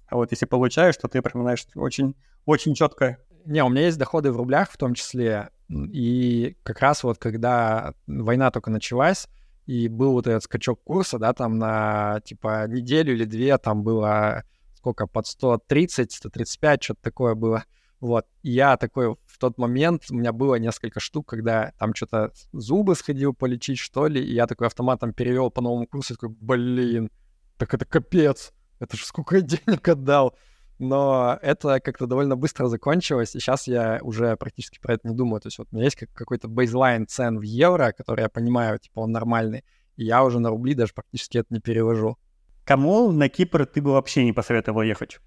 А 0.07 0.15
вот 0.15 0.31
если 0.31 0.45
получаешь, 0.45 0.97
то 0.97 1.07
ты 1.07 1.21
понимаешь 1.21 1.65
очень, 1.75 2.15
очень 2.45 2.75
четко. 2.75 3.17
Не, 3.45 3.63
у 3.63 3.69
меня 3.69 3.85
есть 3.85 3.97
доходы 3.97 4.31
в 4.31 4.37
рублях 4.37 4.71
в 4.71 4.77
том 4.77 4.93
числе. 4.93 5.49
И 5.69 6.57
как 6.63 6.79
раз 6.79 7.03
вот 7.03 7.17
когда 7.17 7.93
война 8.05 8.51
только 8.51 8.69
началась, 8.69 9.27
и 9.65 9.87
был 9.87 10.11
вот 10.11 10.27
этот 10.27 10.43
скачок 10.43 10.83
курса, 10.83 11.17
да, 11.17 11.33
там 11.33 11.57
на 11.57 12.21
типа 12.23 12.67
неделю 12.67 13.13
или 13.13 13.25
две, 13.25 13.57
там 13.57 13.83
было 13.83 14.43
сколько, 14.75 15.07
под 15.07 15.25
130, 15.25 16.11
135, 16.11 16.83
что-то 16.83 17.01
такое 17.01 17.33
было. 17.33 17.63
Вот. 18.05 18.27
И 18.43 18.51
я 18.51 18.77
такой 18.77 19.15
в 19.25 19.37
тот 19.39 19.57
момент, 19.57 20.03
у 20.11 20.15
меня 20.15 20.31
было 20.31 20.55
несколько 20.55 20.99
штук, 20.99 21.27
когда 21.27 21.73
там 21.79 21.95
что-то 21.95 22.31
зубы 22.53 22.93
сходил 22.93 23.33
полечить, 23.33 23.79
что 23.79 24.05
ли, 24.05 24.23
и 24.23 24.31
я 24.31 24.45
такой 24.45 24.67
автоматом 24.67 25.11
перевел 25.11 25.49
по 25.49 25.61
новому 25.61 25.87
курсу, 25.87 26.13
такой, 26.13 26.29
блин, 26.29 27.09
так 27.57 27.73
это 27.73 27.83
капец, 27.83 28.53
это 28.79 28.95
же 28.95 29.05
сколько 29.05 29.37
я 29.37 29.41
денег 29.65 29.87
отдал. 29.87 30.35
Но 30.77 31.39
это 31.41 31.79
как-то 31.79 32.05
довольно 32.05 32.35
быстро 32.35 32.67
закончилось, 32.67 33.35
и 33.35 33.39
сейчас 33.39 33.65
я 33.65 33.97
уже 34.03 34.35
практически 34.35 34.77
про 34.77 34.93
это 34.93 35.07
не 35.07 35.15
думаю. 35.15 35.41
То 35.41 35.47
есть 35.47 35.57
вот 35.57 35.69
у 35.71 35.75
меня 35.75 35.85
есть 35.85 35.95
как 35.95 36.13
какой-то 36.13 36.47
бейзлайн 36.47 37.07
цен 37.07 37.39
в 37.39 37.41
евро, 37.41 37.91
который 37.91 38.21
я 38.21 38.29
понимаю, 38.29 38.77
типа 38.77 38.99
он 38.99 39.11
нормальный, 39.11 39.63
и 39.95 40.05
я 40.05 40.23
уже 40.23 40.37
на 40.37 40.49
рубли 40.51 40.75
даже 40.75 40.93
практически 40.93 41.39
это 41.39 41.51
не 41.51 41.59
перевожу. 41.59 42.19
Кому 42.65 43.11
на 43.11 43.29
Кипр 43.29 43.65
ты 43.65 43.81
бы 43.81 43.93
вообще 43.93 44.25
не 44.25 44.33
посоветовал 44.33 44.83
ехать? 44.83 45.17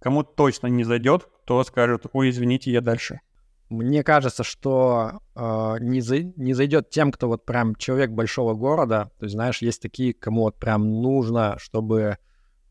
Кому 0.00 0.22
точно 0.24 0.68
не 0.68 0.84
зайдет, 0.84 1.28
кто 1.44 1.62
скажет, 1.64 2.06
ой, 2.12 2.30
извините, 2.30 2.72
я 2.72 2.80
дальше. 2.80 3.20
Мне 3.68 4.02
кажется, 4.02 4.42
что 4.42 5.20
э, 5.36 5.76
не, 5.80 6.00
за, 6.00 6.22
не 6.22 6.54
зайдет 6.54 6.90
тем, 6.90 7.12
кто 7.12 7.28
вот 7.28 7.44
прям 7.44 7.76
человек 7.76 8.10
большого 8.10 8.54
города. 8.54 9.10
То 9.18 9.26
есть, 9.26 9.34
знаешь, 9.34 9.62
есть 9.62 9.80
такие, 9.80 10.12
кому 10.12 10.42
вот 10.42 10.56
прям 10.58 11.02
нужно, 11.02 11.56
чтобы 11.58 12.16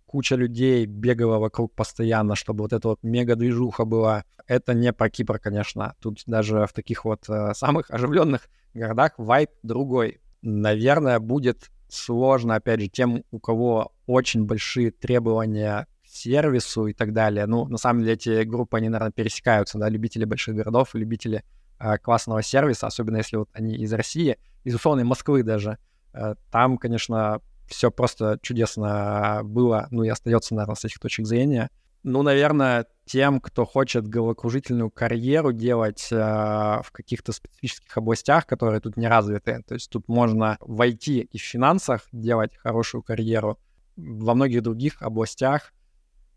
куча 0.05 0.35
людей 0.35 0.85
бегала 0.85 1.37
вокруг 1.37 1.73
постоянно, 1.73 2.35
чтобы 2.35 2.63
вот 2.63 2.73
эта 2.73 2.87
вот 2.89 2.99
мега-движуха 3.03 3.85
была. 3.85 4.25
Это 4.47 4.73
не 4.73 4.91
про 4.91 5.09
Кипр, 5.09 5.39
конечно. 5.39 5.95
Тут 6.01 6.23
даже 6.25 6.65
в 6.65 6.73
таких 6.73 7.05
вот 7.05 7.29
э, 7.29 7.53
самых 7.53 7.89
оживленных 7.91 8.49
городах 8.73 9.13
вайп 9.17 9.51
другой. 9.61 10.19
Наверное, 10.41 11.19
будет 11.19 11.69
сложно, 11.89 12.55
опять 12.55 12.81
же, 12.81 12.87
тем, 12.87 13.23
у 13.31 13.39
кого 13.39 13.93
очень 14.07 14.45
большие 14.45 14.91
требования 14.91 15.87
сервису 16.19 16.87
и 16.87 16.93
так 16.93 17.13
далее. 17.13 17.45
Ну, 17.45 17.65
на 17.67 17.77
самом 17.77 18.01
деле, 18.01 18.13
эти 18.13 18.43
группы, 18.43 18.77
они, 18.77 18.89
наверное, 18.89 19.11
пересекаются, 19.11 19.77
да, 19.77 19.89
любители 19.89 20.25
больших 20.25 20.55
городов 20.55 20.93
любители 20.93 21.43
э, 21.79 21.97
классного 21.97 22.41
сервиса, 22.41 22.87
особенно 22.87 23.17
если 23.17 23.37
вот 23.37 23.49
они 23.53 23.75
из 23.75 23.93
России, 23.93 24.37
из 24.63 24.75
условной 24.75 25.03
Москвы 25.03 25.43
даже. 25.43 25.77
Э, 26.13 26.35
там, 26.51 26.77
конечно, 26.77 27.41
все 27.67 27.91
просто 27.91 28.39
чудесно 28.41 29.41
было, 29.43 29.87
ну 29.91 30.03
и 30.03 30.09
остается, 30.09 30.55
наверное, 30.55 30.75
с 30.75 30.85
этих 30.85 30.99
точек 30.99 31.25
зрения. 31.25 31.69
Ну, 32.03 32.21
наверное, 32.23 32.85
тем, 33.05 33.41
кто 33.41 33.65
хочет 33.65 34.07
головокружительную 34.07 34.89
карьеру 34.89 35.51
делать 35.51 36.07
э, 36.11 36.15
в 36.15 36.91
каких-то 36.91 37.33
специфических 37.33 37.97
областях, 37.97 38.45
которые 38.45 38.79
тут 38.79 38.95
не 38.95 39.07
развиты. 39.07 39.63
То 39.67 39.73
есть 39.73 39.89
тут 39.89 40.07
можно 40.07 40.57
войти 40.61 41.19
и 41.19 41.37
в 41.37 41.41
финансах 41.41 42.07
делать 42.13 42.55
хорошую 42.55 43.03
карьеру. 43.03 43.59
Во 43.97 44.33
многих 44.33 44.61
других 44.63 45.01
областях 45.01 45.73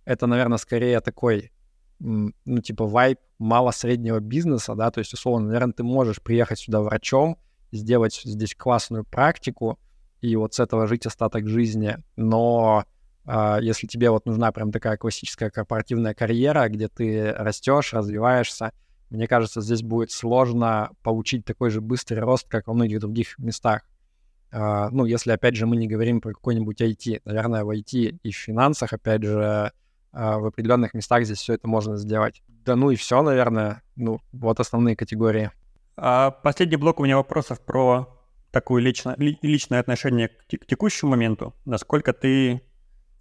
это, 0.04 0.26
наверное, 0.26 0.58
скорее 0.58 1.00
такой, 1.00 1.52
ну, 1.98 2.32
типа, 2.62 2.86
вайп 2.86 3.18
мало-среднего 3.38 4.20
бизнеса, 4.20 4.74
да, 4.74 4.90
то 4.90 4.98
есть, 5.00 5.14
условно, 5.14 5.46
наверное, 5.46 5.72
ты 5.72 5.82
можешь 5.82 6.20
приехать 6.20 6.58
сюда 6.58 6.80
врачом, 6.80 7.38
сделать 7.70 8.20
здесь 8.24 8.54
классную 8.54 9.04
практику 9.04 9.78
и 10.20 10.36
вот 10.36 10.54
с 10.54 10.60
этого 10.60 10.86
жить 10.86 11.06
остаток 11.06 11.46
жизни, 11.48 11.96
но 12.16 12.84
Uh, 13.24 13.62
если 13.62 13.86
тебе 13.86 14.10
вот 14.10 14.26
нужна 14.26 14.50
прям 14.50 14.72
такая 14.72 14.96
классическая 14.96 15.48
корпоративная 15.48 16.12
карьера, 16.12 16.68
где 16.68 16.88
ты 16.88 17.32
растешь, 17.32 17.92
развиваешься, 17.92 18.72
мне 19.10 19.28
кажется, 19.28 19.60
здесь 19.60 19.82
будет 19.82 20.10
сложно 20.10 20.90
получить 21.04 21.44
такой 21.44 21.70
же 21.70 21.80
быстрый 21.80 22.18
рост, 22.18 22.48
как 22.48 22.66
во 22.66 22.74
многих 22.74 22.98
других 22.98 23.38
местах. 23.38 23.82
Uh, 24.50 24.88
ну, 24.90 25.04
если, 25.04 25.30
опять 25.30 25.54
же, 25.54 25.66
мы 25.66 25.76
не 25.76 25.86
говорим 25.86 26.20
про 26.20 26.32
какой-нибудь 26.32 26.80
IT. 26.80 27.22
Наверное, 27.24 27.62
в 27.64 27.70
IT 27.70 28.18
и 28.22 28.32
в 28.32 28.36
финансах, 28.36 28.92
опять 28.92 29.22
же, 29.22 29.72
в 30.12 30.46
определенных 30.46 30.94
местах 30.94 31.24
здесь 31.24 31.38
все 31.38 31.54
это 31.54 31.66
можно 31.66 31.96
сделать. 31.96 32.42
Да 32.48 32.76
ну 32.76 32.90
и 32.90 32.96
все, 32.96 33.22
наверное. 33.22 33.82
Ну, 33.96 34.20
вот 34.32 34.60
основные 34.60 34.96
категории. 34.96 35.50
А 35.96 36.30
последний 36.30 36.76
блок 36.76 37.00
у 37.00 37.04
меня 37.04 37.16
вопросов 37.16 37.60
про 37.60 38.08
такое 38.50 38.82
лично, 38.82 39.14
личное 39.18 39.80
отношение 39.80 40.28
к, 40.28 40.46
к 40.46 40.66
текущему 40.66 41.12
моменту. 41.12 41.54
Насколько 41.64 42.12
ты 42.12 42.62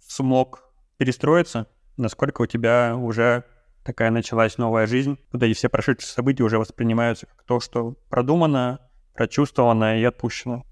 смог 0.00 0.70
перестроиться, 0.98 1.66
насколько 1.96 2.42
у 2.42 2.46
тебя 2.46 2.94
уже 2.96 3.44
такая 3.82 4.10
началась 4.10 4.58
новая 4.58 4.86
жизнь, 4.86 5.18
куда 5.30 5.46
и 5.46 5.54
все 5.54 5.68
прошедшие 5.68 6.08
события 6.08 6.44
уже 6.44 6.58
воспринимаются 6.58 7.26
как 7.26 7.42
то, 7.44 7.60
что 7.60 7.96
продумано, 8.08 8.78
прочувствовано 9.14 10.00
и 10.00 10.04
отпущено. 10.04 10.64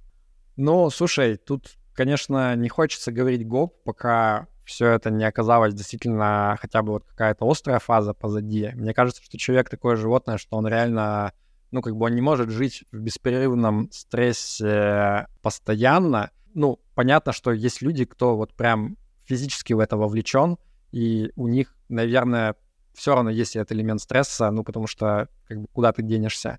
Ну, 0.56 0.90
слушай, 0.90 1.36
тут, 1.36 1.76
конечно, 1.94 2.54
не 2.54 2.68
хочется 2.68 3.10
говорить 3.10 3.46
гоп, 3.46 3.82
пока 3.82 4.46
все 4.70 4.86
это 4.86 5.10
не 5.10 5.24
оказалось 5.24 5.74
действительно 5.74 6.56
хотя 6.60 6.82
бы 6.82 6.92
вот 6.92 7.04
какая-то 7.04 7.48
острая 7.50 7.80
фаза 7.80 8.14
позади. 8.14 8.70
Мне 8.74 8.94
кажется, 8.94 9.22
что 9.22 9.36
человек 9.36 9.68
такое 9.68 9.96
животное, 9.96 10.38
что 10.38 10.56
он 10.56 10.66
реально, 10.66 11.32
ну, 11.72 11.82
как 11.82 11.96
бы 11.96 12.06
он 12.06 12.14
не 12.14 12.20
может 12.20 12.50
жить 12.50 12.84
в 12.92 13.00
беспрерывном 13.00 13.90
стрессе 13.90 15.26
постоянно. 15.42 16.30
Ну, 16.54 16.78
понятно, 16.94 17.32
что 17.32 17.52
есть 17.52 17.82
люди, 17.82 18.04
кто 18.04 18.36
вот 18.36 18.54
прям 18.54 18.96
физически 19.24 19.72
в 19.72 19.80
это 19.80 19.96
вовлечен, 19.96 20.56
и 20.92 21.32
у 21.34 21.48
них, 21.48 21.74
наверное, 21.88 22.54
все 22.94 23.14
равно 23.14 23.30
есть 23.30 23.56
этот 23.56 23.72
элемент 23.72 24.00
стресса, 24.00 24.50
ну, 24.52 24.62
потому 24.62 24.86
что 24.86 25.28
как 25.46 25.60
бы 25.60 25.66
куда 25.72 25.92
ты 25.92 26.02
денешься. 26.02 26.58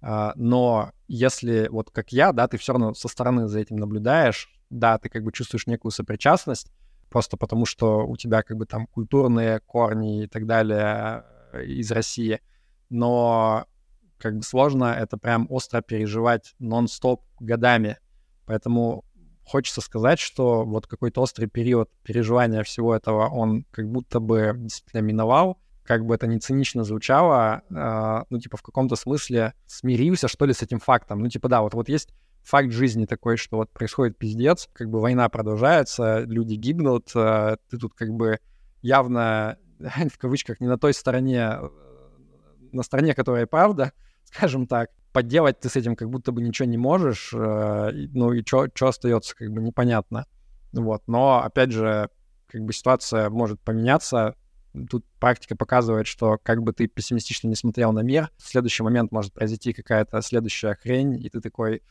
Uh, 0.00 0.30
но 0.36 0.92
если 1.08 1.66
вот 1.72 1.90
как 1.90 2.12
я, 2.12 2.30
да, 2.30 2.46
ты 2.46 2.56
все 2.56 2.72
равно 2.72 2.94
со 2.94 3.08
стороны 3.08 3.48
за 3.48 3.58
этим 3.58 3.78
наблюдаешь, 3.78 4.48
да, 4.70 4.96
ты 4.98 5.08
как 5.08 5.24
бы 5.24 5.32
чувствуешь 5.32 5.66
некую 5.66 5.90
сопричастность, 5.90 6.70
просто 7.08 7.36
потому 7.36 7.66
что 7.66 8.06
у 8.06 8.16
тебя 8.16 8.42
как 8.42 8.56
бы 8.56 8.66
там 8.66 8.86
культурные 8.86 9.60
корни 9.60 10.24
и 10.24 10.26
так 10.26 10.46
далее 10.46 11.24
э, 11.52 11.64
из 11.64 11.90
России, 11.90 12.40
но 12.90 13.66
как 14.18 14.36
бы 14.36 14.42
сложно 14.42 14.84
это 14.86 15.16
прям 15.16 15.46
остро 15.50 15.80
переживать 15.80 16.54
нон-стоп 16.58 17.22
годами. 17.40 17.98
Поэтому 18.46 19.04
хочется 19.44 19.80
сказать, 19.80 20.18
что 20.18 20.64
вот 20.64 20.86
какой-то 20.86 21.22
острый 21.22 21.46
период 21.46 21.90
переживания 22.02 22.62
всего 22.62 22.94
этого, 22.94 23.28
он 23.28 23.64
как 23.70 23.88
будто 23.88 24.20
бы 24.20 24.52
действительно 24.56 25.00
миновал, 25.00 25.58
как 25.84 26.04
бы 26.04 26.14
это 26.14 26.26
ни 26.26 26.36
цинично 26.38 26.84
звучало, 26.84 27.62
э, 27.70 28.24
ну, 28.28 28.38
типа, 28.38 28.58
в 28.58 28.62
каком-то 28.62 28.94
смысле 28.94 29.54
смирился, 29.66 30.28
что 30.28 30.44
ли, 30.44 30.52
с 30.52 30.62
этим 30.62 30.80
фактом. 30.80 31.20
Ну, 31.20 31.28
типа, 31.28 31.48
да, 31.48 31.62
вот, 31.62 31.72
вот 31.72 31.88
есть 31.88 32.12
факт 32.48 32.72
жизни 32.72 33.04
такой, 33.04 33.36
что 33.36 33.58
вот 33.58 33.70
происходит 33.70 34.16
пиздец, 34.16 34.70
как 34.72 34.88
бы 34.88 35.00
война 35.00 35.28
продолжается, 35.28 36.20
люди 36.20 36.54
гибнут, 36.54 37.10
э, 37.14 37.58
ты 37.68 37.76
тут 37.76 37.92
как 37.92 38.08
бы 38.08 38.38
явно, 38.80 39.58
в 39.78 40.18
кавычках, 40.18 40.58
не 40.60 40.66
на 40.66 40.78
той 40.78 40.94
стороне, 40.94 41.58
э, 41.60 41.68
на 42.72 42.82
стороне, 42.82 43.14
которая 43.14 43.46
правда, 43.46 43.92
скажем 44.24 44.66
так 44.66 44.90
поделать 45.12 45.60
ты 45.60 45.68
с 45.68 45.76
этим 45.76 45.94
как 45.94 46.08
будто 46.08 46.32
бы 46.32 46.40
ничего 46.40 46.66
не 46.66 46.78
можешь, 46.78 47.34
э, 47.34 47.90
ну 48.14 48.32
и 48.32 48.42
что 48.46 48.68
остается, 48.80 49.36
как 49.36 49.50
бы 49.50 49.60
непонятно. 49.60 50.24
Вот, 50.72 51.02
но, 51.06 51.42
опять 51.42 51.72
же, 51.72 52.08
как 52.46 52.62
бы 52.62 52.72
ситуация 52.72 53.28
может 53.28 53.60
поменяться, 53.60 54.36
тут 54.88 55.04
практика 55.20 55.54
показывает, 55.54 56.06
что 56.06 56.38
как 56.42 56.62
бы 56.62 56.72
ты 56.72 56.86
пессимистично 56.86 57.48
не 57.48 57.56
смотрел 57.56 57.92
на 57.92 58.00
мир, 58.00 58.30
в 58.38 58.48
следующий 58.48 58.82
момент 58.82 59.12
может 59.12 59.34
произойти 59.34 59.74
какая-то 59.74 60.22
следующая 60.22 60.74
хрень, 60.74 61.22
и 61.22 61.28
ты 61.28 61.40
такой, 61.40 61.82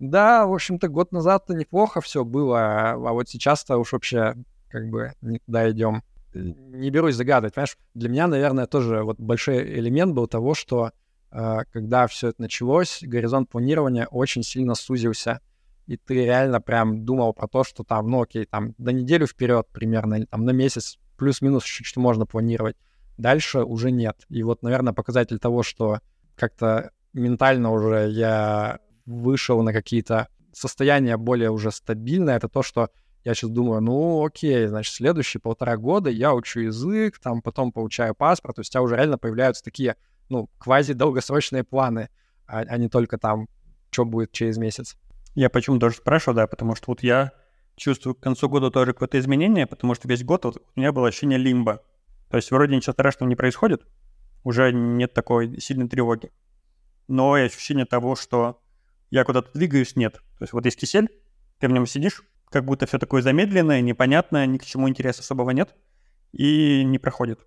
да, 0.00 0.46
в 0.46 0.52
общем-то, 0.52 0.88
год 0.88 1.12
назад-то 1.12 1.54
неплохо 1.54 2.00
все 2.00 2.24
было, 2.24 2.90
а 2.90 3.12
вот 3.12 3.28
сейчас-то 3.28 3.78
уж 3.78 3.92
вообще 3.92 4.34
как 4.68 4.88
бы 4.88 5.12
никуда 5.20 5.70
идем. 5.70 6.02
Не 6.34 6.90
берусь 6.90 7.14
загадывать, 7.14 7.54
понимаешь? 7.54 7.78
Для 7.94 8.08
меня, 8.08 8.26
наверное, 8.26 8.66
тоже 8.66 9.02
вот 9.02 9.20
большой 9.20 9.62
элемент 9.62 10.14
был 10.14 10.26
того, 10.26 10.54
что 10.54 10.90
Э, 11.30 11.60
когда 11.72 12.06
все 12.06 12.28
это 12.28 12.42
началось, 12.42 13.00
горизонт 13.02 13.48
планирования 13.48 14.06
очень 14.06 14.42
сильно 14.42 14.74
сузился, 14.74 15.40
и 15.86 15.96
ты 15.96 16.14
реально 16.14 16.60
прям 16.60 17.04
думал 17.04 17.32
про 17.32 17.48
то, 17.48 17.64
что 17.64 17.84
там, 17.84 18.08
ну 18.08 18.22
окей, 18.22 18.46
там 18.46 18.74
до 18.78 18.92
неделю 18.92 19.26
вперед 19.26 19.66
примерно, 19.72 20.14
или 20.14 20.24
там 20.24 20.44
на 20.44 20.50
месяц 20.50 20.98
плюс-минус 21.16 21.64
чуть-чуть 21.64 21.96
можно 21.96 22.26
планировать. 22.26 22.76
Дальше 23.18 23.62
уже 23.62 23.90
нет. 23.90 24.24
И 24.28 24.42
вот, 24.42 24.62
наверное, 24.62 24.92
показатель 24.92 25.38
того, 25.38 25.62
что 25.62 26.00
как-то 26.36 26.90
ментально 27.12 27.70
уже 27.70 28.08
я 28.10 28.78
вышел 29.06 29.62
на 29.62 29.72
какие-то 29.72 30.28
состояния 30.52 31.16
более 31.16 31.50
уже 31.50 31.70
стабильное, 31.70 32.36
это 32.36 32.48
то, 32.48 32.62
что 32.62 32.90
я 33.24 33.34
сейчас 33.34 33.50
думаю, 33.50 33.80
ну 33.80 34.24
окей, 34.24 34.66
значит, 34.66 34.94
следующие 34.94 35.40
полтора 35.40 35.76
года 35.76 36.10
я 36.10 36.34
учу 36.34 36.60
язык, 36.60 37.18
там 37.18 37.42
потом 37.42 37.72
получаю 37.72 38.14
паспорт, 38.14 38.56
то 38.56 38.60
есть 38.60 38.70
у 38.70 38.72
тебя 38.72 38.82
уже 38.82 38.96
реально 38.96 39.18
появляются 39.18 39.62
такие, 39.62 39.96
ну, 40.28 40.48
квази-долгосрочные 40.58 41.64
планы, 41.64 42.08
а, 42.46 42.60
а 42.60 42.76
не 42.78 42.88
только 42.88 43.18
там, 43.18 43.48
что 43.90 44.04
будет 44.04 44.32
через 44.32 44.56
месяц. 44.56 44.96
Я 45.34 45.50
почему 45.50 45.78
тоже 45.78 45.96
спрашиваю, 45.96 46.36
да, 46.36 46.46
потому 46.46 46.74
что 46.74 46.86
вот 46.88 47.02
я 47.02 47.32
чувствую 47.76 48.14
к 48.14 48.20
концу 48.20 48.48
года 48.48 48.70
тоже 48.70 48.92
какое-то 48.92 49.18
изменение, 49.18 49.66
потому 49.66 49.94
что 49.94 50.08
весь 50.08 50.24
год 50.24 50.44
вот 50.44 50.62
у 50.74 50.80
меня 50.80 50.92
было 50.92 51.08
ощущение 51.08 51.38
лимба. 51.38 51.82
То 52.30 52.36
есть 52.36 52.50
вроде 52.50 52.76
ничего 52.76 52.92
страшного 52.92 53.28
не 53.28 53.36
происходит, 53.36 53.82
уже 54.44 54.72
нет 54.72 55.12
такой 55.14 55.60
сильной 55.60 55.88
тревоги. 55.88 56.30
Но 57.08 57.36
и 57.36 57.42
ощущение 57.42 57.86
того, 57.86 58.16
что 58.16 58.62
я 59.10 59.24
куда-то 59.24 59.50
двигаюсь, 59.52 59.96
нет. 59.96 60.14
То 60.38 60.42
есть 60.42 60.52
вот 60.52 60.64
есть 60.64 60.78
кисель, 60.78 61.08
ты 61.58 61.68
в 61.68 61.72
нем 61.72 61.86
сидишь, 61.86 62.22
как 62.48 62.64
будто 62.64 62.86
все 62.86 62.98
такое 62.98 63.22
замедленное, 63.22 63.80
непонятное, 63.80 64.46
ни 64.46 64.58
к 64.58 64.64
чему 64.64 64.88
интереса 64.88 65.20
особого 65.20 65.50
нет, 65.50 65.74
и 66.32 66.82
не 66.84 66.98
проходит. 66.98 67.40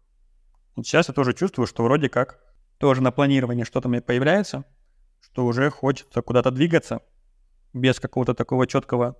Вот 0.75 0.85
сейчас 0.85 1.07
я 1.07 1.13
тоже 1.13 1.33
чувствую, 1.33 1.67
что 1.67 1.83
вроде 1.83 2.09
как 2.09 2.39
тоже 2.77 3.01
на 3.01 3.11
планировании 3.11 3.63
что-то 3.63 3.89
мне 3.89 4.01
появляется, 4.01 4.65
что 5.21 5.45
уже 5.45 5.69
хочется 5.69 6.21
куда-то 6.21 6.51
двигаться 6.51 7.01
без 7.73 7.99
какого-то 7.99 8.33
такого 8.33 8.67
четкого 8.67 9.17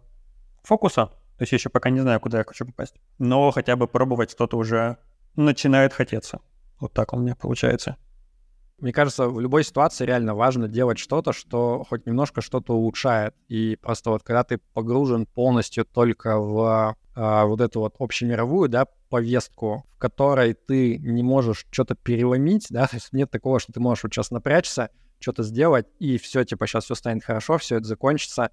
фокуса. 0.63 1.07
То 1.37 1.41
есть 1.41 1.51
я 1.51 1.57
еще 1.57 1.69
пока 1.69 1.89
не 1.89 1.99
знаю, 1.99 2.19
куда 2.19 2.39
я 2.39 2.43
хочу 2.43 2.65
попасть. 2.65 2.95
Но 3.17 3.51
хотя 3.51 3.75
бы 3.75 3.87
пробовать 3.87 4.31
что-то 4.31 4.57
уже 4.57 4.97
начинает 5.35 5.93
хотеться. 5.93 6.39
Вот 6.79 6.93
так 6.93 7.13
у 7.13 7.17
меня 7.17 7.35
получается. 7.35 7.97
Мне 8.83 8.91
кажется, 8.91 9.29
в 9.29 9.39
любой 9.39 9.63
ситуации 9.63 10.03
реально 10.05 10.35
важно 10.35 10.67
делать 10.67 10.99
что-то, 10.99 11.31
что 11.31 11.85
хоть 11.87 12.05
немножко 12.05 12.41
что-то 12.41 12.73
улучшает. 12.73 13.33
И 13.47 13.77
просто 13.81 14.09
вот 14.09 14.23
когда 14.23 14.43
ты 14.43 14.57
погружен 14.57 15.25
полностью 15.25 15.85
только 15.85 16.37
в 16.37 16.97
а, 17.15 17.45
вот 17.45 17.61
эту 17.61 17.79
вот 17.79 17.95
общемировую, 17.97 18.67
да, 18.67 18.87
повестку, 19.07 19.85
в 19.95 19.99
которой 19.99 20.53
ты 20.53 20.97
не 20.97 21.23
можешь 21.23 21.65
что-то 21.71 21.95
переломить, 21.95 22.67
да, 22.71 22.87
то 22.91 22.97
есть 22.97 23.13
нет 23.13 23.31
такого, 23.31 23.61
что 23.61 23.71
ты 23.71 23.79
можешь 23.79 24.03
вот 24.03 24.13
сейчас 24.13 24.31
напрячься, 24.31 24.89
что-то 25.17 25.43
сделать, 25.43 25.85
и 25.99 26.17
все, 26.17 26.43
типа, 26.43 26.67
сейчас 26.67 26.83
все 26.83 26.95
станет 26.95 27.23
хорошо, 27.23 27.57
все 27.59 27.77
это 27.77 27.85
закончится. 27.85 28.51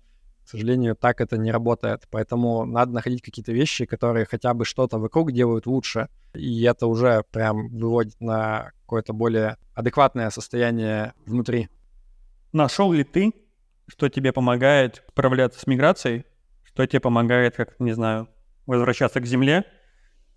Сожалению, 0.51 0.97
так 0.97 1.21
это 1.21 1.39
не 1.39 1.53
работает. 1.53 2.09
Поэтому 2.11 2.65
надо 2.65 2.91
находить 2.91 3.23
какие-то 3.23 3.53
вещи, 3.53 3.85
которые 3.85 4.27
хотя 4.27 4.53
бы 4.53 4.65
что-то 4.65 4.99
вокруг 4.99 5.31
делают 5.31 5.67
лучше. 5.67 6.09
И 6.35 6.65
это 6.65 6.89
уже 6.89 7.23
прям 7.31 7.69
выводит 7.69 8.21
на 8.21 8.73
какое-то 8.81 9.13
более 9.13 9.59
адекватное 9.75 10.29
состояние 10.31 11.15
внутри. 11.25 11.69
Нашел 12.53 12.91
ли 12.91 13.05
ты, 13.05 13.33
что 13.87 14.09
тебе 14.09 14.33
помогает 14.33 15.05
справляться 15.11 15.61
с 15.61 15.69
миграцией, 15.69 16.25
что 16.65 16.85
тебе 16.85 16.99
помогает, 16.99 17.55
как, 17.55 17.79
не 17.79 17.93
знаю, 17.93 18.29
возвращаться 18.67 19.21
к 19.21 19.27
земле, 19.27 19.65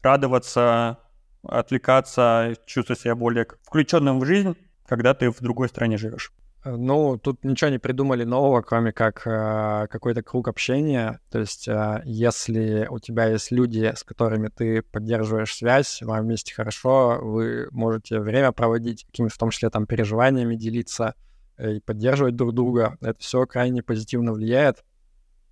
радоваться, 0.03 0.99
отвлекаться, 1.41 2.53
чувствовать 2.67 3.01
себя 3.01 3.15
более 3.15 3.47
включенным 3.63 4.19
в 4.19 4.25
жизнь, 4.25 4.55
когда 4.85 5.15
ты 5.15 5.31
в 5.31 5.41
другой 5.41 5.69
стране 5.69 5.97
живешь? 5.97 6.31
Э, 6.63 6.75
ну, 6.75 7.17
тут 7.17 7.43
ничего 7.43 7.69
не 7.69 7.79
придумали 7.79 8.23
нового, 8.23 8.61
кроме 8.61 8.93
как 8.93 9.27
э, 9.27 9.87
какой-то 9.89 10.23
круг 10.23 10.47
общения. 10.47 11.19
То 11.29 11.39
есть, 11.39 11.67
э, 11.67 12.01
если 12.05 12.87
у 12.89 12.99
тебя 12.99 13.25
есть 13.25 13.51
люди, 13.51 13.91
с 13.95 14.03
которыми 14.03 14.47
ты 14.47 14.81
поддерживаешь 14.81 15.53
связь, 15.55 16.01
вам 16.01 16.25
вместе 16.25 16.53
хорошо, 16.53 17.19
вы 17.21 17.67
можете 17.71 18.19
время 18.19 18.51
проводить, 18.51 19.05
какими-то 19.05 19.35
в 19.35 19.37
том 19.37 19.49
числе 19.49 19.69
там 19.69 19.85
переживаниями 19.85 20.55
делиться 20.55 21.15
э, 21.57 21.75
и 21.75 21.79
поддерживать 21.81 22.35
друг 22.35 22.53
друга. 22.53 22.97
Это 23.01 23.19
все 23.19 23.45
крайне 23.45 23.83
позитивно 23.83 24.33
влияет. 24.33 24.83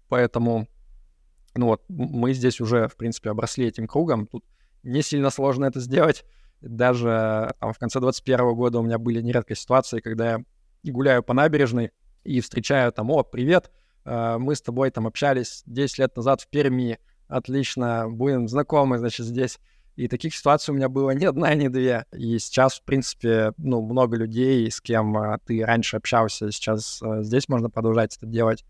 Поэтому, 0.07 0.67
ну 1.55 1.67
вот, 1.67 1.83
мы 1.89 2.33
здесь 2.33 2.61
уже, 2.61 2.87
в 2.87 2.95
принципе, 2.95 3.29
обросли 3.29 3.65
этим 3.65 3.87
кругом. 3.87 4.27
Тут 4.27 4.43
не 4.83 5.01
сильно 5.01 5.29
сложно 5.29 5.65
это 5.65 5.79
сделать. 5.79 6.25
Даже 6.61 7.53
там, 7.59 7.73
в 7.73 7.79
конце 7.79 7.99
2021 7.99 8.55
года 8.55 8.79
у 8.79 8.83
меня 8.83 8.97
были 8.99 9.21
нередко 9.21 9.55
ситуации, 9.55 9.99
когда 9.99 10.31
я 10.31 10.43
гуляю 10.89 11.21
по 11.21 11.33
набережной 11.33 11.91
и 12.23 12.41
встречаю 12.41 12.91
там, 12.91 13.11
о, 13.11 13.23
привет, 13.23 13.71
э, 14.05 14.37
мы 14.39 14.55
с 14.55 14.61
тобой 14.61 14.89
там 14.91 15.07
общались 15.07 15.63
10 15.65 15.99
лет 15.99 16.15
назад 16.15 16.41
в 16.41 16.47
Перми, 16.47 16.99
отлично, 17.27 18.07
будем 18.09 18.47
знакомы, 18.47 18.97
значит, 18.97 19.25
здесь. 19.25 19.59
И 19.97 20.07
таких 20.07 20.33
ситуаций 20.33 20.71
у 20.71 20.77
меня 20.77 20.89
было 20.89 21.11
ни 21.11 21.25
одна, 21.25 21.53
ни 21.53 21.67
две. 21.67 22.05
И 22.13 22.39
сейчас, 22.39 22.79
в 22.79 22.83
принципе, 22.83 23.51
ну, 23.57 23.81
много 23.81 24.17
людей, 24.17 24.71
с 24.71 24.81
кем 24.81 25.17
э, 25.17 25.37
ты 25.45 25.63
раньше 25.63 25.97
общался, 25.97 26.51
сейчас 26.51 27.01
э, 27.03 27.23
здесь 27.23 27.47
можно 27.49 27.69
продолжать 27.69 28.17
это 28.17 28.25
делать. 28.25 28.65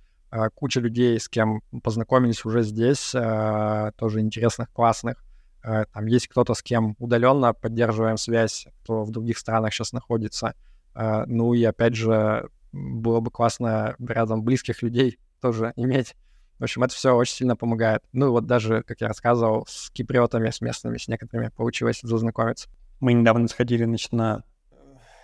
Куча 0.56 0.80
людей, 0.80 1.20
с 1.20 1.28
кем 1.28 1.62
познакомились 1.84 2.46
уже 2.46 2.64
здесь, 2.64 3.12
тоже 3.12 4.22
интересных, 4.22 4.72
классных. 4.72 5.22
Там 5.62 6.06
есть 6.06 6.30
кто-то, 6.30 6.54
с 6.54 6.64
кем 6.64 6.96
удаленно 7.00 7.54
поддерживаем 7.54 8.16
связь, 8.16 8.66
кто 8.82 9.04
в 9.04 9.12
других 9.12 9.38
странах 9.38 9.74
сейчас 9.74 9.92
находится. 9.92 10.54
А, 10.94 11.26
ну 11.26 11.54
и 11.54 11.64
опять 11.64 11.96
же, 11.96 12.50
было 12.72 13.20
бы 13.20 13.32
классно 13.32 13.96
рядом 14.00 14.44
близких 14.44 14.82
людей 14.82 15.20
тоже 15.42 15.74
иметь. 15.76 16.16
В 16.60 16.64
общем, 16.64 16.84
это 16.84 16.94
все 16.94 17.16
очень 17.16 17.36
сильно 17.36 17.56
помогает. 17.56 18.04
Ну 18.12 18.28
и 18.28 18.30
вот 18.30 18.46
даже, 18.46 18.84
как 18.84 19.02
я 19.02 19.08
рассказывал, 19.08 19.66
с 19.68 19.90
киприотами, 19.90 20.50
с 20.52 20.62
местными, 20.62 20.98
с 20.98 21.08
некоторыми 21.08 21.50
получилось 21.50 22.02
зазнакомиться. 22.04 22.70
Мы 23.00 23.14
недавно 23.14 23.48
сходили, 23.48 23.84
значит, 23.84 24.12
на 24.12 24.44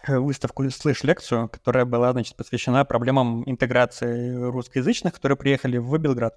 э, 0.07 0.18
выставку 0.18 0.68
слыш-лекцию, 0.68 1.47
которая 1.49 1.86
была, 1.86 2.11
значит, 2.11 2.36
посвящена 2.36 2.86
проблемам 2.86 3.47
интеграции 3.47 4.34
русскоязычных, 4.34 5.13
которые 5.13 5.38
приехали 5.38 5.78
в 5.78 5.95
Белград. 5.99 6.34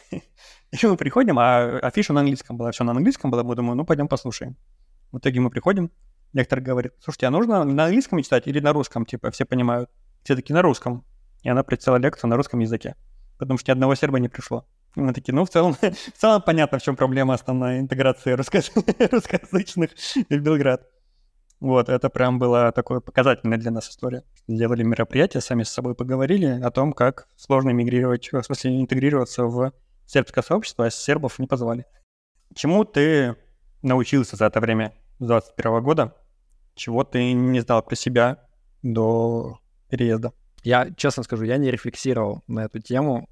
И 0.10 0.86
мы 0.86 0.96
приходим, 0.96 1.38
а 1.38 1.78
афиша 1.78 2.12
на 2.12 2.20
английском 2.20 2.56
была, 2.56 2.72
все 2.72 2.82
на 2.82 2.90
английском 2.90 3.30
было, 3.30 3.44
мы 3.44 3.54
думаем, 3.54 3.76
ну, 3.76 3.84
пойдем 3.84 4.08
послушаем. 4.08 4.56
В 5.12 5.18
итоге 5.18 5.38
мы 5.38 5.50
приходим, 5.50 5.92
Лектор 6.36 6.60
говорит, 6.60 6.92
слушайте, 7.02 7.28
а 7.28 7.30
нужно 7.30 7.64
на 7.64 7.84
английском 7.84 8.22
читать 8.22 8.46
или 8.46 8.60
на 8.60 8.74
русском? 8.74 9.06
Типа, 9.06 9.30
все 9.30 9.46
понимают. 9.46 9.88
Все 10.22 10.36
таки 10.36 10.52
на 10.52 10.60
русском. 10.60 11.02
И 11.42 11.48
она 11.48 11.62
представила 11.62 11.98
лекцию 11.98 12.28
на 12.28 12.36
русском 12.36 12.60
языке. 12.60 12.94
Потому 13.38 13.58
что 13.58 13.70
ни 13.70 13.72
одного 13.72 13.94
серба 13.94 14.18
не 14.18 14.28
пришло. 14.28 14.66
И 14.96 15.00
мы 15.00 15.14
такие, 15.14 15.32
ну, 15.34 15.46
в 15.46 15.48
целом, 15.48 15.72
в 15.80 16.20
целом 16.20 16.42
понятно, 16.42 16.78
в 16.78 16.82
чем 16.82 16.94
проблема 16.94 17.32
основная 17.32 17.80
интеграции 17.80 18.32
русско... 18.32 18.60
русскоязычных 19.10 19.92
в 20.28 20.38
Белград. 20.38 20.86
Вот, 21.58 21.88
это 21.88 22.10
прям 22.10 22.38
была 22.38 22.70
такой 22.70 23.00
показательная 23.00 23.56
для 23.56 23.70
нас 23.70 23.88
история. 23.88 24.22
Сделали 24.46 24.82
мероприятие, 24.82 25.40
сами 25.40 25.62
с 25.62 25.70
собой 25.70 25.94
поговорили 25.94 26.60
о 26.62 26.70
том, 26.70 26.92
как 26.92 27.28
сложно 27.36 27.70
мигрировать, 27.70 28.30
в 28.30 28.42
смысле 28.42 28.78
интегрироваться 28.78 29.46
в 29.46 29.72
сербское 30.04 30.44
сообщество, 30.44 30.84
а 30.84 30.90
сербов 30.90 31.38
не 31.38 31.46
позвали. 31.46 31.86
Чему 32.54 32.84
ты 32.84 33.36
научился 33.80 34.36
за 34.36 34.44
это 34.44 34.60
время, 34.60 34.92
с 35.18 35.26
21 35.26 35.82
года? 35.82 36.14
Чего 36.76 37.02
ты 37.02 37.32
не 37.32 37.60
знал 37.60 37.82
про 37.82 37.96
себя 37.96 38.44
до 38.82 39.58
переезда? 39.88 40.32
Я, 40.62 40.90
честно 40.96 41.22
скажу, 41.22 41.44
я 41.44 41.56
не 41.56 41.70
рефлексировал 41.70 42.42
на 42.46 42.64
эту 42.64 42.80
тему. 42.80 43.28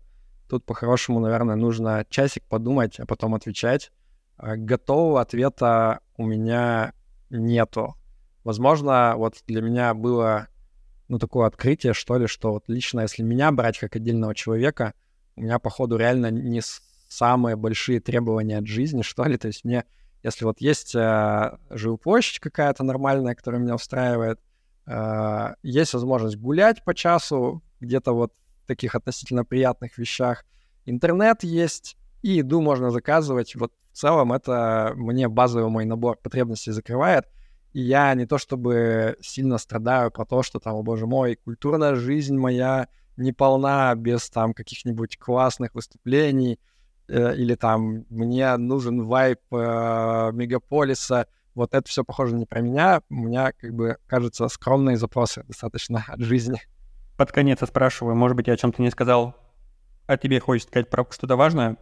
Тут 0.49 0.65
по-хорошему, 0.65 1.21
наверное, 1.21 1.57
нужно 1.57 2.05
часик 2.09 2.45
подумать, 2.45 2.99
а 2.99 3.07
потом 3.07 3.35
отвечать. 3.35 3.93
А, 4.37 4.57
готового 4.57 5.21
ответа 5.21 6.01
у 6.17 6.27
меня 6.27 6.93
нету. 7.31 7.95
Возможно, 8.45 9.15
вот 9.17 9.37
для 9.47 9.63
меня 9.63 9.95
было, 9.95 10.49
ну, 11.09 11.19
такое 11.19 11.47
открытие, 11.47 11.93
что 11.93 12.19
ли, 12.19 12.27
что 12.27 12.53
вот 12.53 12.65
лично, 12.69 13.01
если 13.01 13.23
меня 13.23 13.53
брать 13.53 13.79
как 13.79 13.97
отдельного 13.97 14.35
человека, 14.35 14.95
у 15.37 15.43
меня, 15.43 15.59
походу, 15.59 15.97
реально 15.97 16.31
не 16.31 16.63
самые 17.09 17.57
большие 17.57 18.01
требования 18.01 18.59
от 18.59 18.67
жизни, 18.67 19.03
что 19.03 19.25
ли. 19.25 19.37
То 19.37 19.49
есть 19.49 19.65
мне 19.65 19.85
если 20.25 20.47
вот 20.47 20.61
есть 20.61 20.95
э, 20.95 21.59
жилплощадь 21.69 22.41
какая-то 22.41 22.83
нормальная, 22.83 23.35
которая 23.35 23.61
меня 23.61 23.75
устраивает, 23.75 24.41
э, 24.87 25.55
есть 25.63 25.93
возможность 25.93 26.39
гулять 26.39 26.83
по 26.83 26.95
часу 26.95 27.63
где-то 27.81 28.13
вот 28.13 28.33
в 28.65 28.67
таких 28.67 28.95
относительно 28.95 29.45
приятных 29.45 29.99
вещах, 29.99 30.47
интернет 30.87 31.45
есть, 31.45 31.99
и 32.23 32.37
еду 32.37 32.63
можно 32.63 32.91
заказывать. 32.91 33.55
Вот 33.55 33.73
в 33.93 33.97
целом 33.99 34.33
это 34.33 34.95
мне 34.97 35.29
базовый 35.29 35.69
мой 35.69 35.85
набор 35.85 36.17
потребностей 36.17 36.73
закрывает. 36.73 37.27
И 37.75 37.83
я 37.83 38.15
не 38.15 38.25
то 38.25 38.39
чтобы 38.39 39.19
сильно 39.21 39.59
страдаю 39.59 40.11
про 40.11 40.25
то, 40.25 40.43
что 40.43 40.59
там, 40.59 40.77
о 40.77 40.83
боже 40.83 41.07
мой, 41.07 41.37
культурная 41.37 41.97
жизнь 41.97 42.39
моя 42.39 42.89
не 43.19 43.33
полна 43.33 43.95
без 43.95 44.31
там 44.31 44.55
каких-нибудь 44.55 45.19
классных 45.19 45.75
выступлений, 45.75 46.59
или 47.13 47.55
там 47.55 48.05
мне 48.09 48.57
нужен 48.57 49.03
вайп 49.03 49.41
э, 49.53 50.31
мегаполиса, 50.33 51.27
вот 51.55 51.75
это 51.75 51.89
все 51.89 52.05
похоже 52.05 52.35
не 52.35 52.47
про 52.47 52.61
меня. 52.61 53.03
У 53.11 53.15
меня, 53.15 53.53
как 53.53 53.73
бы, 53.75 53.97
кажется, 54.07 54.49
скромные 54.49 54.97
запросы 54.97 55.45
достаточно 55.47 56.05
от 56.07 56.21
жизни. 56.21 56.61
Под 57.17 57.31
конец 57.31 57.61
я 57.61 57.67
спрашиваю, 57.67 58.17
может 58.17 58.37
быть, 58.37 58.49
я 58.49 58.55
о 58.55 58.57
чем-то 58.57 58.83
не 58.83 58.91
сказал, 58.91 59.35
а 60.07 60.17
тебе 60.17 60.41
хочется 60.41 60.71
сказать 60.71 60.91
про 60.91 61.07
что-то 61.11 61.37
важное, 61.37 61.77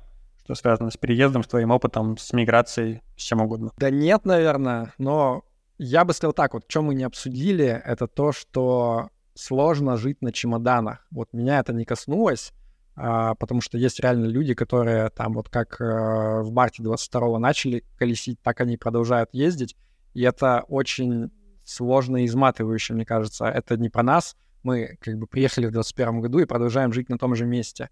что 0.45 0.55
связано 0.55 0.91
с 0.91 0.97
переездом, 0.97 1.43
с 1.43 1.47
твоим 1.47 1.71
опытом, 1.71 2.19
с 2.19 2.33
миграцией, 2.33 3.03
с 3.17 3.23
чем 3.23 3.41
угодно? 3.41 3.71
Да 3.79 3.91
нет, 3.91 4.25
наверное, 4.25 4.93
но 4.99 5.45
я 5.79 6.05
бы 6.05 6.13
сказал 6.13 6.35
так, 6.35 6.55
вот, 6.55 6.65
что 6.69 6.83
мы 6.83 6.95
не 6.95 7.05
обсудили, 7.05 7.67
это 7.67 8.07
то, 8.07 8.33
что 8.33 9.09
сложно 9.35 9.97
жить 9.97 10.21
на 10.21 10.33
чемоданах. 10.33 11.07
Вот 11.11 11.33
меня 11.33 11.61
это 11.61 11.73
не 11.73 11.85
коснулось, 11.85 12.53
потому 12.95 13.61
что 13.61 13.79
есть 13.79 14.01
реально 14.01 14.27
люди, 14.27 14.55
которые 14.55 15.09
там 15.11 15.33
вот 15.33 15.49
как 15.49 15.81
а, 15.81 16.43
в 16.43 16.53
марте 16.53 16.83
22 16.83 17.39
начали 17.39 17.85
колесить, 17.99 18.41
так 18.43 18.61
они 18.61 18.77
продолжают 18.77 19.31
ездить, 19.33 19.77
и 20.15 20.23
это 20.23 20.65
очень 20.69 21.31
сложно 21.65 22.19
и 22.19 22.27
изматывающе, 22.27 22.95
мне 22.95 23.07
кажется. 23.07 23.47
Это 23.47 23.77
не 23.77 23.89
про 23.89 24.03
нас, 24.03 24.37
мы 24.63 24.97
как 25.01 25.19
бы 25.19 25.27
приехали 25.27 25.67
в 25.67 25.73
21 25.73 26.21
году 26.21 26.39
и 26.39 26.45
продолжаем 26.45 26.93
жить 26.93 27.09
на 27.09 27.19
том 27.19 27.35
же 27.35 27.47
месте. 27.47 27.89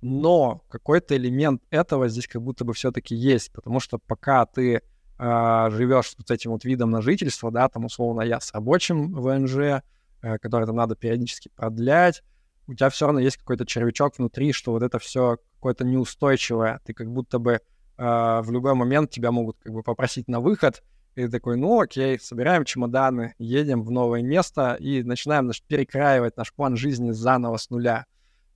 Но 0.00 0.62
какой-то 0.68 1.16
элемент 1.16 1.62
этого 1.70 2.08
здесь 2.08 2.28
как 2.28 2.42
будто 2.42 2.64
бы 2.64 2.74
все-таки 2.74 3.14
есть, 3.14 3.52
потому 3.52 3.80
что 3.80 3.98
пока 3.98 4.44
ты 4.44 4.82
э, 5.18 5.70
живешь 5.70 6.10
с 6.10 6.18
вот 6.18 6.30
этим 6.30 6.50
вот 6.50 6.64
видом 6.64 6.90
на 6.90 7.00
жительство, 7.00 7.50
да, 7.50 7.68
там 7.68 7.86
условно 7.86 8.20
я 8.20 8.40
с 8.40 8.52
рабочим 8.52 9.14
ВНЖ, 9.14 9.56
э, 9.56 10.38
который 10.38 10.66
там 10.66 10.76
надо 10.76 10.94
периодически 10.94 11.50
продлять, 11.56 12.22
у 12.66 12.74
тебя 12.74 12.90
все 12.90 13.06
равно 13.06 13.20
есть 13.20 13.36
какой-то 13.36 13.66
червячок 13.66 14.18
внутри, 14.18 14.52
что 14.52 14.72
вот 14.72 14.82
это 14.82 14.98
все 14.98 15.38
какое-то 15.56 15.84
неустойчивое. 15.84 16.80
Ты 16.84 16.94
как 16.94 17.10
будто 17.10 17.38
бы 17.38 17.52
э, 17.52 17.60
в 17.96 18.50
любой 18.50 18.74
момент 18.74 19.10
тебя 19.10 19.30
могут 19.30 19.58
как 19.58 19.72
бы 19.72 19.82
попросить 19.82 20.28
на 20.28 20.40
выход, 20.40 20.82
и 21.14 21.22
ты 21.22 21.30
такой, 21.30 21.56
ну 21.56 21.80
окей, 21.80 22.18
собираем 22.18 22.64
чемоданы, 22.64 23.34
едем 23.38 23.82
в 23.82 23.90
новое 23.90 24.22
место 24.22 24.76
и 24.80 25.02
начинаем 25.02 25.46
наш, 25.46 25.62
перекраивать 25.62 26.36
наш 26.36 26.52
план 26.52 26.76
жизни 26.76 27.12
заново 27.12 27.56
с 27.56 27.70
нуля. 27.70 28.06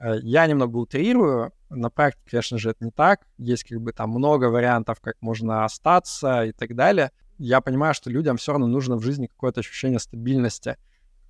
Э, 0.00 0.16
я 0.22 0.46
немного 0.46 0.76
утрирую, 0.76 1.52
на 1.70 1.90
практике, 1.90 2.30
конечно 2.30 2.58
же, 2.58 2.70
это 2.70 2.84
не 2.84 2.90
так. 2.90 3.26
Есть 3.36 3.64
как 3.64 3.80
бы 3.80 3.92
там 3.92 4.10
много 4.10 4.46
вариантов, 4.46 5.00
как 5.00 5.16
можно 5.20 5.64
остаться 5.64 6.44
и 6.44 6.52
так 6.52 6.74
далее. 6.74 7.10
Я 7.38 7.60
понимаю, 7.60 7.94
что 7.94 8.10
людям 8.10 8.36
все 8.36 8.52
равно 8.52 8.66
нужно 8.66 8.96
в 8.96 9.02
жизни 9.02 9.26
какое-то 9.26 9.60
ощущение 9.60 10.00
стабильности, 10.00 10.76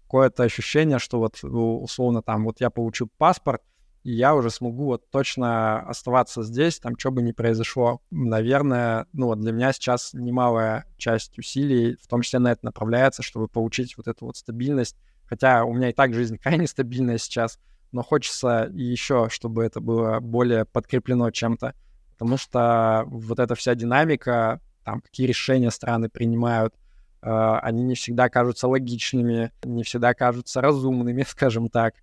какое-то 0.09 0.43
ощущение, 0.43 0.99
что 0.99 1.19
вот 1.19 1.45
условно 1.45 2.23
там 2.23 2.45
вот 2.45 2.63
я 2.63 2.71
получу 2.71 3.11
паспорт, 3.19 3.63
и 4.05 4.13
я 4.13 4.35
уже 4.35 4.49
смогу 4.49 4.87
вот 4.87 5.11
точно 5.11 5.81
оставаться 5.81 6.43
здесь, 6.43 6.79
там 6.79 6.99
что 6.99 7.11
бы 7.11 7.21
ни 7.21 7.33
произошло. 7.33 8.01
Наверное, 8.11 9.07
ну 9.13 9.27
вот 9.27 9.39
для 9.39 9.53
меня 9.53 9.71
сейчас 9.75 10.15
немалая 10.15 10.87
часть 10.97 11.39
усилий, 11.39 11.99
в 12.03 12.07
том 12.07 12.23
числе 12.23 12.39
на 12.39 12.53
это 12.53 12.65
направляется, 12.65 13.23
чтобы 13.23 13.49
получить 13.49 13.99
вот 13.99 14.09
эту 14.09 14.25
вот 14.25 14.39
стабильность. 14.39 14.97
Хотя 15.27 15.65
у 15.65 15.75
меня 15.75 15.91
и 15.91 15.93
так 15.93 16.15
жизнь 16.15 16.39
крайне 16.43 16.67
стабильная 16.67 17.19
сейчас, 17.19 17.59
но 17.93 18.03
хочется 18.03 18.71
еще, 18.73 19.29
чтобы 19.31 19.63
это 19.63 19.81
было 19.81 20.21
более 20.21 20.65
подкреплено 20.65 21.31
чем-то. 21.31 21.75
Потому 22.13 22.39
что 22.39 23.05
вот 23.09 23.39
эта 23.39 23.55
вся 23.57 23.75
динамика, 23.75 24.63
там, 24.85 25.03
какие 25.03 25.27
решения 25.27 25.71
страны 25.71 26.09
принимают, 26.09 26.75
они 27.21 27.83
не 27.83 27.95
всегда 27.95 28.29
кажутся 28.29 28.69
логичными, 28.69 29.53
не 29.64 29.83
всегда 29.83 30.14
кажутся 30.14 30.61
разумными, 30.61 31.23
скажем 31.29 31.69
так. 31.69 31.95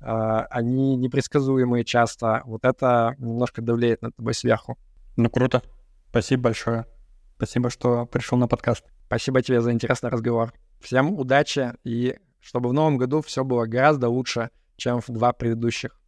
Э, 0.00 0.46
они 0.50 0.96
непредсказуемые 0.96 1.84
часто. 1.84 2.42
Вот 2.44 2.64
это 2.64 3.14
немножко 3.18 3.62
давлеет 3.62 4.02
на 4.02 4.12
тобой 4.12 4.34
сверху. 4.34 4.78
Ну, 5.16 5.30
круто. 5.30 5.62
Спасибо 6.10 6.44
большое. 6.44 6.86
Спасибо, 7.36 7.70
что 7.70 8.06
пришел 8.06 8.38
на 8.38 8.48
подкаст. 8.48 8.84
Спасибо 9.06 9.42
тебе 9.42 9.60
за 9.60 9.72
интересный 9.72 10.10
разговор. 10.10 10.52
Всем 10.80 11.18
удачи 11.18 11.72
и 11.84 12.16
чтобы 12.40 12.68
в 12.68 12.72
новом 12.72 12.98
году 12.98 13.22
все 13.22 13.42
было 13.42 13.64
гораздо 13.64 14.08
лучше, 14.08 14.50
чем 14.76 15.00
в 15.00 15.08
два 15.08 15.32
предыдущих. 15.32 15.98